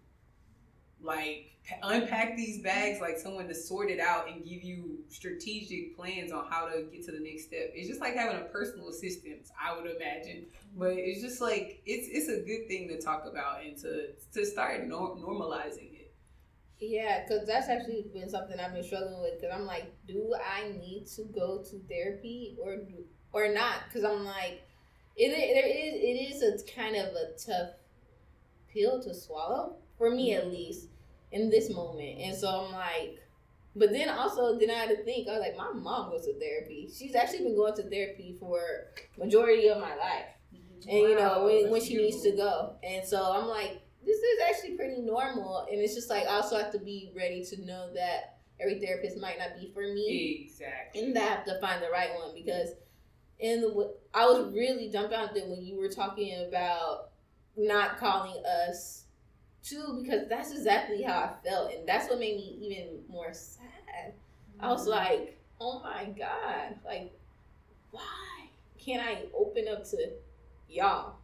like 1.01 1.54
unpack 1.83 2.35
these 2.35 2.61
bags 2.61 3.01
like 3.01 3.17
someone 3.17 3.47
to 3.47 3.55
sort 3.55 3.89
it 3.89 3.99
out 3.99 4.29
and 4.29 4.43
give 4.43 4.63
you 4.63 4.99
strategic 5.09 5.95
plans 5.95 6.31
on 6.31 6.45
how 6.49 6.67
to 6.67 6.83
get 6.91 7.03
to 7.05 7.11
the 7.11 7.19
next 7.19 7.45
step. 7.45 7.71
It's 7.73 7.87
just 7.87 8.01
like 8.01 8.15
having 8.15 8.37
a 8.37 8.45
personal 8.45 8.89
assistant, 8.89 9.49
I 9.61 9.75
would 9.75 9.89
imagine. 9.89 10.45
But 10.77 10.93
it's 10.93 11.21
just 11.21 11.41
like 11.41 11.81
it's 11.85 12.07
it's 12.11 12.29
a 12.29 12.45
good 12.45 12.67
thing 12.67 12.87
to 12.89 13.01
talk 13.01 13.25
about 13.25 13.63
and 13.63 13.77
to 13.77 14.09
to 14.33 14.45
start 14.45 14.85
no, 14.85 15.17
normalizing 15.19 15.93
it. 15.93 16.13
Yeah, 16.79 17.23
because 17.23 17.47
that's 17.47 17.69
actually 17.69 18.05
been 18.13 18.29
something 18.29 18.59
I've 18.59 18.73
been 18.73 18.83
struggling 18.83 19.21
with. 19.21 19.39
Because 19.39 19.55
I'm 19.55 19.65
like, 19.65 19.93
do 20.07 20.35
I 20.35 20.69
need 20.69 21.07
to 21.15 21.23
go 21.23 21.63
to 21.69 21.79
therapy 21.89 22.57
or 22.61 22.77
or 23.33 23.53
not? 23.53 23.83
Because 23.87 24.03
I'm 24.03 24.23
like, 24.23 24.61
it 25.15 25.29
there 25.29 25.67
is 25.67 25.93
it 25.95 26.35
is 26.35 26.61
a 26.61 26.75
kind 26.75 26.95
of 26.95 27.07
a 27.15 27.31
tough 27.43 27.71
pill 28.71 29.01
to 29.01 29.13
swallow 29.13 29.77
for 29.97 30.11
me 30.11 30.33
at 30.33 30.43
mm-hmm. 30.43 30.51
least 30.51 30.87
in 31.35 31.49
this 31.49 31.69
moment. 31.69 32.19
And 32.19 32.35
so 32.35 32.47
I'm 32.47 32.71
like, 32.71 33.19
but 33.75 33.91
then 33.91 34.09
also 34.09 34.57
then 34.57 34.71
I 34.71 34.75
had 34.75 34.89
to 34.89 35.03
think. 35.03 35.27
I 35.27 35.33
was 35.33 35.41
like, 35.41 35.57
my 35.57 35.71
mom 35.73 36.09
goes 36.09 36.25
to 36.25 36.39
therapy. 36.39 36.89
She's 36.97 37.13
actually 37.13 37.39
been 37.39 37.55
going 37.55 37.75
to 37.75 37.83
therapy 37.83 38.37
for 38.39 38.61
majority 39.17 39.67
of 39.67 39.79
my 39.79 39.95
life, 39.95 40.31
and 40.87 41.01
wow, 41.01 41.07
you 41.07 41.15
know 41.15 41.45
when 41.45 41.69
when 41.69 41.83
she 41.83 41.97
needs 41.97 42.21
to 42.23 42.31
go. 42.31 42.77
And 42.83 43.05
so 43.05 43.31
I'm 43.33 43.47
like, 43.47 43.81
this 44.05 44.17
is 44.17 44.39
actually 44.49 44.77
pretty 44.77 45.01
normal. 45.01 45.67
And 45.69 45.81
it's 45.81 45.93
just 45.93 46.09
like 46.09 46.23
I 46.23 46.35
also 46.35 46.57
have 46.57 46.71
to 46.71 46.79
be 46.79 47.11
ready 47.15 47.43
to 47.45 47.65
know 47.65 47.93
that 47.93 48.37
every 48.61 48.79
therapist 48.79 49.17
might 49.19 49.37
not 49.37 49.59
be 49.59 49.71
for 49.73 49.81
me. 49.81 50.47
Exactly. 50.49 51.01
And 51.01 51.17
I 51.17 51.21
have 51.21 51.43
to 51.45 51.59
find 51.59 51.83
the 51.83 51.89
right 51.89 52.11
one 52.15 52.33
because 52.33 52.69
in 53.39 53.59
the 53.59 53.93
I 54.13 54.25
was 54.25 54.53
really 54.53 54.89
dumbfounded 54.89 55.49
when 55.49 55.65
you 55.65 55.77
were 55.77 55.89
talking 55.89 56.45
about 56.47 57.09
not 57.57 57.97
calling 57.97 58.41
us 58.45 59.04
too 59.65 59.99
because 60.01 60.27
that's 60.29 60.51
exactly 60.51 61.01
how 61.01 61.19
I 61.19 61.47
felt, 61.47 61.73
and 61.73 61.87
that's 61.87 62.09
what 62.09 62.19
made 62.19 62.37
me 62.37 62.59
even 62.61 62.99
more 63.09 63.33
sad. 63.33 64.13
I 64.59 64.69
was 64.69 64.81
mm-hmm. 64.81 64.91
like, 64.91 65.39
oh 65.59 65.81
my 65.83 66.05
god, 66.17 66.79
like, 66.85 67.11
why 67.91 68.47
can't 68.83 69.01
I 69.01 69.23
open 69.35 69.65
up 69.67 69.83
to 69.89 70.09
y'all? 70.69 71.15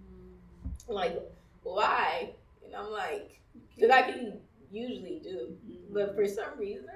Mm-hmm. 0.00 0.92
Like, 0.92 1.20
why? 1.62 2.30
And 2.64 2.74
I'm 2.74 2.90
like, 2.90 3.40
because 3.74 3.90
I 3.90 4.02
can 4.02 4.38
usually 4.70 5.20
do, 5.22 5.56
mm-hmm. 5.66 5.94
but 5.94 6.14
for 6.14 6.26
some 6.26 6.58
reason, 6.58 6.86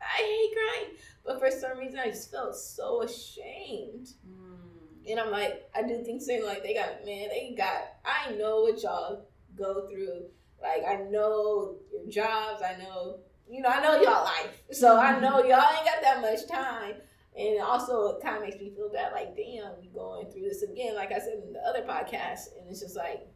I 0.00 0.22
hate 0.22 0.52
crying. 0.54 0.96
But 1.24 1.40
for 1.40 1.50
some 1.50 1.78
reason, 1.78 1.98
I 1.98 2.10
just 2.10 2.30
felt 2.30 2.54
so 2.54 3.02
ashamed. 3.02 4.10
Mm. 4.28 5.10
And 5.10 5.20
I'm 5.20 5.30
like, 5.30 5.68
I 5.74 5.82
do 5.82 6.02
think 6.04 6.22
saying 6.22 6.44
like 6.44 6.62
they 6.62 6.74
got 6.74 7.04
man, 7.04 7.28
they 7.28 7.54
got. 7.56 7.82
I 8.04 8.32
know 8.32 8.62
what 8.62 8.82
y'all 8.82 9.26
go 9.56 9.86
through. 9.88 10.26
Like 10.60 10.84
I 10.88 11.02
know 11.10 11.76
your 11.92 12.08
jobs. 12.08 12.62
I 12.62 12.76
know 12.82 13.20
you 13.48 13.62
know 13.62 13.68
I 13.68 13.82
know 13.82 14.00
y'all 14.00 14.24
life. 14.24 14.62
So 14.72 14.98
I 14.98 15.12
mm-hmm. 15.12 15.22
know 15.22 15.38
y'all 15.38 15.76
ain't 15.76 15.84
got 15.84 16.02
that 16.02 16.20
much 16.20 16.46
time. 16.48 16.94
And 17.38 17.60
also, 17.60 18.16
it 18.16 18.22
kind 18.22 18.36
of 18.36 18.42
makes 18.42 18.56
me 18.56 18.72
feel 18.74 18.90
bad. 18.90 19.12
Like, 19.12 19.36
damn, 19.36 19.72
you 19.82 19.90
going 19.94 20.30
through 20.30 20.48
this 20.48 20.62
again. 20.62 20.94
Like 20.94 21.12
I 21.12 21.18
said 21.18 21.42
in 21.46 21.52
the 21.52 21.60
other 21.60 21.82
podcast, 21.82 22.56
and 22.58 22.70
it's 22.70 22.80
just 22.80 22.96
like 22.96 23.28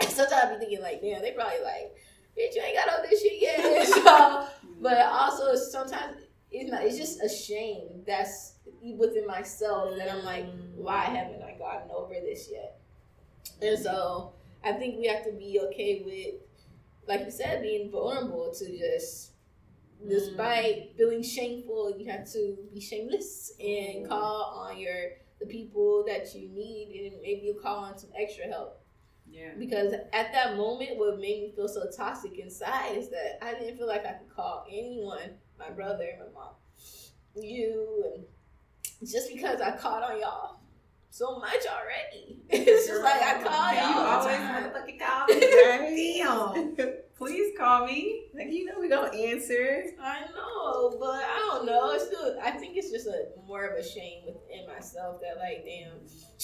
sometimes 0.00 0.32
I 0.32 0.54
be 0.54 0.58
thinking 0.58 0.82
like, 0.82 1.00
damn, 1.00 1.22
they 1.22 1.32
probably 1.32 1.62
like, 1.62 1.94
bitch, 2.36 2.54
you 2.54 2.62
ain't 2.62 2.76
got 2.76 2.88
all 2.92 3.02
this 3.08 3.22
shit 3.22 3.40
yet. 3.40 3.86
so, 3.86 4.00
mm-hmm. 4.00 4.82
but 4.82 4.98
also 4.98 5.54
sometimes 5.54 6.16
it's 6.50 6.70
not. 6.70 6.82
It's 6.82 6.98
just 6.98 7.22
a 7.22 7.28
shame 7.28 8.02
that's 8.06 8.54
within 8.98 9.26
myself 9.26 9.96
that 9.96 10.10
I'm 10.10 10.24
like, 10.24 10.46
why 10.74 11.04
mm-hmm. 11.04 11.14
haven't 11.14 11.42
I 11.42 11.56
gotten 11.56 11.90
over 11.90 12.14
this 12.14 12.48
yet? 12.50 12.80
And 13.62 13.78
so 13.78 14.32
I 14.64 14.72
think 14.72 14.98
we 14.98 15.06
have 15.06 15.24
to 15.24 15.32
be 15.32 15.60
okay 15.68 16.02
with 16.04 16.34
like 17.08 17.24
you 17.24 17.30
said, 17.30 17.62
being 17.62 17.90
vulnerable 17.90 18.52
to 18.58 18.78
just, 18.78 19.32
despite 20.08 20.94
mm. 20.94 20.96
feeling 20.96 21.22
shameful, 21.22 21.94
you 21.98 22.10
have 22.10 22.30
to 22.32 22.56
be 22.72 22.80
shameless 22.80 23.52
and 23.58 24.04
mm. 24.04 24.08
call 24.08 24.66
on 24.66 24.78
your 24.78 25.10
the 25.38 25.46
people 25.46 26.04
that 26.06 26.34
you 26.34 26.48
need, 26.48 27.12
and 27.12 27.20
maybe 27.20 27.42
you 27.42 27.58
call 27.62 27.84
on 27.84 27.98
some 27.98 28.10
extra 28.18 28.46
help. 28.46 28.80
Yeah. 29.28 29.50
Because 29.58 29.92
at 29.92 30.32
that 30.32 30.56
moment, 30.56 30.96
what 30.96 31.16
made 31.16 31.42
me 31.42 31.52
feel 31.54 31.68
so 31.68 31.90
toxic 31.94 32.38
inside 32.38 32.96
is 32.96 33.10
that 33.10 33.38
I 33.42 33.52
didn't 33.52 33.76
feel 33.76 33.86
like 33.86 34.06
I 34.06 34.12
could 34.12 34.34
call 34.34 34.64
anyone, 34.68 35.34
my 35.58 35.68
brother, 35.70 36.08
my 36.18 36.32
mom, 36.32 36.54
you, 37.34 38.14
and 38.14 38.24
just 39.06 39.30
because 39.32 39.60
I 39.60 39.76
called 39.76 40.04
on 40.04 40.20
y'all 40.20 40.60
so 41.16 41.38
much 41.38 41.64
already. 41.66 42.42
it's 42.50 42.86
just 42.86 43.02
like 43.02 43.22
I 43.22 43.42
call 43.42 43.72
you. 43.72 43.80
You 43.80 44.06
always 44.06 44.36
motherfucking 44.36 45.00
call 45.00 45.26
me. 45.26 46.16
Damn. 46.18 46.94
Please 47.16 47.56
call 47.56 47.86
me. 47.86 48.26
Like 48.34 48.48
you 48.52 48.66
know 48.66 48.74
we 48.78 48.90
gonna 48.90 49.16
answer. 49.16 49.84
I 50.02 50.26
know, 50.34 50.98
but 51.00 51.24
I 51.24 51.38
don't 51.38 51.64
know. 51.64 51.92
It's 51.92 52.06
still 52.06 52.38
I 52.42 52.50
think 52.50 52.76
it's 52.76 52.90
just 52.90 53.06
a 53.06 53.28
more 53.48 53.64
of 53.64 53.78
a 53.78 53.82
shame 53.82 54.26
within 54.26 54.66
myself 54.66 55.22
that 55.22 55.38
like, 55.38 55.64
damn, 55.64 55.92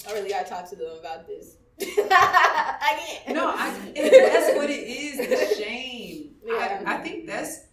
I 0.08 0.16
really 0.16 0.30
gotta 0.30 0.48
talk 0.48 0.70
to 0.70 0.76
them 0.76 0.96
about 0.98 1.26
this. 1.26 1.56
I 1.82 2.98
can't. 2.98 3.36
No, 3.36 3.48
I, 3.48 3.70
that's 3.94 4.56
what 4.56 4.70
it 4.70 4.88
is. 4.88 5.18
The 5.18 5.62
shame. 5.62 6.36
Yeah. 6.44 6.82
I, 6.86 6.94
I 6.94 7.02
think 7.02 7.26
that's 7.26 7.66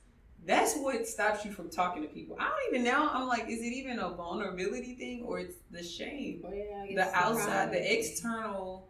that's 0.50 0.76
what 0.78 1.08
stops 1.08 1.46
you 1.46 1.52
from 1.52 1.70
talking 1.70 2.02
to 2.02 2.10
people. 2.10 2.36
I 2.40 2.46
don't 2.46 2.74
even 2.74 2.84
know. 2.84 3.08
I'm 3.08 3.28
like, 3.28 3.48
is 3.48 3.60
it 3.60 3.72
even 3.72 4.00
a 4.00 4.10
vulnerability 4.10 4.96
thing 4.96 5.22
or 5.24 5.40
it's 5.40 5.58
the 5.70 5.84
shame? 5.84 6.42
Oh, 6.44 6.52
yeah, 6.52 7.06
the 7.06 7.16
outside, 7.16 7.72
the 7.72 8.00
external 8.00 8.90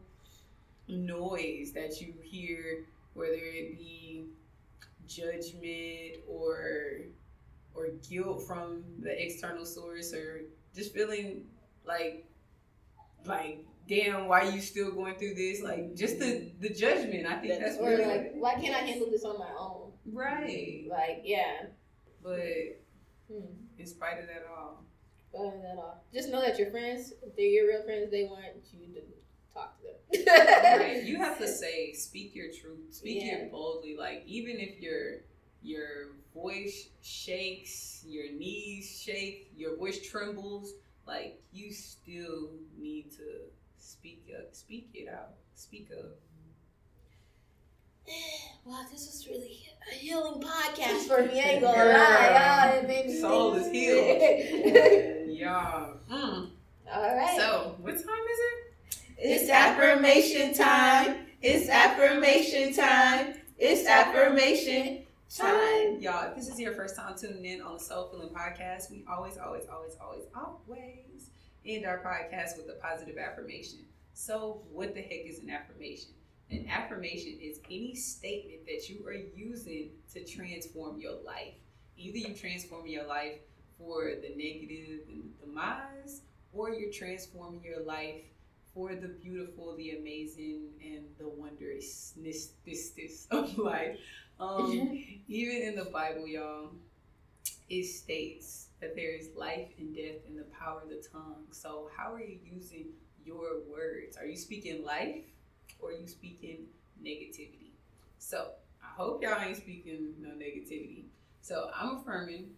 noise 0.88 1.74
that 1.74 1.99
you 1.99 2.14
hear, 2.24 2.86
whether 3.14 3.34
it 3.34 3.78
be 3.78 4.28
judgment 5.05 6.24
or 6.30 7.01
or 7.76 7.88
guilt 8.10 8.41
from 8.47 8.82
the 9.01 9.22
external 9.22 9.66
source 9.66 10.14
or 10.14 10.43
just 10.74 10.93
feeling 10.93 11.43
like 11.86 12.26
like 13.26 13.66
damn 13.88 14.28
why 14.28 14.41
are 14.41 14.51
you 14.51 14.62
still 14.62 14.91
going 14.91 15.16
through 15.16 15.34
this 15.34 15.62
like 15.62 15.95
just 15.95 16.20
the 16.20 16.51
the 16.60 16.70
judgment 16.70 17.26
i 17.26 17.36
think 17.36 17.60
that's, 17.60 17.76
that's 17.76 17.82
where 17.82 18.07
like 18.07 18.34
why 18.36 18.53
can't 18.53 18.76
i 18.76 18.86
handle 18.86 19.10
this 19.10 19.24
on 19.24 19.39
my 19.39 19.49
own 19.57 19.89
Right. 20.14 20.86
Like, 20.89 21.22
yeah. 21.24 21.66
But 22.24 22.82
hmm. 23.32 23.45
in 23.78 23.86
spite 23.86 24.20
of 24.20 24.28
that 24.28 24.45
all. 24.49 24.84
In 25.34 25.39
spite 25.39 25.55
of 25.55 25.62
that 25.62 25.78
all. 25.78 26.03
Just 26.14 26.30
know 26.30 26.41
that 26.41 26.57
your 26.57 26.72
friends, 26.72 27.14
if 27.22 27.36
they're 27.36 27.45
your 27.45 27.68
real 27.68 27.84
friends, 27.84 28.12
they 28.12 28.26
want 28.26 28.43
you 28.74 28.93
to 28.93 29.01
talk 29.53 29.78
to 29.80 30.18
them. 30.18 30.26
right. 30.80 31.03
You 31.03 31.18
have 31.18 31.38
to 31.38 31.47
say, 31.53 31.93
speak 31.93 32.36
your 32.36 32.47
truth. 32.47 32.91
Speak 32.93 33.24
yeah. 33.24 33.36
it 33.36 33.51
boldly. 33.51 33.95
Like, 33.97 34.24
even 34.26 34.57
if 34.57 34.80
your 34.80 35.22
your 35.62 36.12
voice 36.34 36.89
shakes, 37.01 38.03
your 38.07 38.32
knees 38.32 39.01
shake, 39.03 39.51
your 39.55 39.76
voice 39.76 40.07
trembles, 40.07 40.74
like 41.05 41.41
you 41.51 41.72
still 41.74 42.51
need 42.78 43.12
to 43.12 43.24
speak 43.78 44.32
up, 44.38 44.53
speak 44.53 44.89
it 44.93 45.10
out, 45.10 45.32
speak 45.55 45.89
up. 45.97 46.12
Wow, 48.66 48.86
this 48.91 49.05
was 49.07 49.28
really 49.30 49.60
a 49.91 49.95
healing 49.95 50.41
podcast 50.41 51.07
for 51.07 51.26
me. 51.26 51.39
I 51.39 51.43
ain't 51.43 51.62
gonna 51.62 51.86
lie, 51.86 52.82
y'all. 52.86 53.22
Soul 53.22 53.53
is 53.55 53.72
healed. 53.72 54.18
y'all. 55.38 55.97
Mm. 56.12 56.49
All 56.91 57.16
right. 57.16 57.38
So, 57.38 57.76
what 57.80 57.93
time 57.93 58.01
is 58.01 58.05
it? 58.05 58.99
It's 59.18 59.49
affirmation 59.49 60.53
time. 60.53 61.26
It's 61.41 61.70
affirmation 61.70 62.74
time. 62.74 63.36
It's 63.57 63.88
affirmation 63.88 65.03
time. 65.30 65.99
Y'all, 65.99 66.30
if 66.30 66.36
this 66.36 66.49
is 66.49 66.60
your 66.60 66.74
first 66.74 66.95
time 66.95 67.16
tuning 67.18 67.45
in 67.45 67.62
on 67.62 67.74
the 67.74 67.80
Soul 67.80 68.10
Filling 68.10 68.30
Podcast, 68.30 68.91
we 68.91 69.03
always, 69.10 69.38
always, 69.38 69.66
always, 69.72 69.95
always, 70.01 70.24
always 70.36 71.30
end 71.66 71.86
our 71.86 71.99
podcast 71.99 72.57
with 72.57 72.70
a 72.70 72.80
positive 72.82 73.18
affirmation. 73.18 73.80
So, 74.14 74.62
what 74.72 74.93
the 74.93 75.01
heck 75.01 75.26
is 75.26 75.39
an 75.39 75.49
affirmation? 75.49 76.12
An 76.52 76.66
affirmation 76.68 77.38
is 77.39 77.60
any 77.70 77.93
statement 77.93 78.66
that 78.66 78.89
you 78.89 79.06
are 79.06 79.14
using 79.14 79.91
to 80.14 80.26
transform 80.26 81.00
your 81.00 81.22
life. 81.24 81.54
Either 81.95 82.18
you 82.18 82.34
transform 82.34 82.88
your 82.88 83.06
life 83.06 83.38
for 83.78 84.14
the 84.22 84.34
negative 84.36 85.08
and 85.10 85.24
the 85.24 85.45
demise, 85.45 86.22
or 86.52 86.72
you're 86.72 86.91
transforming 86.91 87.64
your 87.64 87.84
life 87.84 88.22
for 88.74 88.95
the 88.95 89.08
beautiful, 89.08 89.76
the 89.76 89.91
amazing, 89.91 90.70
and 90.84 91.04
the 91.20 91.28
wondrousness 91.28 93.28
of 93.32 93.58
life. 93.58 93.97
Um, 94.39 95.04
even 95.28 95.62
in 95.62 95.76
the 95.76 95.86
Bible, 95.86 96.28
y'all, 96.28 96.72
it 97.70 97.86
states 97.86 98.70
that 98.82 98.95
there 98.95 99.12
is 99.12 99.30
life 99.36 99.68
and 99.78 99.95
death 99.95 100.26
in 100.28 100.36
the 100.36 100.45
power 100.60 100.82
of 100.82 100.89
the 100.89 101.04
tongue. 101.12 101.45
So, 101.52 101.89
how 101.95 102.14
are 102.14 102.22
you 102.22 102.39
using 102.43 102.88
your 103.24 103.62
words? 103.70 104.18
Are 104.18 104.26
you 104.26 104.38
speaking 104.38 104.84
life 104.84 105.26
or 105.82 105.92
you 105.92 106.08
speaking 106.08 106.66
negativity? 107.04 107.72
So, 108.18 108.50
I 108.84 108.88
hope 108.96 109.22
y'all 109.24 109.42
ain't 109.42 109.58
speaking 109.58 110.14
no 110.20 110.30
negativity. 110.30 111.04
So, 111.42 111.72
I'm 111.76 111.98
affirming 111.98 112.50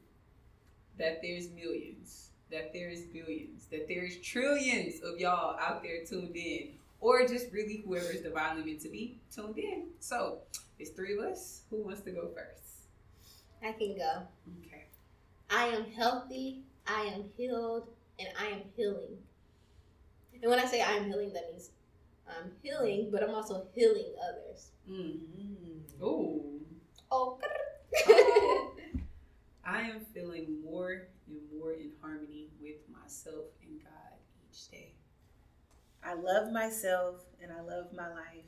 that 0.98 1.22
there's 1.22 1.50
millions, 1.52 2.30
that 2.52 2.74
there's 2.74 3.02
billions, 3.02 3.68
that 3.72 3.88
there's 3.88 4.18
trillions 4.18 5.02
of 5.02 5.20
y'all 5.20 5.58
out 5.60 5.84
there 5.84 6.04
tuned 6.04 6.36
in, 6.36 6.70
or 7.00 7.28
just 7.28 7.52
really 7.52 7.84
whoever 7.86 8.12
is 8.12 8.22
divinely 8.22 8.64
meant 8.64 8.82
to 8.82 8.90
be 8.90 9.18
tuned 9.34 9.58
in. 9.58 9.86
So, 10.00 10.40
it's 10.80 10.90
three 10.92 11.18
of 11.18 11.24
us. 11.24 11.62
Who 11.70 11.84
wants 11.84 12.02
to 12.02 12.12
go 12.12 12.30
first? 12.36 12.88
I 13.64 13.72
can 13.74 13.96
go. 13.96 14.24
Okay. 14.66 14.86
I 15.50 15.68
am 15.68 15.86
healthy, 15.92 16.62
I 16.88 17.02
am 17.04 17.26
healed, 17.38 17.88
and 18.20 18.30
I 18.40 18.48
am 18.48 18.62
healing. 18.76 19.18
And 20.42 20.50
when 20.50 20.60
I 20.60 20.66
say 20.66 20.82
I 20.82 20.94
am 20.94 21.06
healing, 21.06 21.34
that 21.34 21.52
means 21.52 21.70
I'm 22.28 22.52
healing, 22.64 23.10
but 23.12 23.24
I'm 23.24 23.34
also 23.36 23.68
healing 23.74 24.14
others. 24.24 24.72
Mm. 24.90 25.20
Ooh. 26.02 26.62
Oh. 27.12 27.40
Oh. 28.08 28.72
I 29.66 29.82
am 29.82 30.02
feeling 30.14 30.58
more 30.64 31.08
and 31.28 31.38
more 31.60 31.74
in 31.74 31.92
harmony 32.02 32.50
with 32.62 32.78
myself 32.92 33.46
and 33.68 33.80
God 33.84 34.18
each 34.50 34.70
day. 34.72 34.94
I 36.04 36.14
love 36.16 36.52
myself 36.52 37.16
and 37.42 37.52
I 37.52 37.62
love 37.62 37.88
my 37.96 38.08
life. 38.10 38.46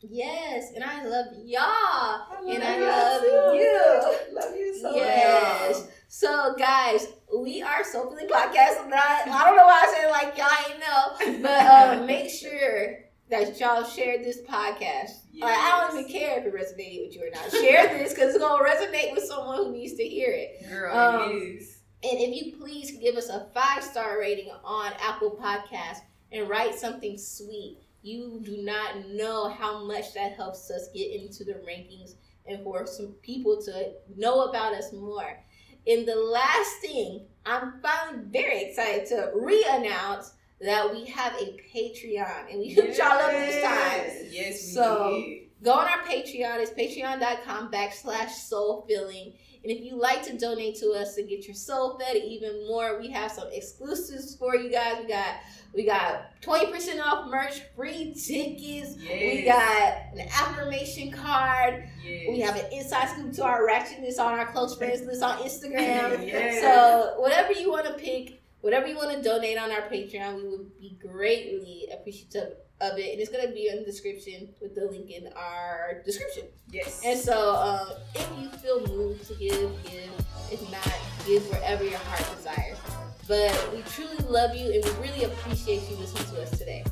Yes, 0.00 0.72
and 0.76 0.84
I 0.84 1.04
love 1.04 1.26
y'all, 1.44 2.48
and 2.48 2.62
I 2.62 2.78
love 2.78 3.20
too. 3.20 3.56
you. 3.56 4.16
Love 4.32 4.56
you 4.56 4.78
so 4.80 4.94
Yes. 4.94 5.80
much. 5.82 5.90
So, 6.06 6.54
guys, 6.56 7.08
we 7.36 7.62
are 7.62 7.82
Soul 7.82 8.08
Filling 8.10 8.28
Podcast. 8.28 8.88
Not, 8.88 9.26
I 9.26 9.42
don't 9.44 9.56
know 9.56 9.64
why 9.66 9.84
I 9.84 9.94
said 10.00 10.10
like 10.10 10.38
y'all 10.38 10.70
ain't 10.70 10.78
know, 10.78 11.42
but 11.42 11.66
uh, 11.66 12.02
make 12.06 12.30
sure 12.30 13.00
that 13.30 13.58
y'all 13.60 13.84
share 13.84 14.18
this 14.18 14.40
podcast. 14.42 15.10
Like, 15.38 15.56
I 15.56 15.86
don't 15.90 15.98
even 16.00 16.10
care 16.12 16.38
if 16.40 16.46
it 16.46 16.54
resonated 16.54 17.06
with 17.06 17.14
you 17.16 17.22
or 17.26 17.30
not. 17.32 17.50
Share 17.50 17.86
this 17.98 18.14
because 18.14 18.34
it's 18.34 18.38
gonna 18.42 18.64
resonate 18.64 19.12
with 19.14 19.24
someone 19.24 19.58
who 19.58 19.72
needs 19.72 19.94
to 19.94 20.04
hear 20.04 20.30
it. 20.30 20.68
Girl, 20.68 20.96
Um, 20.96 21.30
it 21.30 21.34
is. 21.34 21.78
And 22.02 22.18
if 22.20 22.34
you 22.44 22.56
please 22.56 22.92
give 23.00 23.16
us 23.16 23.28
a 23.28 23.48
five 23.52 23.82
star 23.82 24.18
rating 24.18 24.50
on 24.64 24.92
Apple 25.00 25.38
Podcasts 25.40 26.00
and 26.32 26.48
write 26.48 26.74
something 26.74 27.18
sweet, 27.18 27.78
you 28.02 28.40
do 28.44 28.58
not 28.62 29.08
know 29.08 29.48
how 29.48 29.84
much 29.84 30.14
that 30.14 30.34
helps 30.34 30.70
us 30.70 30.88
get 30.94 31.10
into 31.20 31.44
the 31.44 31.54
rankings 31.68 32.14
and 32.46 32.62
for 32.62 32.86
some 32.86 33.08
people 33.22 33.60
to 33.62 33.92
know 34.16 34.44
about 34.44 34.74
us 34.74 34.92
more. 34.92 35.38
And 35.86 36.06
the 36.06 36.14
last 36.16 36.80
thing, 36.80 37.26
I'm 37.44 37.80
finally 37.82 38.24
very 38.30 38.62
excited 38.62 39.06
to 39.08 39.32
re 39.34 39.64
announce 39.68 40.32
that 40.60 40.90
we 40.92 41.04
have 41.06 41.34
a 41.34 41.56
Patreon 41.74 42.50
and 42.50 42.58
we 42.60 42.70
hooked 42.74 42.98
y'all 42.98 43.06
up 43.12 43.30
this 43.30 43.62
time. 43.64 44.26
Yes, 44.30 44.54
we 44.66 44.72
So- 44.74 45.22
did. 45.24 45.38
Go 45.60 45.72
on 45.72 45.88
our 45.88 46.04
Patreon. 46.04 46.60
It's 46.60 46.70
patreon.com 46.70 47.72
backslash 47.72 48.30
soul 48.30 48.84
filling. 48.88 49.32
And 49.64 49.72
if 49.72 49.82
you 49.82 49.96
like 50.00 50.22
to 50.26 50.38
donate 50.38 50.76
to 50.76 50.92
us 50.92 51.16
and 51.18 51.28
get 51.28 51.48
your 51.48 51.54
soul 51.56 51.98
fed 51.98 52.14
even 52.14 52.68
more, 52.68 53.00
we 53.00 53.10
have 53.10 53.32
some 53.32 53.48
exclusives 53.52 54.36
for 54.36 54.54
you 54.54 54.70
guys. 54.70 54.98
We 55.00 55.08
got 55.08 55.34
we 55.74 55.84
got 55.84 56.40
20% 56.42 57.04
off 57.04 57.28
merch, 57.28 57.60
free 57.74 58.14
tickets. 58.14 58.96
We 59.02 59.42
got 59.44 59.94
an 60.14 60.28
affirmation 60.32 61.10
card. 61.10 61.88
Yes. 62.04 62.26
We 62.28 62.38
have 62.38 62.54
an 62.54 62.72
inside 62.72 63.08
scoop 63.08 63.32
to 63.32 63.44
our 63.44 63.66
ratchetness 63.66 64.20
on 64.20 64.38
our 64.38 64.46
close 64.52 64.76
friends 64.76 65.02
list 65.02 65.24
on 65.24 65.38
Instagram. 65.38 66.22
Yes. 66.24 66.62
So 66.62 67.14
whatever 67.20 67.52
you 67.52 67.68
want 67.72 67.86
to 67.86 67.94
pick, 67.94 68.40
whatever 68.60 68.86
you 68.86 68.96
want 68.96 69.16
to 69.16 69.22
donate 69.22 69.58
on 69.58 69.70
our 69.70 69.82
Patreon, 69.82 70.36
we 70.42 70.48
would 70.48 70.78
be 70.78 70.98
greatly 71.00 71.88
appreciative 71.92 72.54
of 72.80 72.98
it. 72.98 73.12
And 73.12 73.20
it's 73.20 73.30
gonna 73.30 73.52
be 73.52 73.68
in 73.68 73.78
the 73.78 73.84
description 73.84 74.50
with 74.60 74.74
the 74.74 74.86
link 74.86 75.10
in 75.10 75.28
our 75.36 76.02
description. 76.04 76.44
Yes. 76.70 77.02
And 77.04 77.18
so 77.18 77.56
um, 77.56 77.88
if 78.14 78.28
you 78.40 78.48
feel 78.58 78.86
moved 78.86 79.26
to 79.28 79.34
give, 79.34 79.70
give. 79.84 80.10
If 80.50 80.62
not, 80.70 80.92
give 81.26 81.42
wherever 81.50 81.84
your 81.84 81.98
heart 81.98 82.36
desires. 82.36 82.78
But 83.26 83.74
we 83.74 83.82
truly 83.82 84.16
love 84.28 84.54
you 84.54 84.72
and 84.72 84.82
we 84.82 84.90
really 85.06 85.24
appreciate 85.24 85.82
you 85.90 85.96
listening 85.96 86.34
to 86.34 86.42
us 86.42 86.50
today. 86.50 86.84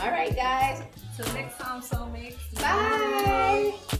All 0.00 0.10
right, 0.10 0.34
guys. 0.34 0.82
Till 1.16 1.30
next 1.34 1.58
time, 1.58 1.82
soulmates. 1.82 2.54
Bye. 2.54 3.98